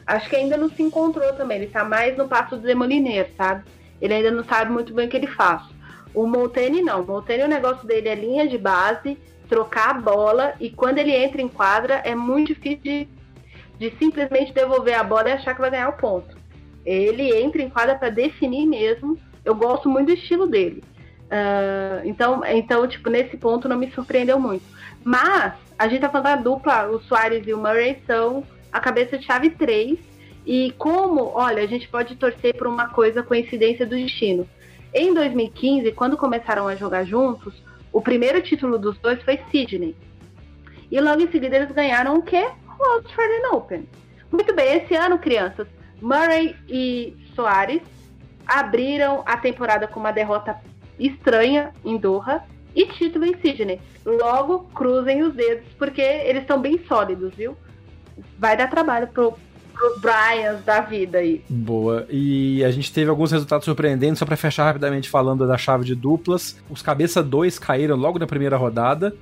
Acho 0.08 0.30
que 0.30 0.38
ainda 0.38 0.56
não 0.56 0.70
se 0.70 0.82
encontrou 0.82 1.34
também. 1.34 1.58
Ele 1.58 1.67
tá 1.67 1.84
mais 1.84 2.17
no 2.17 2.30
passo 2.30 2.56
do 2.56 2.65
Zemoliner, 2.65 3.30
sabe? 3.36 3.65
Ele 4.02 4.13
ainda 4.13 4.32
não 4.32 4.46
sabe 4.46 4.72
muito 4.72 4.93
bem 4.93 5.06
o 5.06 5.10
que 5.10 5.17
ele 5.17 5.28
faz. 5.28 5.63
O 6.13 6.26
Molteni 6.26 6.82
não. 6.82 7.02
O 7.02 7.06
Molteni, 7.06 7.43
o 7.43 7.48
negócio 7.48 7.86
dele 7.86 8.08
é 8.08 8.15
linha 8.15 8.48
de 8.48 8.58
base, 8.58 9.17
trocar 9.50 9.89
a 9.89 9.93
bola, 9.93 10.54
e 10.62 10.70
quando 10.70 10.98
ele 11.00 11.12
entra 11.12 11.41
em 11.41 11.50
quadra, 11.50 11.96
é 12.06 12.15
muito 12.15 12.54
difícil 12.54 12.80
de, 12.84 13.08
de 13.78 13.98
simplesmente 13.98 14.54
devolver 14.54 14.96
a 14.96 15.04
bola 15.04 15.30
e 15.30 15.34
achar 15.34 15.54
que 15.54 15.62
vai 15.62 15.72
ganhar 15.72 15.89
o 15.89 15.98
ponto. 15.98 16.38
Ele 16.86 17.38
entra 17.38 17.62
em 17.62 17.70
quadra 17.70 17.96
para 17.96 18.10
definir 18.10 18.65
mesmo. 18.65 19.20
Eu 19.43 19.54
gosto 19.54 19.89
muito 19.89 20.08
do 20.08 20.13
estilo 20.13 20.48
dele. 20.48 20.82
Uh, 21.26 22.08
então, 22.08 22.41
então, 22.46 22.88
tipo, 22.88 23.10
nesse 23.10 23.36
ponto 23.36 23.67
não 23.67 23.78
me 23.78 23.91
surpreendeu 23.91 24.39
muito. 24.39 24.63
Mas 25.04 25.54
a 25.78 25.88
gente 25.89 26.00
tá 26.00 26.10
falando 26.10 26.26
da 26.26 26.36
dupla, 26.38 26.88
o 26.88 27.02
Soares 27.02 27.46
e 27.46 27.54
o 27.54 27.58
Murray 27.58 28.02
são 28.08 28.43
a 28.71 28.80
cabeça 28.80 29.17
de 29.17 29.25
chave 29.25 29.49
3. 29.51 29.97
E 30.45 30.71
como, 30.77 31.32
olha, 31.34 31.62
a 31.62 31.67
gente 31.67 31.89
pode 31.89 32.15
torcer 32.15 32.56
por 32.56 32.67
uma 32.67 32.88
coisa, 32.88 33.21
coincidência 33.21 33.86
do 33.86 33.95
destino. 33.95 34.47
Em 34.93 35.13
2015, 35.13 35.91
quando 35.91 36.15
começaram 36.15 36.67
a 36.67 36.75
jogar 36.75 37.03
juntos, 37.03 37.53
o 37.91 38.01
primeiro 38.01 38.41
título 38.41 38.77
dos 38.77 38.97
dois 38.99 39.21
foi 39.23 39.39
Sydney. 39.51 39.95
E 40.89 41.01
logo 41.01 41.21
em 41.21 41.30
seguida 41.30 41.58
eles 41.58 41.71
ganharam 41.71 42.15
o 42.15 42.21
quê? 42.21 42.47
O 42.80 42.84
Australian 42.93 43.49
Open. 43.51 43.88
Muito 44.32 44.53
bem, 44.56 44.77
esse 44.77 44.95
ano, 44.95 45.19
crianças, 45.19 45.67
Murray 46.01 46.56
e 46.69 47.15
Soares 47.36 47.82
abriram 48.45 49.23
a 49.25 49.38
temporada 49.38 49.88
com 49.88 49.99
uma 49.99 50.12
derrota 50.12 50.58
estranha 50.97 51.73
em 51.84 51.97
Doha 51.97 52.43
e 52.75 52.86
título 52.86 53.25
em 53.25 53.38
Sydney. 53.41 53.82
Logo, 54.06 54.60
cruzem 54.73 55.23
os 55.23 55.34
dedos, 55.34 55.67
porque 55.77 56.01
eles 56.01 56.43
estão 56.43 56.62
bem 56.62 56.80
sólidos, 56.88 57.34
viu? 57.36 57.58
Vai 58.38 58.58
dar 58.58 58.67
trabalho 58.67 59.08
pro, 59.08 59.34
pros 59.73 60.01
Bryans 60.01 60.63
da 60.65 60.82
vida 60.82 61.19
aí. 61.19 61.43
Boa. 61.49 62.06
E 62.10 62.63
a 62.63 62.71
gente 62.71 62.91
teve 62.91 63.10
alguns 63.10 63.32
resultados 63.32 63.65
surpreendentes, 63.65 64.19
só 64.19 64.25
para 64.25 64.38
fechar 64.38 64.65
rapidamente 64.65 65.10
falando 65.10 65.47
da 65.47 65.58
chave 65.58 65.86
de 65.86 65.95
duplas. 65.95 66.58
Os 66.69 66.82
cabeça 66.82 67.23
2 67.23 67.60
caíram 67.60 67.95
logo 67.95 68.19
na 68.19 68.27
primeira 68.27 68.58
rodada, 68.58 69.15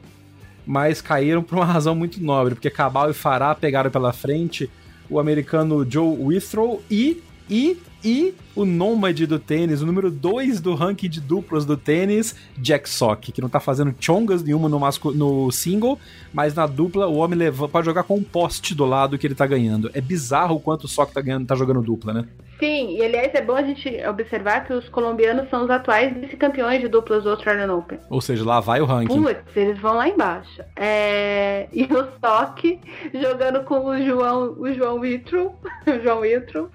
mas 0.66 1.02
caíram 1.02 1.44
por 1.44 1.56
uma 1.56 1.66
razão 1.66 1.96
muito 1.96 2.22
nobre, 2.22 2.56
porque 2.56 2.70
Cabal 2.70 3.10
e 3.10 3.14
Farah 3.14 3.56
pegaram 3.56 3.92
pela 3.92 4.14
frente 4.14 4.70
o 5.10 5.20
americano 5.20 5.90
Joe 5.90 6.18
Withrow 6.20 6.82
e 6.90 7.22
e, 7.50 7.78
e 8.06 8.36
o 8.56 8.66
nômade 8.66 9.26
do 9.26 9.40
tênis, 9.40 9.82
o 9.82 9.86
número 9.86 10.12
2 10.12 10.62
do 10.62 10.76
ranking 10.76 11.10
de 11.10 11.20
duplas 11.20 11.66
do 11.66 11.76
tênis, 11.76 12.36
Jack 12.56 12.88
Sock, 12.88 13.32
que 13.32 13.42
não 13.42 13.50
tá 13.50 13.60
fazendo 13.60 13.94
chongas 14.00 14.44
nenhuma 14.44 14.70
no, 14.70 14.80
masco, 14.80 15.12
no 15.12 15.52
single, 15.52 16.00
mas 16.32 16.54
na 16.54 16.68
dupla 16.68 17.08
o 17.08 17.16
homem 17.16 17.38
leva, 17.38 17.68
pode 17.68 17.86
jogar 17.86 18.04
com 18.04 18.16
um 18.16 18.24
poste 18.24 18.76
do 18.76 18.86
lado 18.86 19.18
que 19.18 19.26
ele 19.26 19.34
tá 19.34 19.48
ganhando. 19.48 19.90
É 19.94 20.00
bizarro 20.00 20.58
o 20.58 20.60
quanto 20.60 20.84
o 20.84 20.88
Sock 20.88 21.12
tá, 21.12 21.20
ganhando, 21.20 21.48
tá 21.48 21.56
jogando 21.56 21.82
dupla, 21.82 22.14
né? 22.14 22.26
Sim, 22.60 22.96
e 22.96 23.04
aliás 23.04 23.34
é 23.34 23.42
bom 23.42 23.56
a 23.56 23.64
gente 23.64 23.90
observar 24.08 24.66
que 24.66 24.72
os 24.72 24.88
colombianos 24.88 25.50
são 25.50 25.66
os 25.66 25.70
atuais 25.70 26.16
vice-campeões 26.16 26.80
de 26.80 26.88
duplas 26.88 27.24
do 27.24 27.32
Australian 27.32 27.74
Open. 27.74 28.00
Ou 28.10 28.22
seja, 28.22 28.46
lá 28.46 28.60
vai 28.60 28.80
o 28.82 28.86
ranking. 28.86 29.22
Putz, 29.22 29.58
eles 29.58 29.80
vão 29.80 29.96
lá 29.96 30.08
embaixo. 30.08 30.62
É... 30.76 31.68
E 31.74 31.84
o 31.84 32.08
Sock 32.24 32.80
jogando 33.14 33.64
com 33.64 33.86
o 33.88 34.02
João, 34.06 34.56
o 34.58 34.72
João 34.72 35.00
Witro, 35.00 35.52
o 35.86 36.02
João 36.02 36.20
Witro, 36.20 36.72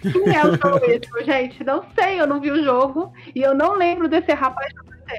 quem 0.00 0.34
é 0.34 0.46
o 0.46 0.56
João 0.56 0.80
Witro, 0.80 1.24
gente? 1.24 1.64
Não 1.64 1.84
sei, 1.98 2.20
eu 2.20 2.26
não 2.26 2.40
vi 2.40 2.50
o 2.50 2.62
jogo 2.62 3.12
e 3.34 3.40
eu 3.40 3.54
não 3.54 3.76
lembro 3.76 4.08
desse 4.08 4.32
rapaz. 4.32 4.72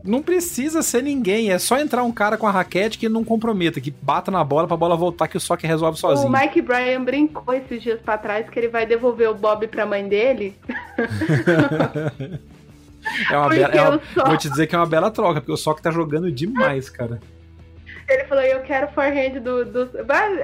Não 0.03 0.21
precisa 0.21 0.81
ser 0.81 1.01
ninguém, 1.01 1.51
é 1.51 1.57
só 1.57 1.79
entrar 1.79 2.03
um 2.03 2.11
cara 2.11 2.37
com 2.37 2.45
a 2.45 2.51
raquete 2.51 2.97
que 2.97 3.07
não 3.07 3.23
comprometa, 3.23 3.79
que 3.79 3.89
bata 3.89 4.29
na 4.29 4.43
bola 4.43 4.67
pra 4.67 4.75
bola 4.75 4.97
voltar, 4.97 5.29
que 5.29 5.37
o 5.37 5.39
Sock 5.39 5.65
resolve 5.65 5.97
sozinho. 5.97 6.27
O 6.27 6.31
Mike 6.31 6.61
Bryan 6.61 7.03
brincou 7.03 7.53
esses 7.53 7.81
dias 7.81 7.99
pra 8.01 8.17
trás 8.17 8.49
que 8.49 8.59
ele 8.59 8.67
vai 8.67 8.85
devolver 8.85 9.29
o 9.29 9.33
Bob 9.33 9.65
pra 9.67 9.85
mãe 9.85 10.07
dele. 10.07 10.57
é 13.31 13.37
uma 13.37 13.49
bela, 13.49 13.73
é 13.73 13.81
uma, 13.81 14.01
Vou 14.25 14.37
te 14.37 14.49
dizer 14.49 14.67
que 14.67 14.75
é 14.75 14.77
uma 14.77 14.85
bela 14.85 15.09
troca, 15.09 15.39
porque 15.39 15.53
o 15.53 15.57
Sock 15.57 15.81
tá 15.81 15.89
jogando 15.89 16.29
demais, 16.29 16.89
cara. 16.89 17.21
Ele 18.08 18.24
falou, 18.24 18.43
eu 18.43 18.62
quero 18.62 18.88
forehand 18.93 19.41
do, 19.41 19.65
do. 19.65 19.89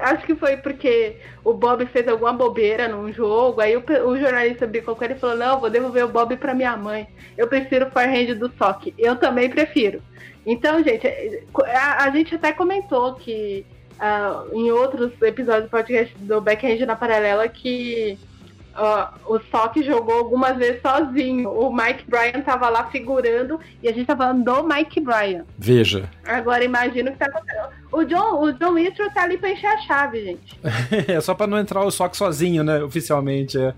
Acho 0.02 0.26
que 0.26 0.34
foi 0.34 0.58
porque 0.58 1.16
o 1.42 1.54
Bob 1.54 1.86
fez 1.86 2.06
alguma 2.06 2.32
bobeira 2.32 2.88
num 2.88 3.10
jogo. 3.10 3.60
Aí 3.60 3.74
o, 3.74 3.82
o 4.06 4.18
jornalista 4.18 4.66
brincou 4.66 4.94
com 4.94 5.02
ele 5.04 5.14
e 5.14 5.18
falou: 5.18 5.36
Não, 5.36 5.60
vou 5.60 5.70
devolver 5.70 6.04
o 6.04 6.08
Bob 6.08 6.36
pra 6.36 6.54
minha 6.54 6.76
mãe. 6.76 7.08
Eu 7.38 7.48
prefiro 7.48 7.90
forehand 7.90 8.34
do 8.34 8.52
Sock. 8.58 8.92
Eu 8.98 9.16
também 9.16 9.48
prefiro. 9.48 10.02
Então, 10.44 10.82
gente, 10.82 11.06
a, 11.66 12.04
a 12.04 12.10
gente 12.10 12.34
até 12.34 12.52
comentou 12.52 13.14
que 13.14 13.64
uh, 13.94 14.54
em 14.54 14.70
outros 14.70 15.10
episódios 15.22 15.64
do 15.64 15.70
podcast 15.70 16.14
do 16.18 16.40
Backhand 16.40 16.84
na 16.86 16.96
Paralela 16.96 17.48
que 17.48 18.18
Uh, 18.74 19.34
o 19.36 19.40
Sock 19.50 19.80
jogou 19.84 20.14
algumas 20.14 20.56
vezes 20.56 20.82
sozinho. 20.82 21.48
O 21.48 21.72
Mike 21.72 22.04
Bryan 22.08 22.42
tava 22.44 22.68
lá 22.68 22.90
figurando 22.90 23.60
e 23.80 23.88
a 23.88 23.92
gente 23.92 24.06
tava 24.06 24.24
falando 24.24 24.44
do 24.44 24.64
Mike 24.64 25.00
Bryan. 25.00 25.44
Veja. 25.56 26.10
Agora 26.24 26.64
imagina 26.64 27.10
o 27.10 27.12
que 27.12 27.18
tá 27.20 27.26
acontecendo. 27.26 27.68
O 27.92 28.04
John, 28.04 28.42
o 28.42 28.52
John 28.52 28.72
Mitchell 28.72 29.10
tá 29.12 29.22
ali 29.22 29.38
pra 29.38 29.50
encher 29.50 29.68
a 29.68 29.78
chave, 29.82 30.24
gente. 30.24 30.58
é 31.06 31.20
só 31.20 31.34
pra 31.34 31.46
não 31.46 31.58
entrar 31.58 31.84
o 31.84 31.90
Sock 31.90 32.16
sozinho, 32.16 32.64
né? 32.64 32.82
Oficialmente, 32.82 33.56
é. 33.56 33.74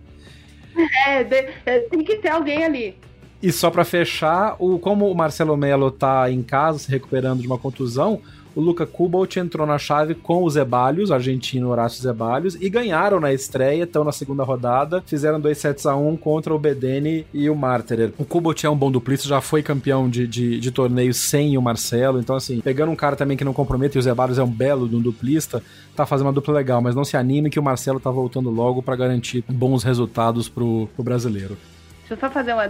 É, 1.07 1.25
de, 1.25 1.49
é, 1.67 1.81
tem 1.81 2.03
que 2.03 2.17
ter 2.17 2.31
alguém 2.31 2.65
ali. 2.65 2.99
E 3.43 3.53
só 3.53 3.71
para 3.71 3.85
fechar, 3.85 4.57
o, 4.59 4.79
como 4.79 5.11
o 5.11 5.15
Marcelo 5.15 5.57
Melo 5.57 5.91
tá 5.91 6.31
em 6.31 6.43
casa 6.43 6.79
se 6.79 6.91
recuperando 6.91 7.41
de 7.41 7.47
uma 7.47 7.59
contusão, 7.59 8.21
o 8.57 8.61
Luca 8.63 8.87
Kubalt 8.87 9.37
entrou 9.37 9.67
na 9.67 9.77
chave 9.77 10.15
com 10.15 10.43
o 10.43 10.49
Zeballos, 10.49 11.13
argentino 11.13 11.69
Horácio 11.69 12.03
Zeballos, 12.03 12.57
e 12.59 12.71
ganharam 12.71 13.21
na 13.21 13.31
estreia, 13.31 13.85
estão 13.85 14.03
na 14.03 14.13
segunda 14.13 14.43
rodada, 14.43 15.03
fizeram 15.07 15.39
2 15.39 15.59
sets 15.59 15.85
a 15.85 15.95
1 15.95 16.09
um 16.09 16.17
contra 16.17 16.55
o 16.55 16.59
Bedeni 16.59 17.27
e 17.35 17.51
o 17.51 17.55
Marterer. 17.55 18.15
O 18.17 18.25
Kubalt 18.25 18.65
é 18.65 18.71
um 18.71 18.77
bom 18.77 18.91
duplista, 18.91 19.29
já 19.29 19.43
foi 19.43 19.63
campeão 19.63 20.09
de, 20.09 20.27
de, 20.27 20.59
de 20.59 20.71
torneios 20.71 21.19
sem 21.19 21.59
o 21.59 21.63
Marcelo, 21.63 22.19
então 22.19 22.35
assim, 22.35 22.61
pegando 22.63 22.91
um 22.91 22.97
cara 22.97 23.15
também 23.15 23.37
que 23.37 23.45
não 23.45 23.53
compromete, 23.53 23.97
e 23.97 23.99
o 23.99 24.03
Zeballos 24.03 24.39
é 24.39 24.43
um 24.43 24.51
belo 24.51 24.89
de 24.89 24.97
um 24.97 25.01
duplista, 25.03 25.63
tá 25.95 26.07
fazendo 26.07 26.29
uma 26.29 26.33
dupla 26.33 26.55
legal, 26.55 26.81
mas 26.81 26.95
não 26.95 27.05
se 27.05 27.15
anime 27.15 27.51
que 27.51 27.61
o 27.61 27.63
Marcelo 27.63 28.01
tá 28.01 28.11
voltando 28.11 28.49
logo 28.49 28.83
para 28.83 28.97
garantir 28.97 29.45
bons 29.47 29.85
resultados 29.85 30.49
pro, 30.49 30.89
pro 30.95 31.05
brasileiro. 31.05 31.59
Deixa 32.01 32.15
eu 32.15 32.19
só 32.19 32.31
fazer 32.31 32.55
uma 32.55 32.67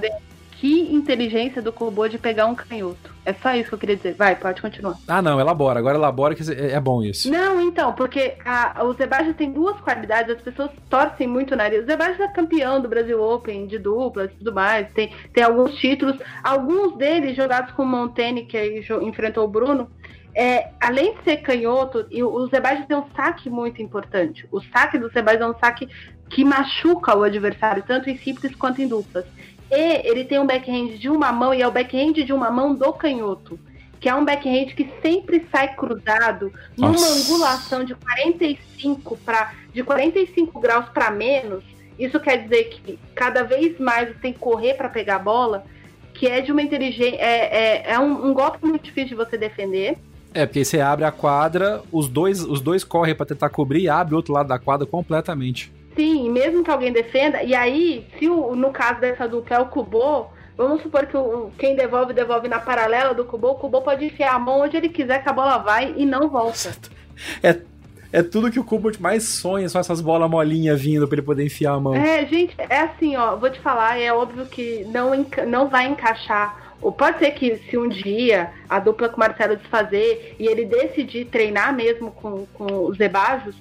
que 0.61 0.93
inteligência 0.93 1.61
do 1.61 1.73
Kobo 1.73 2.09
de 2.09 2.19
pegar 2.19 2.47
um 2.47 2.55
canhoto. 2.55 3.15
É 3.25 3.33
só 3.35 3.55
isso 3.55 3.69
que 3.69 3.75
eu 3.75 3.79
queria 3.79 3.97
dizer. 3.97 4.15
Vai, 4.15 4.37
pode 4.37 4.63
continuar. 4.63 4.97
Ah, 5.07 5.21
não, 5.21 5.39
elabora. 5.39 5.79
Agora 5.79 5.99
elabora 5.99 6.35
que 6.35 6.43
é 6.51 6.81
bom 6.81 7.03
isso. 7.03 7.31
Não, 7.31 7.61
então, 7.61 7.93
porque 7.93 8.37
a, 8.45 8.83
o 8.85 8.95
Sebastião 8.95 9.35
tem 9.35 9.53
duas 9.53 9.79
qualidades, 9.81 10.35
as 10.35 10.43
pessoas 10.43 10.71
torcem 10.89 11.27
muito 11.27 11.53
o 11.53 11.57
nariz. 11.57 11.83
O 11.83 11.87
Sebastião 11.87 12.29
é 12.29 12.33
campeão 12.33 12.81
do 12.81 12.89
Brasil 12.89 13.21
Open 13.23 13.67
de 13.67 13.79
duplas 13.79 14.31
e 14.31 14.37
tudo 14.37 14.53
mais, 14.53 14.91
tem, 14.93 15.13
tem 15.33 15.45
alguns 15.45 15.75
títulos, 15.77 16.17
alguns 16.43 16.97
deles 16.97 17.37
jogados 17.37 17.73
com 17.73 17.83
o 17.83 18.09
que 18.13 18.57
aí 18.57 18.87
enfrentou 19.03 19.45
o 19.45 19.49
Bruno. 19.49 19.91
É, 20.35 20.69
além 20.81 21.15
de 21.15 21.25
ser 21.25 21.39
canhoto, 21.39 22.07
o 22.13 22.49
Sebastião 22.49 22.87
tem 22.87 22.97
um 22.97 23.17
saque 23.17 23.49
muito 23.49 23.81
importante. 23.81 24.47
O 24.53 24.61
saque 24.61 24.99
do 24.99 25.11
Sebastião 25.11 25.49
é 25.49 25.53
um 25.53 25.59
saque 25.59 25.89
que 26.29 26.45
machuca 26.45 27.17
o 27.17 27.23
adversário, 27.23 27.83
tanto 27.87 28.11
em 28.11 28.19
simples 28.19 28.55
quanto 28.55 28.83
em 28.83 28.89
duplas. 28.89 29.25
E 29.71 30.09
ele 30.09 30.25
tem 30.25 30.39
um 30.39 30.47
backhand 30.47 30.99
de 30.99 31.09
uma 31.09 31.33
mão, 31.33 31.53
e 31.53 31.63
é 31.63 31.67
o 31.67 31.73
backhand 31.73 32.13
de 32.13 32.33
uma 32.33 32.51
mão 32.51 32.75
do 32.75 32.93
canhoto. 32.93 33.59
Que 34.01 34.09
é 34.09 34.15
um 34.15 34.25
backhand 34.25 34.75
que 34.77 34.89
sempre 35.03 35.47
sai 35.51 35.75
cruzado 35.75 36.53
numa 36.77 36.93
Nossa. 36.93 37.33
angulação 37.33 37.85
de 37.85 37.95
45 37.95 39.17
para 39.25 39.53
de 39.73 39.83
45 39.83 40.61
graus 40.61 40.89
para 40.91 41.11
menos. 41.11 41.65
Isso 41.99 42.21
quer 42.21 42.43
dizer 42.43 42.65
que 42.65 42.99
cada 43.15 43.43
vez 43.43 43.79
mais 43.79 44.09
você 44.09 44.15
tem 44.15 44.33
que 44.33 44.39
correr 44.39 44.75
para 44.75 44.89
pegar 44.89 45.17
a 45.17 45.19
bola, 45.19 45.65
que 46.15 46.27
é 46.27 46.41
de 46.41 46.53
uma 46.53 46.63
inteligência. 46.63 47.17
É, 47.17 47.57
é, 47.57 47.93
é 47.93 47.99
um, 47.99 48.29
um 48.29 48.35
golpe 48.35 48.65
muito 48.65 48.85
difícil 48.85 49.11
de 49.11 49.15
você 49.15 49.37
defender. 49.37 49.99
É, 50.35 50.45
porque 50.45 50.59
aí 50.59 50.65
você 50.67 50.81
abre 50.81 51.05
a 51.05 51.11
quadra, 51.11 51.83
os 51.91 52.09
dois, 52.09 52.43
os 52.43 52.61
dois 52.61 52.85
correm 52.85 53.15
para 53.15 53.25
tentar 53.25 53.49
cobrir 53.49 53.81
e 53.81 53.89
abre 53.89 54.13
o 54.15 54.19
outro 54.19 54.35
lado 54.35 54.49
da 54.49 54.59
quadra 54.59 54.87
completamente. 54.87 55.73
Sim, 55.97 56.31
mesmo 56.31 56.63
que 56.63 56.71
alguém 56.71 56.93
defenda, 56.93 57.43
e 57.43 57.55
aí, 57.55 58.07
se 58.19 58.29
o, 58.29 58.55
no 58.55 58.71
caso 58.71 59.01
dessa 59.01 59.27
dupla 59.27 59.57
é 59.57 59.61
o 59.61 59.67
Kubo, 59.67 60.29
vamos 60.57 60.83
supor 60.83 61.07
que 61.07 61.17
o, 61.17 61.51
quem 61.59 61.75
devolve, 61.75 62.13
devolve 62.13 62.47
na 62.49 62.61
paralela 62.61 63.15
do 63.15 63.25
Kubo, 63.25 63.49
o 63.49 63.55
Kubo 63.55 63.81
pode 63.81 64.05
enfiar 64.05 64.35
a 64.35 64.39
mão 64.39 64.61
onde 64.61 64.77
ele 64.77 64.91
quiser 64.91 65.23
que 65.23 65.29
a 65.29 65.33
bola 65.33 65.57
vai 65.59 65.95
e 65.97 66.05
não 66.05 66.29
volta. 66.29 66.71
É, 67.43 67.59
É 68.13 68.23
tudo 68.23 68.51
que 68.51 68.61
o 68.61 68.65
Kubo 68.65 68.91
mais 69.01 69.25
sonha, 69.25 69.69
são 69.69 69.81
essas 69.81 70.01
bolas 70.01 70.31
molinhas 70.31 70.81
vindo 70.81 71.09
pra 71.09 71.17
ele 71.17 71.27
poder 71.27 71.45
enfiar 71.45 71.73
a 71.73 71.81
mão. 71.81 71.95
É, 71.95 72.25
gente, 72.27 72.55
é 72.59 72.81
assim, 72.81 73.17
ó, 73.17 73.35
vou 73.37 73.51
te 73.51 73.59
falar, 73.61 73.99
é 73.99 74.13
óbvio 74.13 74.47
que 74.47 74.85
não, 74.93 75.13
não 75.47 75.69
vai 75.69 75.87
encaixar 75.87 76.67
ou 76.81 76.93
pode 76.93 77.19
ser 77.19 77.31
que 77.33 77.57
se 77.57 77.77
um 77.77 77.89
dia 77.89 78.51
a 78.69 78.79
dupla 78.79 79.09
com 79.09 79.17
o 79.17 79.21
Marcelo 79.21 79.57
desfazer 79.57 80.37
e 80.39 80.47
ele 80.47 80.65
decidir 80.65 81.27
treinar 81.27 81.75
mesmo 81.75 82.11
com, 82.11 82.47
com 82.55 82.85
os 82.87 83.01
Ebajos, 83.01 83.57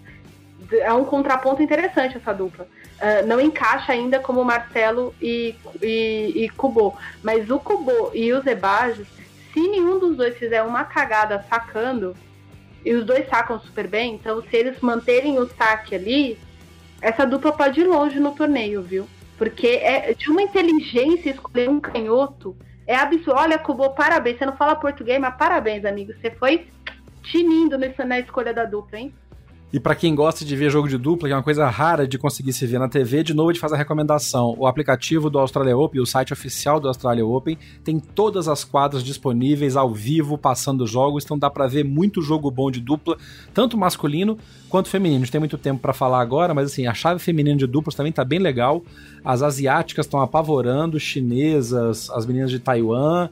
é 0.71 0.93
um 0.93 1.05
contraponto 1.05 1.61
interessante 1.61 2.17
essa 2.17 2.33
dupla. 2.33 2.67
Uh, 2.95 3.27
não 3.27 3.39
encaixa 3.39 3.91
ainda 3.91 4.19
como 4.19 4.43
Marcelo 4.43 5.13
e, 5.21 5.55
e, 5.81 6.43
e 6.43 6.49
Kubo. 6.49 6.97
Mas 7.23 7.49
o 7.49 7.59
Kubo 7.59 8.11
e 8.13 8.31
os 8.33 8.45
Ebajos, 8.45 9.07
se 9.53 9.59
nenhum 9.59 9.99
dos 9.99 10.15
dois 10.15 10.37
fizer 10.37 10.63
uma 10.63 10.83
cagada 10.83 11.45
sacando, 11.49 12.15
e 12.83 12.93
os 12.93 13.05
dois 13.05 13.27
sacam 13.27 13.59
super 13.59 13.87
bem, 13.87 14.13
então 14.13 14.41
se 14.43 14.55
eles 14.55 14.79
manterem 14.79 15.39
o 15.39 15.49
saque 15.57 15.95
ali, 15.95 16.37
essa 17.01 17.25
dupla 17.25 17.51
pode 17.51 17.81
ir 17.81 17.85
longe 17.85 18.19
no 18.19 18.31
torneio, 18.33 18.81
viu? 18.81 19.07
Porque 19.37 19.67
é 19.67 20.13
de 20.13 20.29
uma 20.29 20.41
inteligência 20.41 21.31
escolher 21.31 21.69
um 21.69 21.79
canhoto 21.79 22.55
é 22.87 22.95
absurdo. 22.95 23.39
Olha, 23.39 23.57
Kubo, 23.57 23.89
parabéns. 23.91 24.37
Você 24.37 24.45
não 24.45 24.55
fala 24.55 24.75
português, 24.75 25.19
mas 25.19 25.35
parabéns, 25.35 25.85
amigo. 25.85 26.13
Você 26.13 26.31
foi 26.31 26.67
tinindo 27.23 27.77
na 27.77 28.19
escolha 28.19 28.53
da 28.53 28.65
dupla, 28.65 28.99
hein? 28.99 29.13
E 29.75 29.79
para 29.79 29.93
quem 29.93 30.15
gosta 30.15 30.45
de 30.45 30.55
ver 30.55 30.69
jogo 30.69 30.87
de 30.87 30.97
dupla, 30.97 31.27
que 31.27 31.33
é 31.33 31.35
uma 31.35 31.43
coisa 31.43 31.67
rara 31.67 32.07
de 32.07 32.17
conseguir 32.17 32.53
se 32.53 32.65
ver 32.65 32.79
na 32.79 32.87
TV, 32.87 33.23
de 33.23 33.33
novo 33.33 33.49
a 33.49 33.53
gente 33.53 33.59
faz 33.59 33.73
a 33.73 33.75
recomendação. 33.75 34.55
O 34.57 34.65
aplicativo 34.67 35.29
do 35.29 35.37
Australia 35.37 35.77
Open, 35.77 35.99
o 35.99 36.05
site 36.05 36.31
oficial 36.31 36.79
do 36.79 36.87
Australia 36.87 37.25
Open, 37.25 37.57
tem 37.83 37.99
todas 37.99 38.47
as 38.47 38.63
quadras 38.63 39.03
disponíveis 39.03 39.75
ao 39.75 39.93
vivo, 39.93 40.37
passando 40.37 40.87
jogos, 40.87 41.25
então 41.25 41.37
dá 41.37 41.49
para 41.49 41.67
ver 41.67 41.83
muito 41.83 42.21
jogo 42.21 42.49
bom 42.49 42.71
de 42.71 42.79
dupla, 42.79 43.17
tanto 43.53 43.77
masculino 43.77 44.37
quanto 44.69 44.87
feminino. 44.87 45.17
A 45.17 45.25
gente 45.25 45.31
tem 45.33 45.39
muito 45.39 45.57
tempo 45.57 45.81
para 45.81 45.91
falar 45.91 46.21
agora, 46.21 46.53
mas 46.53 46.71
assim, 46.71 46.87
a 46.87 46.93
chave 46.93 47.19
feminina 47.19 47.57
de 47.57 47.67
duplas 47.67 47.95
também 47.95 48.13
tá 48.13 48.23
bem 48.23 48.39
legal. 48.39 48.81
As 49.25 49.41
asiáticas 49.41 50.05
estão 50.05 50.21
apavorando, 50.21 50.97
chinesas, 50.97 52.09
as 52.11 52.25
meninas 52.25 52.49
de 52.49 52.59
Taiwan, 52.59 53.27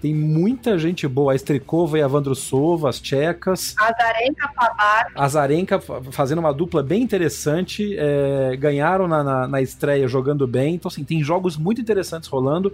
tem 0.00 0.14
muita 0.14 0.78
gente 0.78 1.06
boa. 1.08 1.32
A 1.32 1.36
Strikova 1.36 1.98
e 1.98 2.02
a 2.02 2.08
Vandrusova, 2.08 2.88
as 2.88 3.00
tchecas. 3.00 3.74
Azarenka 3.78 4.48
Fabar. 4.54 5.06
A 5.14 5.24
Azarenka 5.24 5.80
fazendo 6.10 6.38
uma 6.38 6.52
dupla 6.52 6.82
bem 6.82 7.02
interessante. 7.02 7.96
É, 7.98 8.56
ganharam 8.56 9.08
na, 9.08 9.22
na, 9.22 9.48
na, 9.48 9.62
estreia 9.62 10.06
jogando 10.06 10.46
bem. 10.46 10.74
Então, 10.74 10.88
assim, 10.88 11.04
tem 11.04 11.22
jogos 11.22 11.56
muito 11.56 11.80
interessantes 11.80 12.28
rolando. 12.28 12.72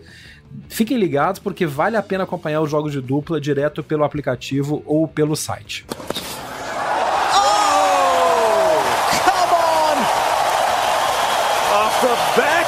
Fiquem 0.69 0.99
ligados 0.99 1.41
porque 1.41 1.67
vale 1.67 1.97
a 1.97 2.03
pena 2.03 2.25
acompanhar 2.25 2.61
os 2.61 2.71
jogos 2.71 2.93
de 2.93 3.01
dupla 3.01 3.41
direto 3.41 3.83
pelo 3.83 4.05
aplicativo 4.05 4.83
ou 4.87 5.09
pelo 5.09 5.35
site. 5.35 5.87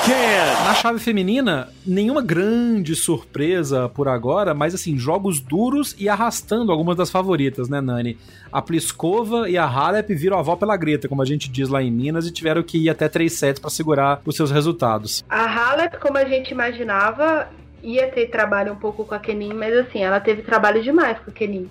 Na 0.09 0.74
chave 0.74 0.98
feminina, 0.98 1.68
nenhuma 1.84 2.22
grande 2.22 2.94
surpresa 2.94 3.88
por 3.88 4.09
agora, 4.09 4.54
mas 4.54 4.74
assim, 4.74 4.96
jogos 4.98 5.40
duros 5.40 5.96
e 5.98 6.09
arrastando 6.09 6.70
algumas 6.70 6.96
das 6.96 7.11
favoritas, 7.11 7.68
né, 7.68 7.80
Nani? 7.80 8.16
A 8.52 8.62
Pliskova 8.62 9.48
e 9.48 9.57
a 9.57 9.64
Halep 9.64 10.14
viram 10.14 10.36
a 10.36 10.40
avó 10.40 10.54
pela 10.54 10.76
greta, 10.76 11.09
como 11.09 11.22
a 11.22 11.24
gente 11.24 11.50
diz 11.50 11.68
lá 11.68 11.82
em 11.82 11.90
Minas, 11.90 12.26
e 12.26 12.32
tiveram 12.32 12.62
que 12.62 12.78
ir 12.78 12.90
até 12.90 13.09
3 13.09 13.32
sets 13.32 13.61
para 13.61 13.70
segurar 13.70 14.20
os 14.24 14.36
seus 14.36 14.50
resultados. 14.50 15.24
A 15.28 15.44
Halep, 15.44 15.98
como 15.98 16.18
a 16.18 16.24
gente 16.24 16.50
imaginava, 16.50 17.48
ia 17.82 18.09
ter 18.09 18.26
trabalho 18.26 18.72
um 18.72 18.76
pouco 18.76 19.04
com 19.04 19.14
a 19.14 19.18
Kenin, 19.18 19.54
mas 19.54 19.76
assim, 19.76 20.00
ela 20.00 20.20
teve 20.20 20.42
trabalho 20.42 20.82
demais 20.82 21.18
com 21.18 21.30
a 21.30 21.34
Kenin, 21.34 21.68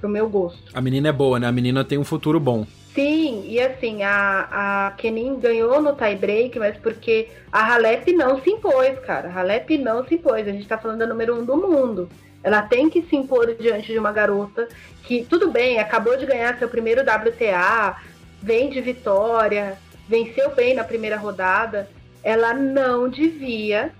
pro 0.00 0.08
meu 0.08 0.28
gosto. 0.28 0.62
A 0.72 0.80
menina 0.80 1.08
é 1.08 1.12
boa, 1.12 1.38
né? 1.40 1.46
A 1.46 1.52
menina 1.52 1.84
tem 1.84 1.98
um 1.98 2.04
futuro 2.04 2.38
bom. 2.38 2.66
Sim, 2.94 3.44
e 3.46 3.58
assim, 3.58 4.02
a, 4.02 4.88
a 4.88 4.90
Kenin 4.92 5.40
ganhou 5.40 5.80
no 5.80 5.96
tie 5.96 6.14
break, 6.14 6.58
mas 6.58 6.76
porque 6.76 7.28
a 7.50 7.72
Halep 7.72 8.12
não 8.12 8.42
se 8.42 8.50
impôs, 8.50 8.98
cara. 9.00 9.28
A 9.28 9.40
Halep 9.40 9.78
não 9.78 10.06
se 10.06 10.16
impôs. 10.16 10.46
A 10.46 10.52
gente 10.52 10.68
tá 10.68 10.76
falando 10.76 10.98
da 10.98 11.06
número 11.06 11.34
um 11.34 11.44
do 11.44 11.56
mundo. 11.56 12.10
Ela 12.42 12.62
tem 12.62 12.90
que 12.90 13.02
se 13.02 13.16
impor 13.16 13.54
diante 13.54 13.92
de 13.92 13.98
uma 13.98 14.12
garota 14.12 14.68
que, 15.04 15.24
tudo 15.24 15.50
bem, 15.50 15.78
acabou 15.78 16.18
de 16.18 16.26
ganhar 16.26 16.58
seu 16.58 16.68
primeiro 16.68 17.00
WTA, 17.00 17.96
vem 18.42 18.68
de 18.68 18.80
vitória, 18.80 19.78
venceu 20.06 20.50
bem 20.54 20.74
na 20.74 20.84
primeira 20.84 21.16
rodada. 21.16 21.88
Ela 22.22 22.52
não 22.52 23.08
devia, 23.08 23.90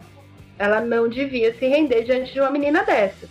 ela 0.59 0.81
não 0.83 1.09
devia 1.09 1.55
se 1.55 1.67
render 1.67 2.05
diante 2.05 2.33
de 2.33 2.41
uma 2.41 2.51
menina 2.51 2.85
dessa. 2.85 3.27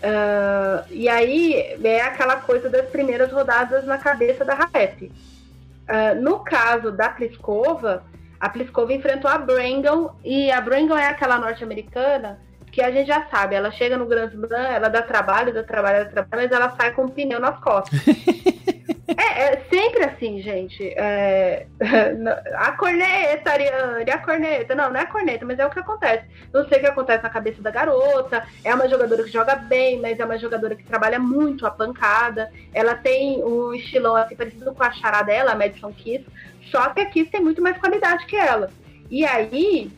Uh, 0.00 0.86
e 0.90 1.08
aí 1.08 1.76
é 1.84 2.00
aquela 2.00 2.36
coisa 2.36 2.70
das 2.70 2.86
primeiras 2.86 3.30
rodadas 3.30 3.84
na 3.84 3.98
cabeça 3.98 4.44
da 4.44 4.54
Halep. 4.54 5.04
Uh, 5.04 6.20
no 6.20 6.40
caso 6.40 6.90
da 6.90 7.10
Pliskova, 7.10 8.02
a 8.38 8.48
Pliskova 8.48 8.94
enfrentou 8.94 9.30
a 9.30 9.36
Brangon 9.36 10.14
e 10.24 10.50
a 10.50 10.60
Brangon 10.60 10.96
é 10.96 11.06
aquela 11.06 11.38
norte-americana 11.38 12.38
que 12.70 12.82
a 12.82 12.90
gente 12.90 13.06
já 13.06 13.26
sabe, 13.26 13.54
ela 13.54 13.70
chega 13.70 13.96
no 13.96 14.06
Grand 14.06 14.28
Slam, 14.28 14.68
ela 14.68 14.88
dá 14.88 15.02
trabalho, 15.02 15.52
dá 15.52 15.62
trabalho, 15.62 16.04
dá 16.04 16.10
trabalho, 16.10 16.42
mas 16.42 16.52
ela 16.52 16.76
sai 16.76 16.92
com 16.92 17.04
um 17.04 17.08
pneu 17.08 17.40
nas 17.40 17.58
costas. 17.60 18.00
é, 19.16 19.42
é, 19.42 19.64
sempre 19.70 20.04
assim, 20.04 20.40
gente. 20.40 20.88
É, 20.96 21.66
a 22.56 22.72
corneta, 22.72 23.50
Ariane, 23.50 24.10
a 24.10 24.18
corneta. 24.18 24.74
Não, 24.74 24.90
não 24.90 25.00
é 25.00 25.02
a 25.02 25.06
corneta, 25.06 25.44
mas 25.44 25.58
é 25.58 25.66
o 25.66 25.70
que 25.70 25.80
acontece. 25.80 26.24
Não 26.52 26.66
sei 26.68 26.78
o 26.78 26.80
que 26.80 26.86
acontece 26.86 27.22
na 27.22 27.30
cabeça 27.30 27.60
da 27.60 27.70
garota. 27.70 28.46
É 28.64 28.74
uma 28.74 28.88
jogadora 28.88 29.24
que 29.24 29.30
joga 29.30 29.56
bem, 29.56 30.00
mas 30.00 30.18
é 30.18 30.24
uma 30.24 30.38
jogadora 30.38 30.74
que 30.74 30.84
trabalha 30.84 31.18
muito 31.18 31.66
a 31.66 31.70
pancada. 31.70 32.50
Ela 32.72 32.94
tem 32.94 33.42
um 33.44 33.74
estilão 33.74 34.16
assim, 34.16 34.36
parecido 34.36 34.74
com 34.74 34.82
a 34.82 34.92
chará 34.92 35.22
dela, 35.22 35.52
a 35.52 35.56
Madison 35.56 35.92
Kiss. 35.92 36.24
Só 36.70 36.88
que 36.90 37.00
a 37.00 37.06
Kiss 37.06 37.30
tem 37.30 37.40
muito 37.40 37.60
mais 37.60 37.76
qualidade 37.78 38.26
que 38.26 38.36
ela. 38.36 38.70
E 39.10 39.24
aí, 39.24 39.90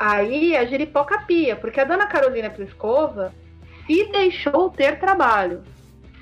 aí 0.00 0.56
a 0.56 0.64
giripoca 0.64 1.20
pia, 1.26 1.54
porque 1.54 1.78
a 1.78 1.84
dona 1.84 2.06
Carolina 2.06 2.48
Pliskova 2.48 3.34
se 3.86 4.06
deixou 4.06 4.70
ter 4.70 4.98
trabalho. 4.98 5.62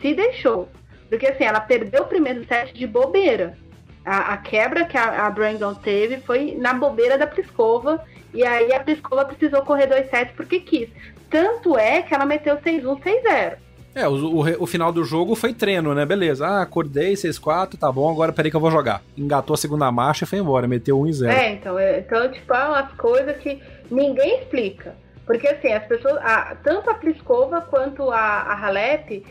Se 0.00 0.14
deixou. 0.14 0.68
Porque 1.08 1.28
assim, 1.28 1.44
ela 1.44 1.60
perdeu 1.60 2.02
o 2.02 2.08
primeiro 2.08 2.44
set 2.46 2.74
de 2.74 2.88
bobeira. 2.88 3.56
A, 4.04 4.32
a 4.32 4.36
quebra 4.38 4.84
que 4.84 4.98
a, 4.98 5.26
a 5.26 5.30
Brandon 5.30 5.74
teve 5.74 6.18
foi 6.18 6.56
na 6.58 6.74
bobeira 6.74 7.16
da 7.16 7.26
Pliskova. 7.26 8.04
E 8.34 8.44
aí 8.44 8.72
a 8.72 8.80
Pliskova 8.80 9.24
precisou 9.24 9.62
correr 9.62 9.86
dois 9.86 10.10
sets 10.10 10.34
porque 10.34 10.58
quis. 10.58 10.90
Tanto 11.30 11.78
é 11.78 12.02
que 12.02 12.12
ela 12.12 12.26
meteu 12.26 12.56
6-1, 12.56 13.00
6-0. 13.00 13.58
É, 13.98 14.06
o, 14.06 14.12
o, 14.12 14.62
o, 14.62 14.66
final 14.66 14.92
do 14.92 15.02
jogo 15.02 15.34
foi 15.34 15.52
treino, 15.52 15.92
né? 15.92 16.06
Beleza. 16.06 16.46
Ah, 16.46 16.62
acordei, 16.62 17.14
6-4, 17.14 17.76
tá 17.76 17.90
bom, 17.90 18.08
agora 18.08 18.32
peraí 18.32 18.48
que 18.48 18.56
eu 18.56 18.60
vou 18.60 18.70
jogar. 18.70 19.02
Engatou 19.16 19.54
a 19.54 19.56
segunda 19.56 19.90
marcha 19.90 20.24
e 20.24 20.28
foi 20.28 20.38
embora, 20.38 20.68
meteu 20.68 21.00
1 21.00 21.06
e 21.08 21.12
0. 21.12 21.32
É, 21.32 21.52
então, 21.52 21.76
é, 21.76 21.98
então 21.98 22.30
tipo, 22.30 22.54
é 22.54 22.68
umas 22.68 22.92
coisas 22.92 23.36
que 23.38 23.60
ninguém 23.90 24.38
explica. 24.38 24.94
Porque 25.26 25.48
assim, 25.48 25.72
as 25.72 25.84
pessoas, 25.84 26.16
a, 26.18 26.56
tanto 26.62 26.88
a 26.88 26.94
Pliskova 26.94 27.60
quanto 27.60 28.08
a, 28.10 28.18
a 28.18 28.66
Halep 28.66 29.26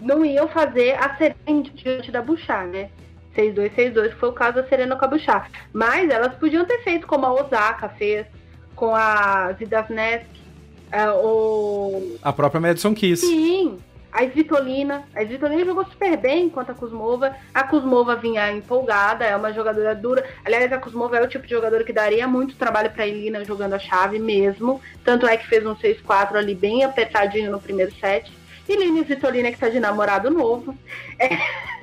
não 0.00 0.24
iam 0.24 0.48
fazer 0.48 0.94
a 0.94 1.14
Serena 1.16 1.70
diante 1.74 2.10
da 2.10 2.22
Bouchard, 2.22 2.72
né? 2.72 2.88
6-2, 3.36 3.70
6-2, 3.76 4.08
que 4.08 4.16
foi 4.16 4.30
o 4.30 4.32
caso 4.32 4.56
da 4.56 4.64
Serena 4.66 4.96
com 4.96 5.04
a 5.04 5.08
Bouchard. 5.08 5.50
Mas 5.74 6.08
elas 6.08 6.34
podiam 6.36 6.64
ter 6.64 6.82
feito 6.82 7.06
como 7.06 7.26
a 7.26 7.34
Osaka 7.34 7.90
fez, 7.90 8.26
com 8.74 8.94
a 8.94 9.52
Zidasnesk, 9.52 10.26
uh, 10.90 11.16
o... 11.22 12.16
A 12.22 12.32
própria 12.32 12.60
Madison 12.60 12.94
Kiss. 12.94 13.26
Sim, 13.26 13.78
a 14.12 14.24
Svitolina. 14.24 15.04
A 15.14 15.22
Svitolina 15.22 15.64
jogou 15.64 15.84
super 15.86 16.16
bem 16.16 16.46
enquanto 16.46 16.70
a 16.70 16.74
Kuzmova. 16.74 17.36
A 17.52 17.62
Kuzmova 17.64 18.16
vinha 18.16 18.50
empolgada, 18.52 19.24
é 19.24 19.36
uma 19.36 19.52
jogadora 19.52 19.94
dura. 19.94 20.24
Aliás, 20.44 20.72
a 20.72 20.78
Kuzmova 20.78 21.16
é 21.16 21.22
o 21.22 21.28
tipo 21.28 21.46
de 21.46 21.54
jogadora 21.54 21.84
que 21.84 21.92
daria 21.92 22.26
muito 22.26 22.56
trabalho 22.56 22.90
para 22.90 23.04
a 23.04 23.06
Elina 23.06 23.44
jogando 23.44 23.74
a 23.74 23.78
chave 23.78 24.18
mesmo. 24.18 24.80
Tanto 25.04 25.26
é 25.26 25.36
que 25.36 25.46
fez 25.46 25.64
um 25.66 25.74
6-4 25.74 26.36
ali 26.36 26.54
bem 26.54 26.84
apertadinho 26.84 27.50
no 27.50 27.60
primeiro 27.60 27.94
set. 27.96 28.32
E 28.68 28.76
Lini 28.76 29.04
Svitolina 29.04 29.52
que 29.52 29.58
tá 29.58 29.68
de 29.68 29.80
namorado 29.80 30.30
novo. 30.30 30.76
É... 31.18 31.28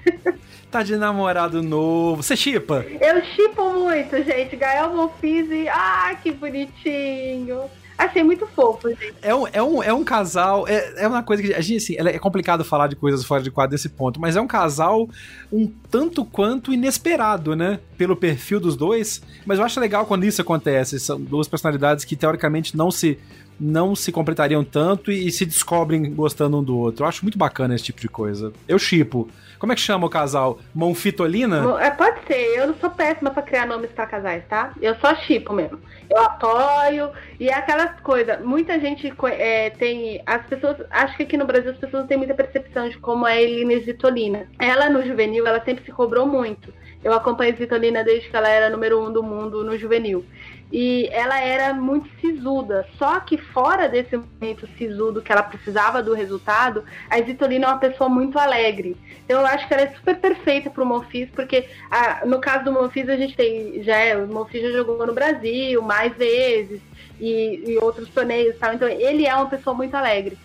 Tá 0.73 0.81
de 0.81 0.97
namorado 0.97 1.61
novo. 1.61 2.23
Você 2.23 2.35
chipa? 2.35 2.83
Eu 2.99 3.23
chipo 3.23 3.69
muito, 3.69 4.23
gente. 4.23 4.55
Gael 4.55 4.91
Monfils 4.91 5.67
Ah, 5.69 6.15
que 6.15 6.31
bonitinho. 6.31 7.69
Achei 7.97 8.23
muito 8.23 8.45
fofo, 8.47 8.89
gente. 8.89 9.13
É 9.21 9.33
um, 9.33 9.47
é 9.47 9.61
um, 9.63 9.83
é 9.83 9.93
um 9.93 10.03
casal. 10.03 10.67
É, 10.67 11.03
é 11.03 11.07
uma 11.07 11.21
coisa 11.21 11.43
que 11.43 11.53
a 11.53 11.61
gente, 11.61 11.77
assim, 11.77 11.95
é 11.97 12.19
complicado 12.19 12.63
falar 12.63 12.87
de 12.87 12.95
coisas 12.95 13.23
fora 13.23 13.41
de 13.41 13.51
quadro 13.51 13.73
nesse 13.73 13.89
ponto, 13.89 14.19
mas 14.19 14.35
é 14.35 14.41
um 14.41 14.47
casal 14.47 15.07
um 15.51 15.71
tanto 15.89 16.25
quanto 16.25 16.73
inesperado, 16.73 17.55
né? 17.55 17.79
Pelo 17.97 18.15
perfil 18.15 18.59
dos 18.59 18.75
dois. 18.75 19.21
Mas 19.45 19.59
eu 19.59 19.65
acho 19.65 19.79
legal 19.79 20.05
quando 20.05 20.23
isso 20.23 20.41
acontece. 20.41 20.99
São 20.99 21.19
duas 21.21 21.47
personalidades 21.47 22.03
que 22.03 22.15
teoricamente 22.15 22.75
não 22.75 22.89
se 22.89 23.19
não 23.59 23.95
se 23.95 24.11
completariam 24.11 24.63
tanto 24.63 25.11
e, 25.11 25.27
e 25.27 25.31
se 25.31 25.45
descobrem 25.45 26.13
gostando 26.13 26.57
um 26.59 26.63
do 26.63 26.77
outro. 26.77 27.03
Eu 27.03 27.09
acho 27.09 27.23
muito 27.23 27.37
bacana 27.37 27.75
esse 27.75 27.85
tipo 27.85 28.01
de 28.01 28.09
coisa. 28.09 28.51
Eu 28.67 28.79
chipo. 28.79 29.29
Como 29.63 29.71
é 29.71 29.75
que 29.75 29.81
chama 29.81 30.05
o 30.05 30.09
casal? 30.09 30.59
Monfitolina? 30.75 31.79
É, 31.79 31.89
pode 31.89 32.19
ser. 32.27 32.57
Eu 32.57 32.67
não 32.67 32.75
sou 32.75 32.89
péssima 32.89 33.31
pra 33.31 33.41
criar 33.41 33.65
nomes 33.65 33.91
pra 33.91 34.05
casais, 34.05 34.43
tá? 34.49 34.73
Eu 34.81 34.93
só 34.95 35.15
chipo 35.15 35.53
mesmo. 35.53 35.79
Eu 36.09 36.21
apoio. 36.21 37.11
E 37.39 37.47
é 37.47 37.53
aquelas 37.53 37.97
coisas. 38.01 38.41
Muita 38.43 38.77
gente 38.77 39.13
é, 39.31 39.69
tem. 39.69 40.21
As 40.25 40.45
pessoas. 40.47 40.77
Acho 40.89 41.15
que 41.15 41.23
aqui 41.23 41.37
no 41.37 41.45
Brasil 41.45 41.71
as 41.71 41.77
pessoas 41.77 42.01
não 42.01 42.07
têm 42.07 42.17
muita 42.17 42.33
percepção 42.33 42.89
de 42.89 42.97
como 42.97 43.25
é 43.25 43.35
a 43.35 43.41
Eline 43.41 43.79
Zitolina. 43.79 44.47
Ela 44.59 44.89
no 44.89 45.01
juvenil, 45.01 45.47
ela 45.47 45.63
sempre 45.63 45.85
se 45.85 45.91
cobrou 45.93 46.27
muito. 46.27 46.73
Eu 47.03 47.13
acompanho 47.13 47.55
Zitolina 47.57 48.03
desde 48.03 48.29
que 48.29 48.35
ela 48.35 48.49
era 48.49 48.69
número 48.69 49.03
um 49.03 49.11
do 49.11 49.21
mundo 49.21 49.63
no 49.63 49.77
juvenil 49.77 50.25
e 50.73 51.07
ela 51.11 51.39
era 51.39 51.71
muito 51.71 52.09
sisuda. 52.19 52.87
Só 52.97 53.19
que 53.19 53.37
fora 53.37 53.87
desse 53.87 54.17
momento 54.17 54.67
sisudo 54.75 55.21
que 55.21 55.31
ela 55.31 55.43
precisava 55.43 56.01
do 56.01 56.15
resultado, 56.15 56.83
a 57.09 57.21
Zitolina 57.21 57.67
é 57.67 57.69
uma 57.69 57.77
pessoa 57.77 58.09
muito 58.09 58.39
alegre. 58.39 58.97
Então 59.23 59.41
eu 59.41 59.45
acho 59.45 59.67
que 59.67 59.73
ela 59.73 59.83
é 59.83 59.93
super 59.93 60.17
perfeita 60.17 60.71
para 60.71 60.81
o 60.81 60.85
Monfils, 60.85 61.29
porque 61.29 61.67
a, 61.91 62.25
no 62.25 62.41
caso 62.41 62.65
do 62.65 62.71
Monfils 62.71 63.07
a 63.07 63.15
gente 63.15 63.35
tem 63.35 63.83
já 63.83 63.97
é, 63.97 64.17
o 64.17 64.27
Monfils 64.27 64.63
já 64.63 64.71
jogou 64.71 65.05
no 65.05 65.13
Brasil 65.13 65.79
mais 65.83 66.11
vezes 66.17 66.81
e, 67.19 67.63
e 67.67 67.77
outros 67.77 68.09
torneios, 68.09 68.57
tal. 68.57 68.73
Então 68.73 68.87
ele 68.87 69.27
é 69.27 69.35
uma 69.35 69.45
pessoa 69.45 69.75
muito 69.75 69.93
alegre. 69.95 70.35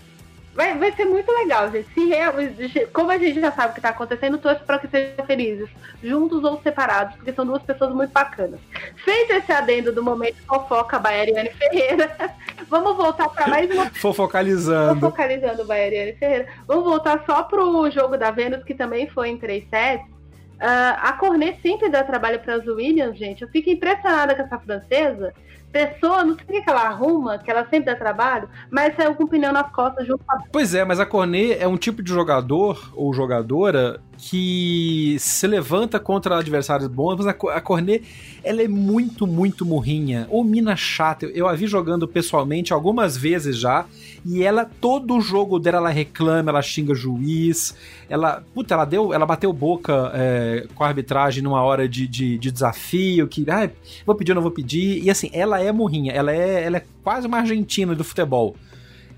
Vai, 0.59 0.77
vai 0.77 0.91
ser 0.91 1.05
muito 1.05 1.31
legal, 1.31 1.71
gente. 1.71 1.89
Se 1.95 2.87
como 2.87 3.13
a 3.13 3.17
gente 3.17 3.41
já 3.41 3.53
sabe 3.53 3.71
o 3.71 3.73
que 3.75 3.79
está 3.79 3.91
acontecendo, 3.91 4.39
torço 4.39 4.65
para 4.65 4.81
que 4.81 4.89
sejam 4.89 5.25
felizes, 5.25 5.71
juntos 6.03 6.43
ou 6.43 6.61
separados, 6.61 7.15
porque 7.15 7.33
são 7.33 7.47
duas 7.47 7.63
pessoas 7.63 7.95
muito 7.95 8.11
bacanas. 8.11 8.59
Feito 9.05 9.35
esse 9.35 9.53
adendo 9.53 9.93
do 9.93 10.03
momento 10.03 10.35
fofoca 10.49 10.99
Baiariane 10.99 11.51
Ferreira, 11.51 12.11
vamos 12.69 12.97
voltar 12.97 13.29
para 13.29 13.47
mais 13.47 13.71
uma. 13.71 13.89
Fofocalizando. 13.95 14.99
Fofocalizando 14.99 15.65
Baiariane 15.65 16.15
Ferreira. 16.15 16.49
Vamos 16.67 16.83
voltar 16.83 17.23
só 17.25 17.45
pro 17.45 17.89
jogo 17.93 18.17
da 18.17 18.33
Vênus, 18.33 18.65
que 18.65 18.75
também 18.75 19.09
foi 19.09 19.29
em 19.29 19.39
três 19.39 19.65
sets. 19.71 20.09
Uh, 20.57 20.99
a 21.01 21.13
Cornet 21.13 21.63
sempre 21.63 21.89
dá 21.89 22.03
trabalho 22.03 22.41
para 22.41 22.57
as 22.57 22.67
Williams, 22.67 23.17
gente. 23.17 23.43
Eu 23.43 23.49
fico 23.49 23.71
impressionada 23.71 24.35
com 24.35 24.43
essa 24.43 24.59
francesa 24.59 25.33
pessoa, 25.73 26.25
não 26.25 26.37
sei 26.37 26.61
o 26.61 26.65
que 26.65 26.71
ela 26.71 26.83
arruma, 26.83 27.39
que 27.39 27.51
ela 27.51 27.67
sempre 27.69 27.87
dá 27.87 27.95
trabalho, 27.95 28.49
mas 28.71 28.95
saiu 28.97 29.15
com 29.15 29.27
pneu 29.27 29.53
nas 29.53 29.71
costas 29.73 30.07
junto 30.07 30.25
com 30.25 30.35
a... 30.35 30.43
Pois 30.53 30.75
é, 30.75 30.85
mas 30.85 31.01
a 31.01 31.07
Cornet 31.07 31.59
é 31.61 31.67
um 31.67 31.77
tipo 31.77 32.03
de 32.03 32.13
jogador 32.13 32.93
ou 32.95 33.13
jogadora 33.13 34.01
que 34.19 35.17
se 35.21 35.47
levanta 35.47 36.01
contra 36.01 36.37
adversários 36.37 36.89
bons, 36.89 37.17
mas 37.17 37.27
a, 37.27 37.61
Cornet, 37.61 38.03
ela 38.43 38.61
é 38.61 38.69
muito, 38.69 39.27
muito 39.27 39.65
murrinha. 39.65 40.27
Ou 40.29 40.43
mina 40.43 40.75
chata. 40.75 41.27
Eu, 41.27 41.31
eu 41.31 41.49
a 41.49 41.55
vi 41.55 41.69
jogando 41.69 42.07
pessoalmente 42.07 42.73
algumas 42.73 43.17
vezes 43.17 43.57
já, 43.57 43.87
e 44.27 44.43
ela, 44.43 44.65
todo 44.65 45.17
o 45.17 45.21
jogo 45.21 45.59
dela, 45.61 45.79
ela 45.79 45.91
reclama, 45.91 46.51
ela 46.51 46.61
xinga 46.61 46.95
juiz, 46.95 47.77
ela, 48.09 48.43
puta, 48.53 48.75
ela 48.75 48.85
deu, 48.85 49.15
ela 49.15 49.25
bateu 49.25 49.53
boca 49.53 50.11
é, 50.13 50.67
com 50.75 50.83
a 50.83 50.89
arbitragem 50.89 51.43
numa 51.43 51.63
hora 51.63 51.89
de, 51.89 52.09
de, 52.09 52.37
de 52.37 52.51
desafio, 52.51 53.29
que, 53.29 53.47
ah, 53.49 53.71
vou 54.05 54.17
pedir 54.17 54.33
ou 54.33 54.37
não 54.37 54.43
vou 54.43 54.51
pedir, 54.51 55.03
e 55.03 55.11
assim, 55.11 55.31
ela 55.33 55.61
é 55.61 55.71
murrinha, 55.71 56.13
ela 56.13 56.33
é, 56.33 56.65
ela 56.65 56.79
é 56.79 56.85
quase 57.05 57.27
uma 57.27 57.39
argentina 57.39 57.95
do 57.95 58.03
futebol 58.03 58.57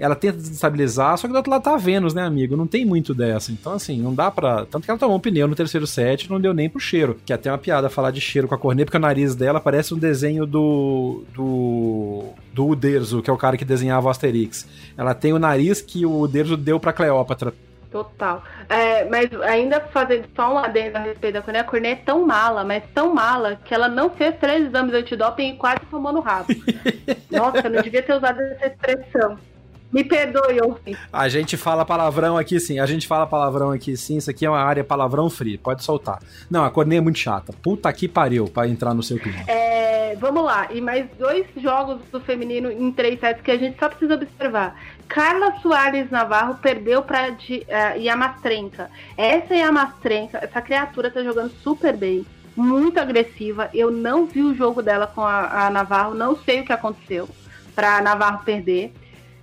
ela 0.00 0.16
tenta 0.16 0.38
desestabilizar, 0.38 1.18
só 1.18 1.26
que 1.26 1.32
do 1.32 1.36
outro 1.36 1.50
lado 1.50 1.62
tá 1.62 1.74
a 1.74 1.76
Vênus, 1.76 2.14
né, 2.14 2.22
amigo? 2.22 2.56
Não 2.56 2.66
tem 2.66 2.86
muito 2.86 3.12
dessa. 3.12 3.52
Então, 3.52 3.74
assim, 3.74 4.00
não 4.00 4.14
dá 4.14 4.30
pra. 4.30 4.64
Tanto 4.64 4.84
que 4.84 4.90
ela 4.90 4.98
tomou 4.98 5.16
um 5.16 5.20
pneu 5.20 5.46
no 5.46 5.54
terceiro 5.54 5.86
set 5.86 6.30
não 6.30 6.40
deu 6.40 6.54
nem 6.54 6.70
pro 6.70 6.80
cheiro. 6.80 7.20
Que 7.24 7.32
é 7.32 7.36
até 7.36 7.50
uma 7.50 7.58
piada 7.58 7.90
falar 7.90 8.10
de 8.10 8.20
cheiro 8.20 8.48
com 8.48 8.54
a 8.54 8.58
corneta, 8.58 8.86
porque 8.86 8.96
o 8.96 9.00
nariz 9.00 9.34
dela 9.34 9.60
parece 9.60 9.92
um 9.92 9.98
desenho 9.98 10.46
do. 10.46 11.24
do. 11.34 12.24
do 12.52 12.66
Uderzo, 12.66 13.20
que 13.20 13.28
é 13.28 13.32
o 13.32 13.36
cara 13.36 13.56
que 13.56 13.64
desenhava 13.64 14.06
o 14.06 14.10
Asterix. 14.10 14.66
Ela 14.96 15.14
tem 15.14 15.32
o 15.32 15.38
nariz 15.38 15.82
que 15.82 16.06
o 16.06 16.20
Uderzo 16.20 16.56
deu 16.56 16.80
pra 16.80 16.92
Cleópatra. 16.92 17.52
Total. 17.90 18.42
É, 18.68 19.04
mas 19.04 19.28
ainda 19.42 19.80
fazendo 19.80 20.26
só 20.34 20.54
um 20.54 20.58
adendo 20.58 20.96
a 20.96 21.00
respeito 21.00 21.34
da 21.34 21.42
Cornet, 21.42 21.66
a 21.66 21.68
Cornet 21.68 22.00
é 22.00 22.04
tão 22.04 22.24
mala, 22.24 22.62
mas 22.62 22.84
tão 22.94 23.12
mala, 23.12 23.58
que 23.64 23.74
ela 23.74 23.88
não 23.88 24.08
fez 24.10 24.36
três 24.38 24.64
exames 24.66 24.94
antidoping 24.94 25.50
e 25.50 25.56
quase 25.56 25.80
tomou 25.90 26.12
no 26.12 26.20
rabo. 26.20 26.46
Nossa, 27.30 27.66
eu 27.66 27.70
não 27.70 27.82
devia 27.82 28.02
ter 28.02 28.14
usado 28.14 28.40
essa 28.40 28.66
expressão. 28.68 29.36
Me 29.92 30.04
perdoe, 30.04 30.60
ouvinte. 30.62 30.98
A 31.12 31.28
gente 31.28 31.56
fala 31.56 31.84
palavrão 31.84 32.36
aqui 32.36 32.60
sim, 32.60 32.78
a 32.78 32.86
gente 32.86 33.06
fala 33.06 33.26
palavrão 33.26 33.72
aqui 33.72 33.96
sim, 33.96 34.16
isso 34.16 34.30
aqui 34.30 34.46
é 34.46 34.50
uma 34.50 34.60
área 34.60 34.84
palavrão 34.84 35.28
free, 35.28 35.58
pode 35.58 35.82
soltar. 35.82 36.20
Não, 36.48 36.64
a 36.64 36.70
Cornê 36.70 36.96
é 36.96 37.00
muito 37.00 37.18
chata. 37.18 37.52
Puta 37.62 37.92
que 37.92 38.06
pariu 38.06 38.46
pra 38.46 38.68
entrar 38.68 38.94
no 38.94 39.02
seu 39.02 39.18
clima. 39.18 39.40
É, 39.48 40.14
vamos 40.16 40.44
lá, 40.44 40.68
e 40.70 40.80
mais 40.80 41.06
dois 41.18 41.46
jogos 41.56 42.00
do 42.12 42.20
feminino 42.20 42.70
em 42.70 42.92
três 42.92 43.18
sets 43.18 43.42
que 43.42 43.50
a 43.50 43.58
gente 43.58 43.78
só 43.78 43.88
precisa 43.88 44.14
observar. 44.14 44.80
Carla 45.08 45.58
Soares 45.60 46.08
Navarro 46.10 46.54
perdeu 46.62 47.02
pra 47.02 47.30
uh, 47.30 47.98
Yamastrenka. 47.98 48.88
Essa 49.16 49.54
Yamastrenka, 49.54 50.38
essa 50.38 50.62
criatura 50.62 51.10
tá 51.10 51.22
jogando 51.22 51.50
super 51.62 51.96
bem 51.96 52.24
muito 52.56 52.98
agressiva. 52.98 53.70
Eu 53.72 53.90
não 53.90 54.26
vi 54.26 54.42
o 54.42 54.54
jogo 54.54 54.82
dela 54.82 55.06
com 55.06 55.22
a, 55.22 55.66
a 55.66 55.70
Navarro, 55.70 56.14
não 56.14 56.36
sei 56.36 56.60
o 56.60 56.64
que 56.64 56.72
aconteceu 56.72 57.28
para 57.74 58.00
Navarro 58.02 58.44
perder. 58.44 58.92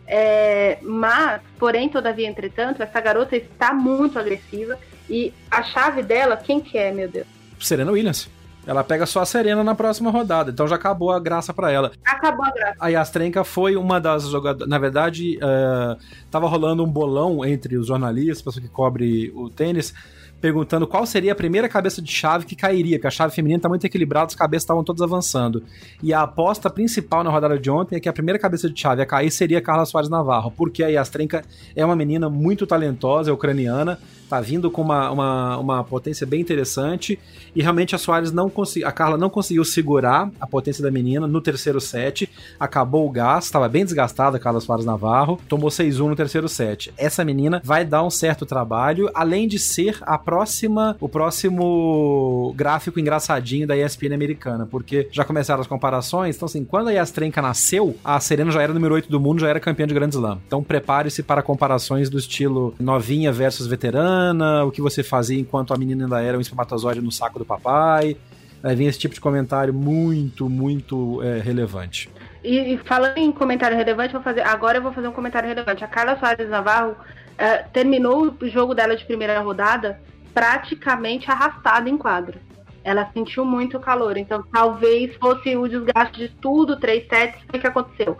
É, 0.08 0.78
mas, 0.82 1.42
porém, 1.60 1.90
todavia, 1.90 2.28
entretanto, 2.28 2.82
essa 2.82 3.02
garota 3.02 3.36
está 3.36 3.74
muito 3.74 4.18
agressiva 4.18 4.80
e 5.10 5.34
a 5.52 5.62
chave 5.64 6.02
dela, 6.02 6.38
quem 6.38 6.62
que 6.62 6.78
é, 6.78 6.92
meu 6.92 7.10
Deus? 7.10 7.28
Serena 7.60 7.92
Williams. 7.92 8.30
Ela 8.66 8.84
pega 8.84 9.06
só 9.06 9.22
a 9.22 9.26
Serena 9.26 9.64
na 9.64 9.74
próxima 9.74 10.12
rodada, 10.12 10.52
então 10.52 10.68
já 10.68 10.76
acabou 10.76 11.10
a 11.10 11.20
graça 11.20 11.54
para 11.54 11.72
ela. 11.72 11.94
Acabou 12.04 12.44
a 12.44 12.52
graça. 12.52 12.76
A 12.82 12.90
Yastrenka 12.90 13.46
foi 13.46 13.78
uma 13.78 13.98
das 13.98 14.28
jogadoras. 14.28 14.68
Na 14.68 14.78
verdade, 14.78 15.38
uh, 15.38 15.98
tava 16.30 16.50
rolando 16.50 16.84
um 16.84 16.88
bolão 16.88 17.46
entre 17.46 17.78
os 17.78 17.88
jornalistas, 17.88 18.42
pessoa 18.42 18.62
que 18.62 18.68
cobre 18.68 19.32
o 19.34 19.50
tênis, 19.50 19.94
perguntando 20.40 20.86
qual 20.88 21.06
seria 21.06 21.32
a 21.32 21.36
primeira 21.36 21.68
cabeça 21.68 22.02
de 22.02 22.12
chave 22.12 22.46
que 22.46 22.56
cairia, 22.56 23.00
que 23.00 23.08
a 23.08 23.12
chave 23.12 23.34
feminina 23.34 23.58
está 23.58 23.70
muito 23.70 23.86
equilibrada, 23.86 24.28
as 24.28 24.36
cabeças 24.36 24.64
estavam 24.64 24.84
todas 24.84 25.02
avançando. 25.02 25.64
E 26.02 26.14
a 26.14 26.22
aposta 26.22 26.70
principal 26.70 27.24
na 27.24 27.30
rodada 27.30 27.58
de 27.58 27.70
ontem 27.70 27.96
é 27.96 28.00
que 28.00 28.10
a 28.10 28.14
primeira 28.14 28.40
cabeça 28.40 28.70
de 28.70 28.80
chave 28.80 29.02
a 29.02 29.06
cair 29.06 29.32
seria 29.32 29.62
Carla 29.62 29.86
Soares 29.86 30.10
Navarro, 30.10 30.52
porque 30.52 30.84
a 30.84 30.88
Yastrenka 30.88 31.44
é 31.76 31.86
uma 31.86 31.96
menina 31.96 32.30
muito 32.30 32.68
talentosa, 32.68 33.30
é 33.30 33.34
ucraniana, 33.34 34.00
tá 34.30 34.42
vindo 34.42 34.70
com 34.70 34.82
uma, 34.82 35.10
uma, 35.10 35.58
uma 35.58 35.84
potência 35.84 36.28
bem 36.28 36.42
interessante 36.42 37.18
e 37.56 37.62
realmente 37.62 37.96
a 37.96 37.98
Soares 37.98 38.32
não 38.32 38.50
conseguiu, 38.50 38.88
a 38.88 38.92
Carla 38.92 39.18
não 39.18 39.30
conseguiu 39.30 39.64
segurar 39.64 40.30
a 40.40 40.46
potência 40.46 40.84
da 40.84 40.92
menina 40.92 41.28
no 41.28 41.42
terceiro 41.42 41.80
set, 41.80 42.30
acabou 42.60 43.08
o 43.08 43.12
gás, 43.12 43.46
estava 43.46 43.70
bem 43.70 43.86
desgastada 43.86 44.38
a 44.38 44.40
Carla 44.40 44.60
Soares 44.60 44.86
Navarro, 44.86 45.40
tomou 45.48 45.70
6-1 45.70 46.10
no 46.10 46.16
terceiro 46.16 46.50
set. 46.50 46.94
Essa 46.98 47.24
menina 47.24 47.62
vai 47.64 47.86
dar 47.86 48.04
um 48.04 48.10
certo 48.10 48.46
trabalho, 48.46 49.10
além 49.14 49.48
de 49.48 49.58
ser 49.58 49.98
a 50.02 50.18
próxima, 50.28 50.98
o 51.00 51.08
próximo 51.08 52.54
gráfico 52.54 53.00
engraçadinho 53.00 53.66
da 53.66 53.78
ESPN 53.78 54.14
americana, 54.14 54.66
porque 54.66 55.08
já 55.10 55.24
começaram 55.24 55.62
as 55.62 55.68
comparações, 55.68 56.36
então 56.36 56.48
assim, 56.48 56.66
quando 56.66 56.90
a 56.90 56.92
Yastrenka 56.92 57.42
nasceu, 57.42 57.96
a 58.04 58.20
Serena 58.20 58.52
já 58.52 58.62
era 58.62 58.74
número 58.74 58.94
8 58.94 59.10
do 59.10 59.22
mundo, 59.22 59.40
já 59.40 59.48
era 59.48 59.58
campeã 59.58 59.88
de 59.88 59.94
Grand 59.94 60.10
Slam. 60.10 60.42
Então 60.46 60.62
prepare-se 60.62 61.24
para 61.24 61.42
comparações 61.42 62.10
do 62.10 62.18
estilo 62.18 62.76
novinha 62.78 63.32
versus 63.32 63.68
veterana, 63.68 64.66
o 64.66 64.72
que 64.72 64.82
você 64.82 65.02
fazia 65.02 65.40
enquanto 65.40 65.74
a 65.74 65.78
menina 65.78 66.04
ainda 66.04 66.22
era 66.22 66.38
um 66.38 66.42
espermatozoide 66.42 67.00
no 67.00 67.12
saco 67.12 67.40
do 67.40 67.46
papai. 67.46 68.18
Aí 68.62 68.76
vem 68.76 68.88
esse 68.88 69.00
tipo 69.00 69.16
de 69.16 69.22
comentário 69.22 69.74
muito, 69.74 70.50
muito 70.50 71.24
é, 71.24 71.40
relevante. 71.40 72.10
E, 72.44 72.74
e, 72.74 72.78
falando 72.80 73.18
em 73.18 73.32
comentário 73.32 73.78
relevante, 73.78 74.12
vou 74.12 74.22
fazer, 74.22 74.42
agora 74.42 74.80
eu 74.80 74.82
vou 74.82 74.92
fazer 74.92 75.08
um 75.08 75.14
comentário 75.14 75.48
relevante. 75.48 75.86
A 75.86 75.88
Carla 75.88 76.20
Soares 76.20 76.50
Navarro 76.50 76.98
é, 77.38 77.60
terminou 77.60 78.36
o 78.42 78.50
jogo 78.50 78.74
dela 78.74 78.94
de 78.98 79.06
primeira 79.06 79.40
rodada 79.40 80.02
praticamente 80.38 81.32
arrastada 81.32 81.90
em 81.90 81.98
quadro. 81.98 82.40
Ela 82.84 83.10
sentiu 83.12 83.44
muito 83.44 83.80
calor, 83.80 84.18
então 84.18 84.44
talvez 84.54 85.16
fosse 85.16 85.58
o 85.58 85.68
desgaste 85.68 86.20
de 86.20 86.30
tudo, 86.30 86.80
três 86.80 87.08
sets, 87.08 87.42
o 87.52 87.58
que 87.58 87.66
aconteceu. 87.66 88.16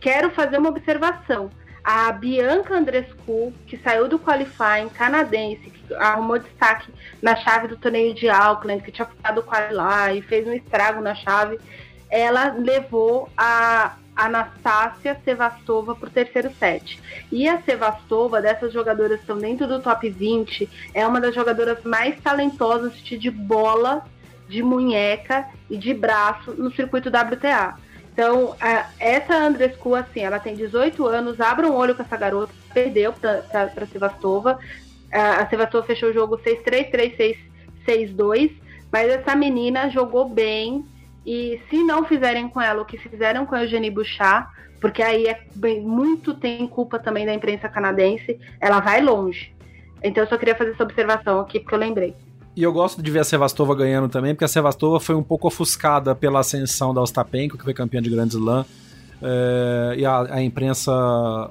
Quero 0.00 0.30
fazer 0.30 0.56
uma 0.56 0.70
observação 0.70 1.50
a 1.84 2.12
Bianca 2.12 2.74
Andrescu, 2.74 3.52
que 3.66 3.76
saiu 3.76 4.08
do 4.08 4.18
qualifying 4.18 4.88
canadense, 4.88 5.70
que 5.70 5.94
arrumou 5.94 6.38
destaque 6.38 6.90
na 7.20 7.36
chave 7.36 7.68
do 7.68 7.76
torneio 7.76 8.14
de 8.14 8.26
Auckland, 8.30 8.82
que 8.82 8.90
tinha 8.90 9.06
ficado 9.06 9.42
quali 9.42 9.74
lá 9.74 10.14
e 10.14 10.22
fez 10.22 10.46
um 10.46 10.54
estrago 10.54 11.02
na 11.02 11.14
chave, 11.14 11.58
ela 12.08 12.54
levou 12.54 13.28
a 13.36 13.96
Anastácia 14.14 15.18
Sevastova 15.24 15.94
para 15.94 16.08
o 16.08 16.12
terceiro 16.12 16.50
set. 16.58 17.00
E 17.30 17.48
a 17.48 17.60
Sevastova, 17.62 18.42
dessas 18.42 18.72
jogadoras 18.72 19.16
que 19.16 19.22
estão 19.22 19.38
dentro 19.38 19.66
do 19.66 19.80
top 19.80 20.08
20, 20.10 20.68
é 20.92 21.06
uma 21.06 21.20
das 21.20 21.34
jogadoras 21.34 21.82
mais 21.84 22.20
talentosas 22.20 22.94
de 22.94 23.30
bola, 23.30 24.04
de 24.48 24.62
munheca 24.62 25.46
e 25.70 25.76
de 25.76 25.94
braço 25.94 26.52
no 26.52 26.72
circuito 26.72 27.08
WTA. 27.08 27.76
Então, 28.12 28.54
essa 28.98 29.34
Andrescu, 29.36 29.94
assim, 29.94 30.20
ela 30.20 30.38
tem 30.38 30.54
18 30.54 31.06
anos, 31.06 31.40
abra 31.40 31.66
um 31.66 31.74
olho 31.74 31.94
com 31.94 32.02
essa 32.02 32.16
garota, 32.16 32.52
perdeu 32.74 33.12
para 33.12 33.86
Sevastova. 33.86 34.58
A 35.10 35.46
Sevastova 35.46 35.86
fechou 35.86 36.10
o 36.10 36.12
jogo 36.12 36.36
6-3, 36.38 36.90
3-6, 36.90 37.38
6-2, 37.86 38.52
mas 38.92 39.08
essa 39.08 39.34
menina 39.34 39.88
jogou 39.88 40.28
bem. 40.28 40.84
E 41.24 41.60
se 41.68 41.82
não 41.82 42.04
fizerem 42.04 42.48
com 42.48 42.60
ela 42.60 42.82
o 42.82 42.84
que 42.84 42.96
fizeram 42.96 43.44
com 43.44 43.54
a 43.54 43.62
Eugenie 43.62 43.90
Bouchard, 43.90 44.48
porque 44.80 45.02
aí 45.02 45.26
é 45.26 45.40
bem, 45.54 45.80
muito 45.80 46.34
tem 46.34 46.66
culpa 46.66 46.98
também 46.98 47.26
da 47.26 47.34
imprensa 47.34 47.68
canadense, 47.68 48.38
ela 48.60 48.80
vai 48.80 49.02
longe. 49.02 49.54
Então 50.02 50.24
eu 50.24 50.28
só 50.28 50.38
queria 50.38 50.54
fazer 50.54 50.70
essa 50.70 50.82
observação 50.82 51.40
aqui 51.40 51.60
porque 51.60 51.74
eu 51.74 51.78
lembrei. 51.78 52.14
E 52.56 52.62
eu 52.62 52.72
gosto 52.72 53.02
de 53.02 53.10
ver 53.10 53.20
a 53.20 53.24
Sevastova 53.24 53.74
ganhando 53.74 54.08
também, 54.08 54.34
porque 54.34 54.44
a 54.44 54.48
Sevastova 54.48 54.98
foi 54.98 55.14
um 55.14 55.22
pouco 55.22 55.46
ofuscada 55.46 56.14
pela 56.14 56.40
ascensão 56.40 56.92
da 56.92 57.00
Ostapenko, 57.00 57.56
que 57.56 57.64
foi 57.64 57.74
campeã 57.74 58.02
de 58.02 58.10
Grand 58.10 58.26
Slam. 58.26 58.64
É, 59.22 59.94
e 59.98 60.04
a, 60.04 60.34
a 60.34 60.42
imprensa 60.42 61.50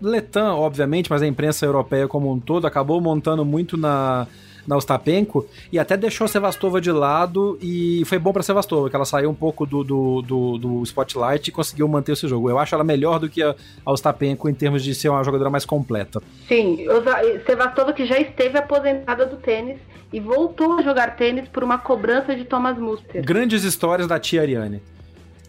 letã, 0.00 0.54
obviamente, 0.54 1.10
mas 1.10 1.22
a 1.22 1.26
imprensa 1.26 1.66
europeia 1.66 2.08
como 2.08 2.32
um 2.32 2.40
todo 2.40 2.66
acabou 2.66 3.00
montando 3.00 3.44
muito 3.44 3.76
na, 3.76 4.26
na 4.70 4.76
Ostapenko 4.76 5.44
e 5.72 5.80
até 5.80 5.96
deixou 5.96 6.24
a 6.24 6.28
Sevastova 6.28 6.80
de 6.80 6.92
lado 6.92 7.58
e 7.60 8.04
foi 8.06 8.20
bom 8.20 8.32
para 8.32 8.40
Sevastova, 8.40 8.88
que 8.88 8.94
ela 8.94 9.04
saiu 9.04 9.28
um 9.28 9.34
pouco 9.34 9.66
do, 9.66 9.82
do, 9.82 10.22
do, 10.22 10.58
do, 10.58 10.82
spotlight 10.84 11.48
e 11.48 11.52
conseguiu 11.52 11.88
manter 11.88 12.12
esse 12.12 12.28
jogo. 12.28 12.48
Eu 12.48 12.56
acho 12.56 12.72
ela 12.72 12.84
melhor 12.84 13.18
do 13.18 13.28
que 13.28 13.42
a, 13.42 13.56
a 13.84 13.92
Ostapenko 13.92 14.48
em 14.48 14.54
termos 14.54 14.84
de 14.84 14.94
ser 14.94 15.08
uma 15.08 15.24
jogadora 15.24 15.50
mais 15.50 15.64
completa. 15.64 16.22
Sim, 16.46 16.86
Sevastova 17.44 17.92
que 17.92 18.06
já 18.06 18.20
esteve 18.20 18.56
aposentada 18.58 19.26
do 19.26 19.38
tênis 19.38 19.80
e 20.12 20.20
voltou 20.20 20.78
a 20.78 20.82
jogar 20.82 21.16
tênis 21.16 21.48
por 21.48 21.64
uma 21.64 21.78
cobrança 21.78 22.36
de 22.36 22.44
Thomas 22.44 22.78
Muster. 22.78 23.24
Grandes 23.24 23.64
histórias 23.64 24.06
da 24.06 24.20
tia 24.20 24.40
Ariane. 24.40 24.80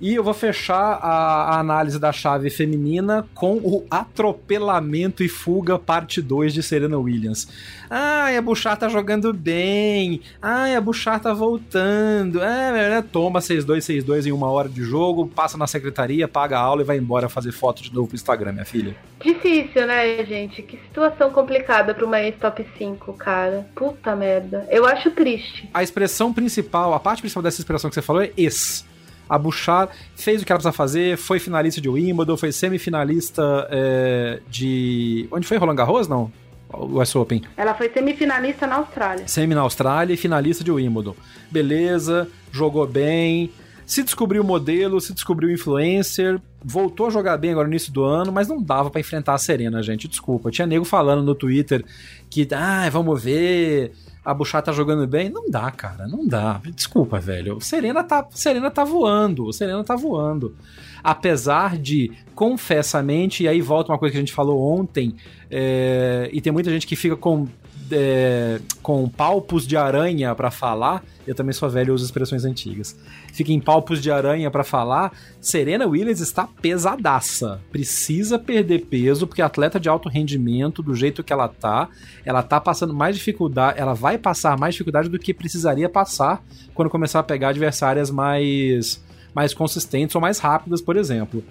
E 0.02 0.16
eu 0.16 0.24
vou 0.24 0.34
fechar 0.34 0.98
a, 1.00 1.56
a, 1.56 1.60
análise 1.60 2.00
da 2.00 2.12
chave 2.12 2.50
feminina 2.50 3.24
com 3.36 3.58
o 3.58 3.86
atropelamento 3.92 5.24
e 5.24 5.30
fuga 5.30 5.78
parte 5.78 6.20
2 6.24 6.56
de 6.56 6.64
Serena 6.64 6.98
Williams. 6.98 7.48
Ai, 7.88 8.36
a 8.36 8.42
Bouchard 8.42 8.80
tá 8.80 8.90
jogando 8.90 9.32
bem. 9.32 10.22
Ai, 10.42 10.76
a 10.76 10.82
Bouchard 10.82 11.22
tá 11.22 11.36
voltando. 11.36 12.42
É, 12.42 12.90
né? 12.90 13.06
Toma 13.12 13.42
6-2, 13.42 14.04
6-2 14.04 14.26
em 14.26 14.32
uma 14.32 14.50
hora 14.50 14.68
de 14.68 14.82
jogo, 14.82 15.28
passa 15.28 15.56
na 15.56 15.68
secretaria, 15.68 16.28
paga 16.28 16.58
a 16.58 16.62
aula 16.62 16.82
e 16.82 16.86
vai 16.86 16.98
embora 16.98 17.30
fazer 17.30 17.52
foto 17.52 17.84
de 17.84 17.94
novo 17.94 18.08
pro 18.08 18.16
Instagram, 18.16 18.54
minha 18.54 18.66
filha. 18.66 18.96
Difícil, 19.24 19.86
né, 19.86 20.26
gente? 20.26 20.64
Que 20.64 20.80
situação 20.80 21.30
complicada 21.30 21.94
pra 21.94 22.04
uma 22.04 22.20
ex-top 22.20 22.66
5, 22.76 23.14
cara. 23.14 23.68
Puta 23.76 24.16
merda. 24.16 24.68
Eu 24.72 24.84
acho 24.88 25.12
triste. 25.12 25.70
A 25.72 25.84
expressão 25.84 26.34
principal, 26.34 26.92
a 26.96 27.00
parte 27.00 27.22
principal 27.22 27.44
dessa 27.44 27.62
expressão 27.62 27.88
que 27.88 27.94
você 27.94 28.02
falou 28.02 28.24
é 28.24 28.32
ex 28.36 28.90
a 29.32 29.38
Bouchard 29.38 29.94
fez 30.14 30.42
o 30.42 30.46
que 30.46 30.52
ela 30.52 30.60
precisa 30.60 30.74
fazer, 30.74 31.18
foi 31.18 31.40
finalista 31.40 31.80
de 31.80 31.88
Wimbledon, 31.88 32.36
foi 32.36 32.52
semifinalista 32.52 33.66
é, 33.72 34.42
de. 34.50 35.26
Onde 35.32 35.48
foi? 35.48 35.56
Roland 35.56 35.76
Garros? 35.76 36.10
Não? 36.10 36.30
O 36.74 37.00
US 37.00 37.16
Open. 37.16 37.42
Ela 37.56 37.74
foi 37.74 37.90
semifinalista 37.90 38.68
na 38.68 38.76
Austrália. 38.76 39.26
Semi 39.30 39.56
na 39.56 39.62
Austrália 39.62 40.14
e 40.14 40.18
finalista 40.18 40.66
de 40.66 40.72
Wimbledon. 40.72 41.16
Beleza, 41.50 42.28
jogou 42.52 42.86
bem, 42.86 43.50
se 43.86 44.04
descobriu 44.04 44.44
modelo, 44.44 45.00
se 45.00 45.14
descobriu 45.14 45.50
influencer, 45.50 46.38
voltou 46.62 47.08
a 47.08 47.10
jogar 47.10 47.38
bem 47.38 47.52
agora 47.52 47.68
no 47.68 47.74
início 47.74 47.92
do 47.94 48.04
ano, 48.04 48.34
mas 48.34 48.50
não 48.50 48.62
dava 48.62 48.90
para 48.90 49.00
enfrentar 49.00 49.34
a 49.34 49.38
Serena, 49.38 49.82
gente. 49.82 50.10
Desculpa. 50.10 50.52
Tinha 50.52 50.68
nego 50.68 50.84
falando 50.84 51.24
no 51.24 51.36
Twitter 51.36 51.86
que, 52.30 52.46
ah, 52.54 52.90
vamos 52.90 53.24
ver, 53.24 53.94
a 54.24 54.34
Bouchard 54.34 54.66
tá 54.66 54.72
jogando 54.72 55.08
bem. 55.08 55.30
Não 55.30 55.50
dá, 55.50 55.70
cara, 55.72 56.08
não 56.08 56.28
dá. 56.28 56.62
Desculpa, 56.76 57.20
velho. 57.20 57.58
O 57.58 57.62
Serena 57.62 58.04
tá, 58.04 58.26
Serena 58.32 58.70
tá 58.70 58.84
voando, 58.84 59.46
o 59.46 59.54
Serena 59.54 59.84
tá 59.84 59.96
voando. 59.96 60.56
Apesar 61.04 61.78
de, 61.78 62.12
confessamente, 62.36 63.44
e 63.44 63.48
aí 63.48 63.62
volta 63.62 63.92
uma 63.92 63.98
coisa 63.98 64.12
que 64.12 64.18
a 64.18 64.22
gente 64.22 64.34
falou 64.34 64.62
ontem, 64.62 65.16
é, 65.50 66.30
e 66.32 66.40
tem 66.40 66.54
muita 66.54 66.70
gente 66.70 66.86
que 66.86 66.96
fica 66.96 67.16
com 67.16 67.48
é, 67.92 68.60
com 68.82 69.08
palpos 69.08 69.68
de 69.68 69.78
aranha 69.78 70.34
para 70.34 70.50
falar, 70.50 71.04
eu 71.26 71.36
também 71.36 71.54
sou 71.54 71.70
velho 71.70 71.92
e 71.92 71.96
uso 71.96 72.06
expressões 72.06 72.46
antigas. 72.46 72.98
Fica 73.34 73.52
em 73.52 73.60
palpos 73.60 74.02
de 74.02 74.12
aranha 74.12 74.50
para 74.50 74.64
falar, 74.64 75.12
Serena 75.40 75.86
Williams 75.86 76.20
está 76.20 76.48
pesadaça. 76.48 77.62
Precisa 77.72 78.40
perder 78.40 78.86
peso, 78.86 79.28
porque 79.28 79.42
atleta 79.42 79.80
de 79.80 79.90
alto 79.90 80.10
rendimento, 80.10 80.82
do 80.82 80.96
jeito 80.96 81.24
que 81.24 81.34
ela 81.34 81.48
tá, 81.48 81.90
ela 82.26 82.42
tá 82.42 82.60
passando 82.60 82.94
mais 82.94 83.16
dificuldade, 83.16 83.80
ela 83.80 83.94
vai 83.94 84.18
passar 84.18 84.58
mais 84.58 84.74
dificuldade 84.74 85.10
do 85.10 85.20
que 85.20 85.34
precisaria 85.34 85.90
passar 85.90 86.44
quando 86.74 86.90
começar 86.90 87.20
a 87.20 87.24
pegar 87.24 87.50
adversárias 87.50 88.10
mais 88.10 89.02
mais 89.34 89.54
consistentes 89.54 90.14
ou 90.14 90.22
mais 90.22 90.40
rápidas, 90.40 90.82
por 90.82 90.98
exemplo 90.98 91.42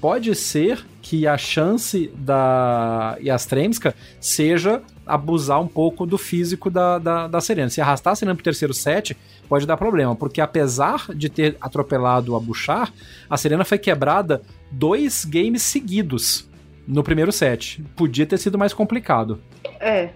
pode 0.00 0.34
ser 0.34 0.84
que 1.02 1.26
a 1.26 1.38
chance 1.38 2.10
da 2.16 3.16
Yastremska 3.20 3.94
seja 4.20 4.82
abusar 5.06 5.60
um 5.60 5.68
pouco 5.68 6.04
do 6.04 6.18
físico 6.18 6.68
da, 6.68 6.98
da, 6.98 7.28
da 7.28 7.40
Serena. 7.40 7.70
Se 7.70 7.80
arrastar 7.80 8.12
a 8.12 8.16
Serena 8.16 8.34
pro 8.34 8.42
terceiro 8.42 8.74
set, 8.74 9.16
pode 9.48 9.66
dar 9.66 9.76
problema, 9.76 10.16
porque 10.16 10.40
apesar 10.40 11.06
de 11.14 11.28
ter 11.28 11.56
atropelado 11.60 12.34
a 12.34 12.40
Bouchard, 12.40 12.92
a 13.30 13.36
Serena 13.36 13.64
foi 13.64 13.78
quebrada 13.78 14.42
dois 14.70 15.24
games 15.24 15.62
seguidos 15.62 16.48
no 16.86 17.02
primeiro 17.02 17.30
set. 17.30 17.82
Podia 17.94 18.26
ter 18.26 18.38
sido 18.38 18.58
mais 18.58 18.74
complicado. 18.74 19.40
É, 19.80 20.10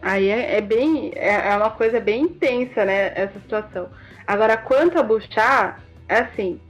aí 0.00 0.28
é, 0.28 0.56
é 0.56 0.60
bem. 0.60 1.12
É, 1.14 1.52
é 1.52 1.56
uma 1.56 1.70
coisa 1.70 2.00
bem 2.00 2.22
intensa, 2.22 2.84
né? 2.84 3.12
Essa 3.14 3.38
situação. 3.40 3.88
Agora, 4.26 4.56
quanto 4.56 4.98
a 4.98 5.02
Bouchard, 5.02 5.80
é 6.08 6.18
assim. 6.18 6.60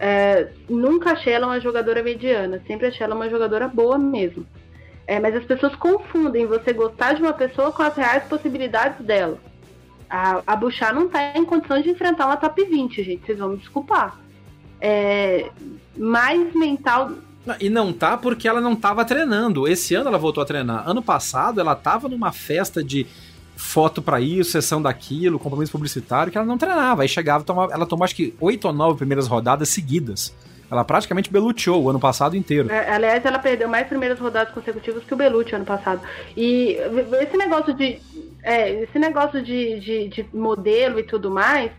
É, 0.00 0.48
nunca 0.68 1.12
achei 1.12 1.32
ela 1.32 1.48
uma 1.48 1.60
jogadora 1.60 2.04
mediana, 2.04 2.62
sempre 2.68 2.86
achei 2.86 3.04
ela 3.04 3.16
uma 3.16 3.28
jogadora 3.28 3.66
boa 3.66 3.98
mesmo. 3.98 4.46
É, 5.08 5.18
mas 5.18 5.34
as 5.34 5.44
pessoas 5.44 5.74
confundem 5.74 6.44
você 6.44 6.70
gostar 6.70 7.14
de 7.14 7.22
uma 7.22 7.32
pessoa 7.32 7.72
com 7.72 7.82
as 7.82 7.96
reais 7.96 8.24
possibilidades 8.24 9.02
dela. 9.06 9.38
A, 10.08 10.42
a 10.46 10.54
Bouchard 10.54 10.94
não 10.94 11.06
está 11.06 11.32
em 11.34 11.46
condições 11.46 11.82
de 11.82 11.88
enfrentar 11.88 12.26
uma 12.26 12.36
top 12.36 12.62
20, 12.62 13.02
gente. 13.02 13.24
Vocês 13.24 13.38
vão 13.38 13.48
me 13.48 13.56
desculpar. 13.56 14.20
É, 14.78 15.50
mais 15.96 16.54
mental. 16.54 17.12
E 17.58 17.70
não 17.70 17.90
tá 17.90 18.18
porque 18.18 18.46
ela 18.46 18.60
não 18.60 18.74
estava 18.74 19.02
treinando. 19.02 19.66
Esse 19.66 19.94
ano 19.94 20.08
ela 20.08 20.18
voltou 20.18 20.42
a 20.42 20.46
treinar. 20.46 20.86
Ano 20.86 21.02
passado 21.02 21.58
ela 21.58 21.72
estava 21.72 22.06
numa 22.06 22.30
festa 22.30 22.84
de 22.84 23.06
foto 23.56 24.02
para 24.02 24.20
isso, 24.20 24.50
sessão 24.50 24.80
daquilo, 24.80 25.38
compromisso 25.38 25.72
publicitário, 25.72 26.30
que 26.30 26.36
ela 26.36 26.46
não 26.46 26.58
treinava. 26.58 27.00
Aí 27.00 27.08
chegava, 27.08 27.42
tomava, 27.44 27.72
ela 27.72 27.86
tomou 27.86 28.04
acho 28.04 28.14
que 28.14 28.34
oito 28.40 28.66
ou 28.66 28.74
nove 28.74 28.98
primeiras 28.98 29.26
rodadas 29.26 29.70
seguidas. 29.70 30.34
Ela 30.70 30.84
praticamente 30.84 31.30
beluteou 31.32 31.82
o 31.82 31.90
ano 31.90 31.98
passado 31.98 32.36
inteiro. 32.36 32.70
É, 32.70 32.90
aliás, 32.90 33.24
ela 33.24 33.38
perdeu 33.38 33.68
mais 33.68 33.86
primeiras 33.86 34.18
rodadas 34.18 34.52
consecutivas 34.52 35.02
que 35.04 35.14
o 35.14 35.16
Belucci 35.16 35.54
ano 35.54 35.64
passado. 35.64 36.00
E 36.36 36.76
esse 37.20 37.36
negócio 37.36 37.72
de. 37.74 37.98
É, 38.42 38.70
esse 38.82 38.98
negócio 38.98 39.42
de, 39.42 39.80
de, 39.80 40.08
de, 40.08 40.28
modelo 40.32 40.98
e 41.00 41.02
tudo 41.02 41.30
mais, 41.30 41.72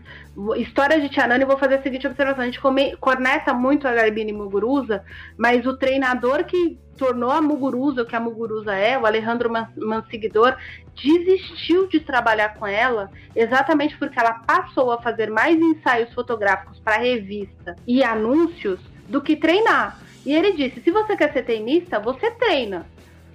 história 0.56 1.00
de 1.00 1.08
Tianani, 1.08 1.42
eu 1.42 1.48
vou 1.48 1.58
fazer 1.58 1.76
a 1.76 1.82
seguinte 1.82 2.06
observação. 2.06 2.42
A 2.42 2.46
gente 2.46 2.60
come, 2.60 2.96
corneta 2.96 3.54
muito 3.54 3.88
a 3.88 3.94
Garbine 3.94 4.32
Muguruza, 4.32 5.02
mas 5.38 5.66
o 5.66 5.76
treinador 5.76 6.44
que 6.44 6.78
tornou 7.00 7.30
a 7.30 7.40
Muguruza 7.40 8.02
o 8.02 8.06
que 8.06 8.14
a 8.14 8.20
Muguruza 8.20 8.74
é, 8.74 8.98
o 8.98 9.06
Alejandro 9.06 9.50
Mansigdor, 9.50 10.54
desistiu 11.02 11.88
de 11.88 11.98
trabalhar 11.98 12.54
com 12.54 12.66
ela 12.66 13.10
exatamente 13.34 13.96
porque 13.96 14.18
ela 14.18 14.34
passou 14.34 14.92
a 14.92 15.00
fazer 15.00 15.30
mais 15.30 15.58
ensaios 15.58 16.12
fotográficos 16.12 16.78
para 16.78 16.98
revista 16.98 17.74
e 17.86 18.04
anúncios 18.04 18.78
do 19.08 19.22
que 19.22 19.34
treinar. 19.34 19.98
E 20.26 20.34
ele 20.34 20.52
disse: 20.52 20.82
se 20.82 20.90
você 20.90 21.16
quer 21.16 21.32
ser 21.32 21.44
tenista, 21.44 21.98
você 21.98 22.30
treina 22.32 22.86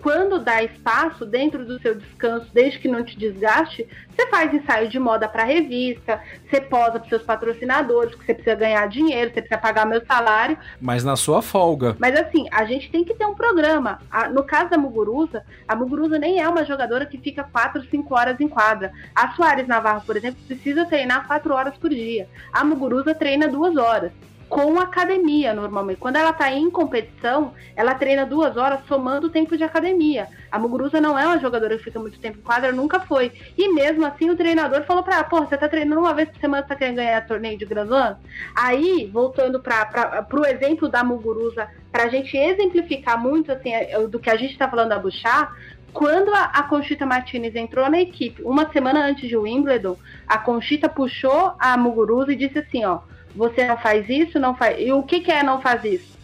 quando 0.06 0.38
dá 0.38 0.62
espaço 0.62 1.26
dentro 1.26 1.66
do 1.66 1.82
seu 1.82 1.95
descanso, 1.95 2.47
desde 2.53 2.78
que 2.78 2.88
não 2.88 3.03
te 3.03 3.18
desgaste, 3.18 3.88
você 4.16 4.28
faz 4.28 4.53
ensaio 4.53 4.88
de 4.88 4.99
moda 4.99 5.28
para 5.28 5.43
revista, 5.43 6.22
você 6.47 6.62
posa 6.62 6.99
para 6.99 7.10
seus 7.10 7.24
patrocinadores, 7.24 8.12
porque 8.12 8.28
você 8.28 8.36
precisa 8.36 8.56
ganhar 8.56 8.88
dinheiro, 8.88 9.32
você 9.34 9.41
precisa 9.41 9.60
pagar 9.60 9.84
meu 9.88 10.06
salário. 10.06 10.60
Mas 10.80 11.03
na 11.03 11.16
sua 11.16 11.41
folga. 11.41 11.95
Mas 11.97 12.16
assim, 12.16 12.45
a 12.51 12.66
gente 12.66 12.91
tem 12.91 13.03
que 13.03 13.16
ter 13.16 13.26
um 13.26 13.34
programa. 13.34 13.97
no 14.32 14.43
caso 14.43 14.70
da 14.70 14.78
Muguruza, 14.78 15.43
a 15.68 15.76
Muguruza 15.76 16.20
nem 16.20 16.39
é 16.39 16.47
uma 16.47 16.64
jogadora 16.64 17.08
que 17.08 17.18
fica 17.18 17.43
4, 17.43 17.89
5 17.89 18.16
horas 18.16 18.39
em 18.39 18.47
quadra. 18.47 18.91
A 19.16 19.32
Soares 19.32 19.68
Navarro, 19.68 20.03
por 20.06 20.16
exemplo, 20.16 20.39
precisa 20.45 20.86
treinar 20.86 21.26
4 21.26 21.51
horas 21.51 21.76
por 21.78 21.89
dia. 21.89 22.30
A 22.53 22.64
Muguruza 22.64 23.16
treina 23.16 23.47
2 23.47 23.76
horas 23.76 24.12
com 24.50 24.80
academia 24.80 25.54
normalmente. 25.54 26.00
Quando 26.00 26.18
ela 26.18 26.30
está 26.30 26.52
em 26.52 26.70
competição, 26.70 27.54
ela 27.76 27.96
treina 27.96 28.26
duas 28.26 28.56
horas 28.58 28.80
somando 28.88 29.28
o 29.28 29.30
tempo 29.30 29.58
de 29.58 29.64
academia. 29.64 30.28
A 30.52 30.60
Muguruza 30.60 31.02
não 31.02 31.18
é 31.18 31.26
uma 31.26 31.39
jogadora 31.39 31.78
que 31.78 31.84
fica 31.84 32.00
muito 32.00 32.20
tempo 32.20 32.38
em 32.38 32.41
quadra, 32.41 32.72
nunca 32.72 33.00
foi. 33.00 33.32
E 33.58 33.74
mesmo 33.74 34.06
assim 34.06 34.30
o 34.30 34.36
treinador 34.36 34.84
falou 34.84 35.04
para 35.04 35.16
ela, 35.16 35.24
pô, 35.24 35.39
você 35.41 35.58
tá 35.58 35.68
treinando 35.68 36.02
uma 36.02 36.14
vez 36.14 36.30
por 36.30 36.39
semana, 36.39 36.64
você 36.64 36.70
tá 36.70 36.76
querendo 36.76 36.98
ganhar 36.98 37.26
torneio 37.26 37.58
de 37.58 37.66
Grand? 37.66 38.16
Aí, 38.56 39.10
voltando 39.12 39.60
para 39.60 40.26
o 40.32 40.46
exemplo 40.46 40.88
da 40.88 41.04
Muguruza, 41.04 41.68
para 41.91 42.04
a 42.04 42.10
gente 42.10 42.38
exemplificar 42.38 43.20
muito 43.20 43.52
assim 43.52 43.74
é, 43.74 44.00
do 44.08 44.20
que 44.20 44.30
a 44.30 44.36
gente 44.36 44.52
está 44.52 44.70
falando 44.70 44.89
da 44.89 45.00
Bouchard, 45.00 45.50
quando 45.91 46.34
a, 46.34 46.43
a 46.43 46.64
Conchita 46.64 47.06
Martinez 47.06 47.56
entrou 47.56 47.89
na 47.89 48.02
equipe, 48.02 48.43
uma 48.43 48.70
semana 48.72 49.06
antes 49.06 49.30
de 49.30 49.38
Wimbledon, 49.38 49.98
a 50.28 50.38
Conchita 50.38 50.89
puxou 50.89 51.54
a 51.58 51.78
Muguruza 51.78 52.34
e 52.34 52.36
disse 52.36 52.60
assim, 52.60 52.84
ó, 52.84 53.00
você 53.36 53.65
não 53.65 53.77
faz 53.77 54.07
isso, 54.09 54.39
não 54.39 54.55
faz. 54.55 54.77
E 54.79 54.91
o 54.91 55.03
que, 55.03 55.19
que 55.19 55.31
é 55.31 55.43
não 55.43 55.61
faz 55.61 55.83
isso? 55.83 56.15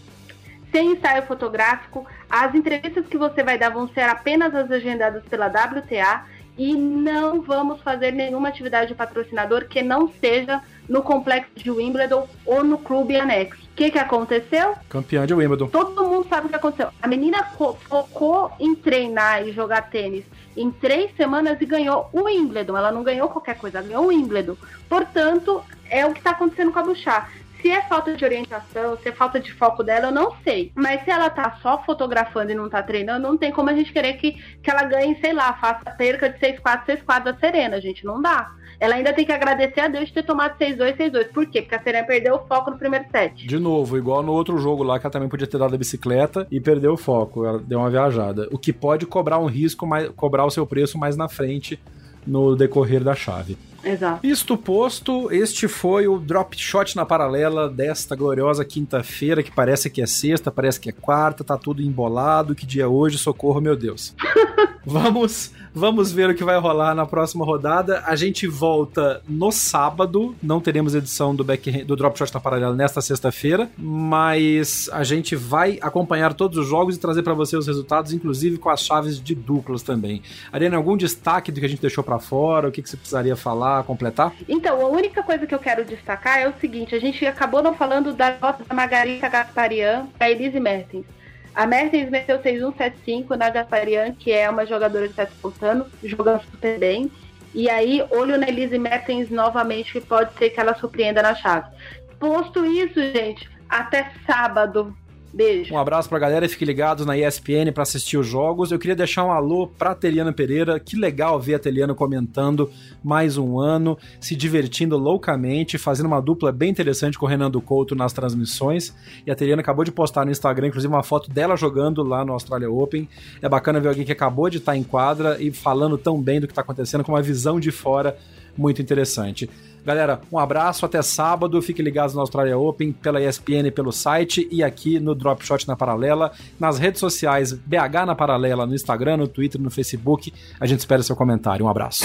Sem 0.72 0.94
ensaio 0.94 1.24
fotográfico, 1.24 2.06
as 2.30 2.56
entrevistas 2.56 3.06
que 3.06 3.18
você 3.18 3.44
vai 3.44 3.58
dar 3.58 3.70
vão 3.70 3.90
ser 3.90 4.02
apenas 4.02 4.56
as 4.56 4.72
agendadas 4.72 5.24
pela 5.26 5.48
WTA 5.48 6.24
e 6.58 6.74
não 6.74 7.42
vamos 7.42 7.82
fazer 7.82 8.12
nenhuma 8.12 8.50
atividade 8.50 8.90
de 8.90 8.96
patrocinador 8.96 9.66
que 9.66 9.82
não 9.82 10.10
seja 10.20 10.62
no 10.88 11.02
complexo 11.02 11.52
de 11.56 11.72
Wimbledon 11.72 12.28
ou 12.46 12.64
no 12.64 12.78
clube 12.78 13.16
anexo. 13.16 13.62
O 13.64 13.76
que, 13.76 13.92
que 13.92 14.00
aconteceu? 14.00 14.76
Campeã 14.90 15.26
de 15.26 15.34
Wimbledon. 15.34 15.68
Todo 15.68 16.06
mundo 16.06 16.28
sabe 16.30 16.48
o 16.48 16.50
que 16.50 16.56
aconteceu. 16.56 16.90
A 17.02 17.08
menina 17.08 17.44
focou 17.88 18.52
em 18.60 18.76
treinar 18.76 19.48
e 19.48 19.52
jogar 19.52 19.90
tênis 19.90 20.26
em 20.56 20.72
três 20.72 21.16
semanas 21.16 21.60
e 21.60 21.66
ganhou 21.66 22.10
o 22.12 22.24
Wimbledon. 22.24 22.78
Ela 22.78 22.92
não 22.92 23.04
ganhou 23.04 23.30
qualquer 23.30 23.58
coisa, 23.58 23.80
ela 23.80 23.88
ganhou 23.88 24.06
o 24.06 24.08
Wimbledon. 24.08 24.56
Portanto, 24.88 25.64
é 25.90 26.06
o 26.06 26.14
que 26.14 26.20
está 26.20 26.32
acontecendo 26.32 26.72
com 26.72 26.80
a 26.80 26.84
Bouchard. 26.84 27.28
Se 27.62 27.70
é 27.70 27.82
falta 27.84 28.16
de 28.16 28.26
orientação, 28.26 28.98
se 28.98 29.10
é 29.10 29.12
falta 29.12 29.40
de 29.40 29.54
foco 29.54 29.84
dela, 29.84 30.08
eu 30.08 30.12
não 30.12 30.36
sei. 30.44 30.72
Mas 30.74 31.04
se 31.04 31.12
ela 31.12 31.30
tá 31.30 31.60
só 31.62 31.84
fotografando 31.84 32.52
e 32.52 32.56
não 32.56 32.68
tá 32.68 32.82
treinando, 32.82 33.28
não 33.28 33.38
tem 33.38 33.52
como 33.52 33.70
a 33.70 33.74
gente 33.74 33.94
querer 33.94 34.14
que, 34.14 34.32
que 34.32 34.72
ela 34.72 34.84
ganhe, 34.84 35.20
sei 35.22 35.32
lá, 35.32 35.54
faça 35.54 35.92
perca 35.92 36.28
de 36.28 36.40
6-4, 36.40 36.86
6-4 36.88 37.24
da 37.24 37.36
Serena, 37.36 37.80
gente. 37.80 38.04
Não 38.04 38.20
dá. 38.20 38.52
Ela 38.82 38.96
ainda 38.96 39.14
tem 39.14 39.24
que 39.24 39.32
agradecer 39.32 39.80
a 39.80 39.88
Deus 39.88 40.08
de 40.08 40.14
ter 40.16 40.24
tomado 40.24 40.58
6-2, 40.58 40.98
6-2. 40.98 41.28
Por 41.28 41.46
quê? 41.46 41.62
Porque 41.62 41.76
a 41.76 41.84
Serena 41.84 42.08
perdeu 42.08 42.34
o 42.34 42.40
foco 42.48 42.72
no 42.72 42.80
primeiro 42.80 43.06
set. 43.12 43.46
De 43.46 43.60
novo, 43.60 43.96
igual 43.96 44.24
no 44.24 44.32
outro 44.34 44.58
jogo 44.58 44.82
lá, 44.82 44.98
que 45.00 45.06
ela 45.06 45.14
também 45.14 45.30
podia 45.30 45.46
ter 45.46 45.60
dado 45.60 45.76
a 45.76 45.78
bicicleta 45.78 46.48
e 46.50 46.60
perdeu 46.60 46.94
o 46.94 46.98
foco. 46.98 47.46
Ela 47.46 47.60
deu 47.60 47.78
uma 47.78 47.92
viajada. 47.92 48.50
O 48.52 48.58
que 48.58 48.74
pode 48.74 49.06
cobrar 49.06 49.38
um 49.38 49.46
risco, 49.46 49.86
mais, 49.86 50.10
cobrar 50.10 50.46
o 50.46 50.50
seu 50.50 50.66
preço 50.66 50.98
mais 50.98 51.16
na 51.16 51.30
frente 51.30 51.80
no 52.26 52.56
decorrer 52.56 53.04
da 53.04 53.14
chave. 53.14 53.56
Exato. 53.84 54.26
Isto 54.26 54.58
posto, 54.58 55.32
este 55.32 55.68
foi 55.68 56.08
o 56.08 56.20
drop 56.20 56.58
shot 56.58 56.96
na 56.96 57.06
paralela 57.06 57.70
desta 57.70 58.16
gloriosa 58.16 58.64
quinta-feira, 58.64 59.44
que 59.44 59.52
parece 59.52 59.90
que 59.90 60.02
é 60.02 60.06
sexta, 60.06 60.52
parece 60.52 60.80
que 60.80 60.90
é 60.90 60.94
quarta, 60.94 61.44
tá 61.44 61.58
tudo 61.58 61.82
embolado. 61.82 62.56
Que 62.56 62.66
dia 62.66 62.84
é 62.84 62.88
hoje? 62.88 63.18
Socorro, 63.18 63.62
meu 63.62 63.76
Deus. 63.76 64.16
Vamos 64.86 65.52
Vamos 65.74 66.12
ver 66.12 66.30
o 66.30 66.36
que 66.36 66.44
vai 66.44 66.60
rolar 66.60 66.94
na 66.94 67.06
próxima 67.06 67.46
rodada. 67.46 68.04
A 68.06 68.14
gente 68.14 68.46
volta 68.46 69.22
no 69.28 69.54
sábado. 69.54 70.36
Não 70.44 70.60
teremos 70.60 70.94
edição 70.94 71.34
do, 71.34 71.46
back, 71.46 71.86
do 71.86 71.96
Drop 71.96 72.18
Shot 72.18 72.34
na 72.34 72.42
Paralela 72.42 72.76
nesta 72.76 73.00
sexta-feira, 73.00 73.70
mas 73.78 74.90
a 74.92 75.02
gente 75.06 75.34
vai 75.34 75.80
acompanhar 75.82 76.34
todos 76.34 76.58
os 76.58 76.68
jogos 76.68 76.98
e 76.98 77.00
trazer 77.00 77.24
para 77.24 77.34
você 77.34 77.56
os 77.56 77.68
resultados, 77.68 78.12
inclusive 78.12 78.58
com 78.58 78.70
as 78.70 78.82
chaves 78.82 79.22
de 79.22 79.34
duplas 79.34 79.82
também. 79.82 80.22
Ariane, 80.52 80.76
algum 80.76 80.98
destaque 80.98 81.54
do 81.54 81.62
que 81.62 81.66
a 81.66 81.70
gente 81.70 81.82
deixou 81.82 82.04
para 82.04 82.20
fora? 82.20 82.68
O 82.68 82.72
que, 82.72 82.82
que 82.82 82.90
você 82.90 82.98
precisaria 82.98 83.38
falar, 83.38 83.71
completar? 83.86 84.34
Então, 84.48 84.82
a 84.82 84.88
única 84.88 85.24
coisa 85.24 85.46
que 85.46 85.54
eu 85.54 85.60
quero 85.60 85.86
destacar 85.86 86.40
é 86.40 86.48
o 86.48 86.54
seguinte: 86.60 86.96
a 86.96 87.00
gente 87.00 87.26
acabou 87.26 87.62
não 87.62 87.74
falando 87.74 88.14
da 88.14 88.38
nota 88.40 88.64
da 88.64 88.76
Margarita 88.76 89.30
Gasparian 89.30 90.08
para 90.18 90.30
Elise 90.30 90.60
Mertens. 90.60 91.06
A 91.54 91.66
Mertens 91.66 92.10
meteu 92.10 92.40
6-1-7-5 92.40 93.36
na 93.36 93.50
Gasparian, 93.50 94.14
que 94.14 94.32
é 94.32 94.50
uma 94.50 94.66
jogadora 94.66 95.08
de 95.08 95.14
sete 95.14 95.34
pulsando, 95.42 95.86
jogando 96.04 96.42
super 96.44 96.80
bem. 96.80 97.12
E 97.54 97.70
aí, 97.70 98.06
olho 98.10 98.38
na 98.38 98.48
Elise 98.48 98.78
Mertens 98.78 99.30
novamente, 99.30 99.92
que 99.92 100.02
pode 100.02 100.34
ser 100.38 100.50
que 100.50 100.60
ela 100.60 100.74
surpreenda 100.76 101.22
na 101.22 101.36
chave. 101.36 101.70
Posto 102.18 102.66
isso, 102.66 103.02
gente, 103.12 103.50
até 103.68 104.12
sábado 104.26 104.96
Beijo. 105.34 105.74
Um 105.74 105.78
abraço 105.78 106.10
pra 106.10 106.20
galera 106.20 106.46
e 106.46 106.50
fiquem 106.50 106.66
ligados 106.66 107.06
na 107.06 107.18
ESPN 107.18 107.72
para 107.74 107.84
assistir 107.84 108.18
os 108.18 108.28
jogos. 108.28 108.72
Eu 108.72 108.80
queria 108.80 108.96
deixar 108.96 109.24
um 109.24 109.32
alô 109.32 109.68
pra 109.68 109.96
Teliana 109.96 110.34
Pereira. 110.34 110.80
Que 110.80 110.96
legal 110.96 111.40
ver 111.40 111.56
a 111.56 111.60
Teliana 111.60 111.96
comentando 111.96 112.70
mais 113.04 113.38
um 113.38 113.60
ano, 113.60 113.98
se 114.20 114.36
divertindo 114.36 114.98
loucamente, 114.98 115.78
fazendo 115.78 116.08
uma 116.08 116.22
dupla 116.22 116.52
bem 116.52 116.70
interessante 116.70 117.18
com 117.18 117.26
o 117.26 117.30
Renan 117.30 117.50
do 117.50 117.62
Couto 117.62 117.96
nas 117.96 118.12
transmissões. 118.12 118.94
E 119.26 119.32
a 119.32 119.36
Teliana 119.36 119.62
acabou 119.62 119.86
de 119.86 119.92
postar 119.92 120.26
no 120.26 120.32
Instagram, 120.32 120.68
inclusive, 120.68 120.94
uma 120.94 121.04
foto 121.04 121.30
dela 121.30 121.56
jogando 121.56 122.04
lá 122.04 122.26
no 122.26 122.34
Australia 122.34 122.70
Open. 122.70 123.08
É 123.42 123.48
bacana 123.48 123.80
ver 123.80 123.88
alguém 123.88 124.06
que 124.06 124.12
acabou 124.12 124.50
de 124.50 124.58
estar 124.58 124.76
em 124.76 124.84
quadra 124.84 125.42
e 125.42 125.52
falando 125.52 125.98
tão 125.98 126.22
bem 126.22 126.42
do 126.42 126.48
que 126.48 126.52
está 126.52 126.62
acontecendo, 126.62 127.04
com 127.04 127.14
uma 127.14 127.22
visão 127.22 127.60
de 127.60 127.72
fora 127.72 128.18
muito 128.58 128.82
interessante. 128.82 129.50
Galera, 129.84 130.22
um 130.32 130.38
abraço, 130.38 130.86
até 130.86 131.02
sábado. 131.02 131.62
Fiquem 131.62 131.84
ligados 131.84 132.14
no 132.14 132.22
Australia 132.22 132.58
Open, 132.58 132.92
pela 132.92 133.22
ESPN, 133.22 133.72
pelo 133.74 133.92
site 133.92 134.48
e 134.52 134.64
aqui 134.64 135.00
no 135.00 135.16
Drop 135.16 135.44
Shot 135.46 135.68
na 135.68 135.76
Paralela, 135.76 136.32
nas 136.60 136.78
redes 136.78 137.00
sociais 137.00 137.52
BH 137.52 138.06
na 138.06 138.16
Paralela, 138.16 138.66
no 138.66 138.76
Instagram, 138.76 139.18
no 139.18 139.28
Twitter, 139.28 139.60
no 139.60 139.72
Facebook. 139.72 140.32
A 140.60 140.66
gente 140.66 140.80
espera 140.80 141.02
seu 141.02 141.16
comentário. 141.16 141.66
Um 141.66 141.70
abraço. 141.70 142.04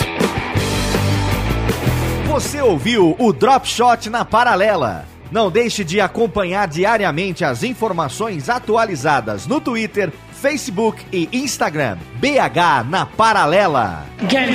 Você 2.29 2.61
ouviu 2.61 3.17
o 3.19 3.33
Drop 3.33 3.67
Shot 3.67 4.11
na 4.11 4.25
Paralela. 4.25 5.05
Não 5.31 5.51
deixe 5.51 5.83
de 5.83 6.01
acompanhar 6.01 6.69
diariamente 6.69 7.45
as 7.45 7.63
informações 7.63 8.49
atualizadas 8.49 9.47
no 9.47 9.61
Twitter, 9.61 10.13
Facebook 10.33 11.05
e 11.13 11.29
Instagram. 11.33 11.99
BH 12.21 12.89
na 12.89 13.05
Paralela. 13.07 14.07
Game 14.29 14.55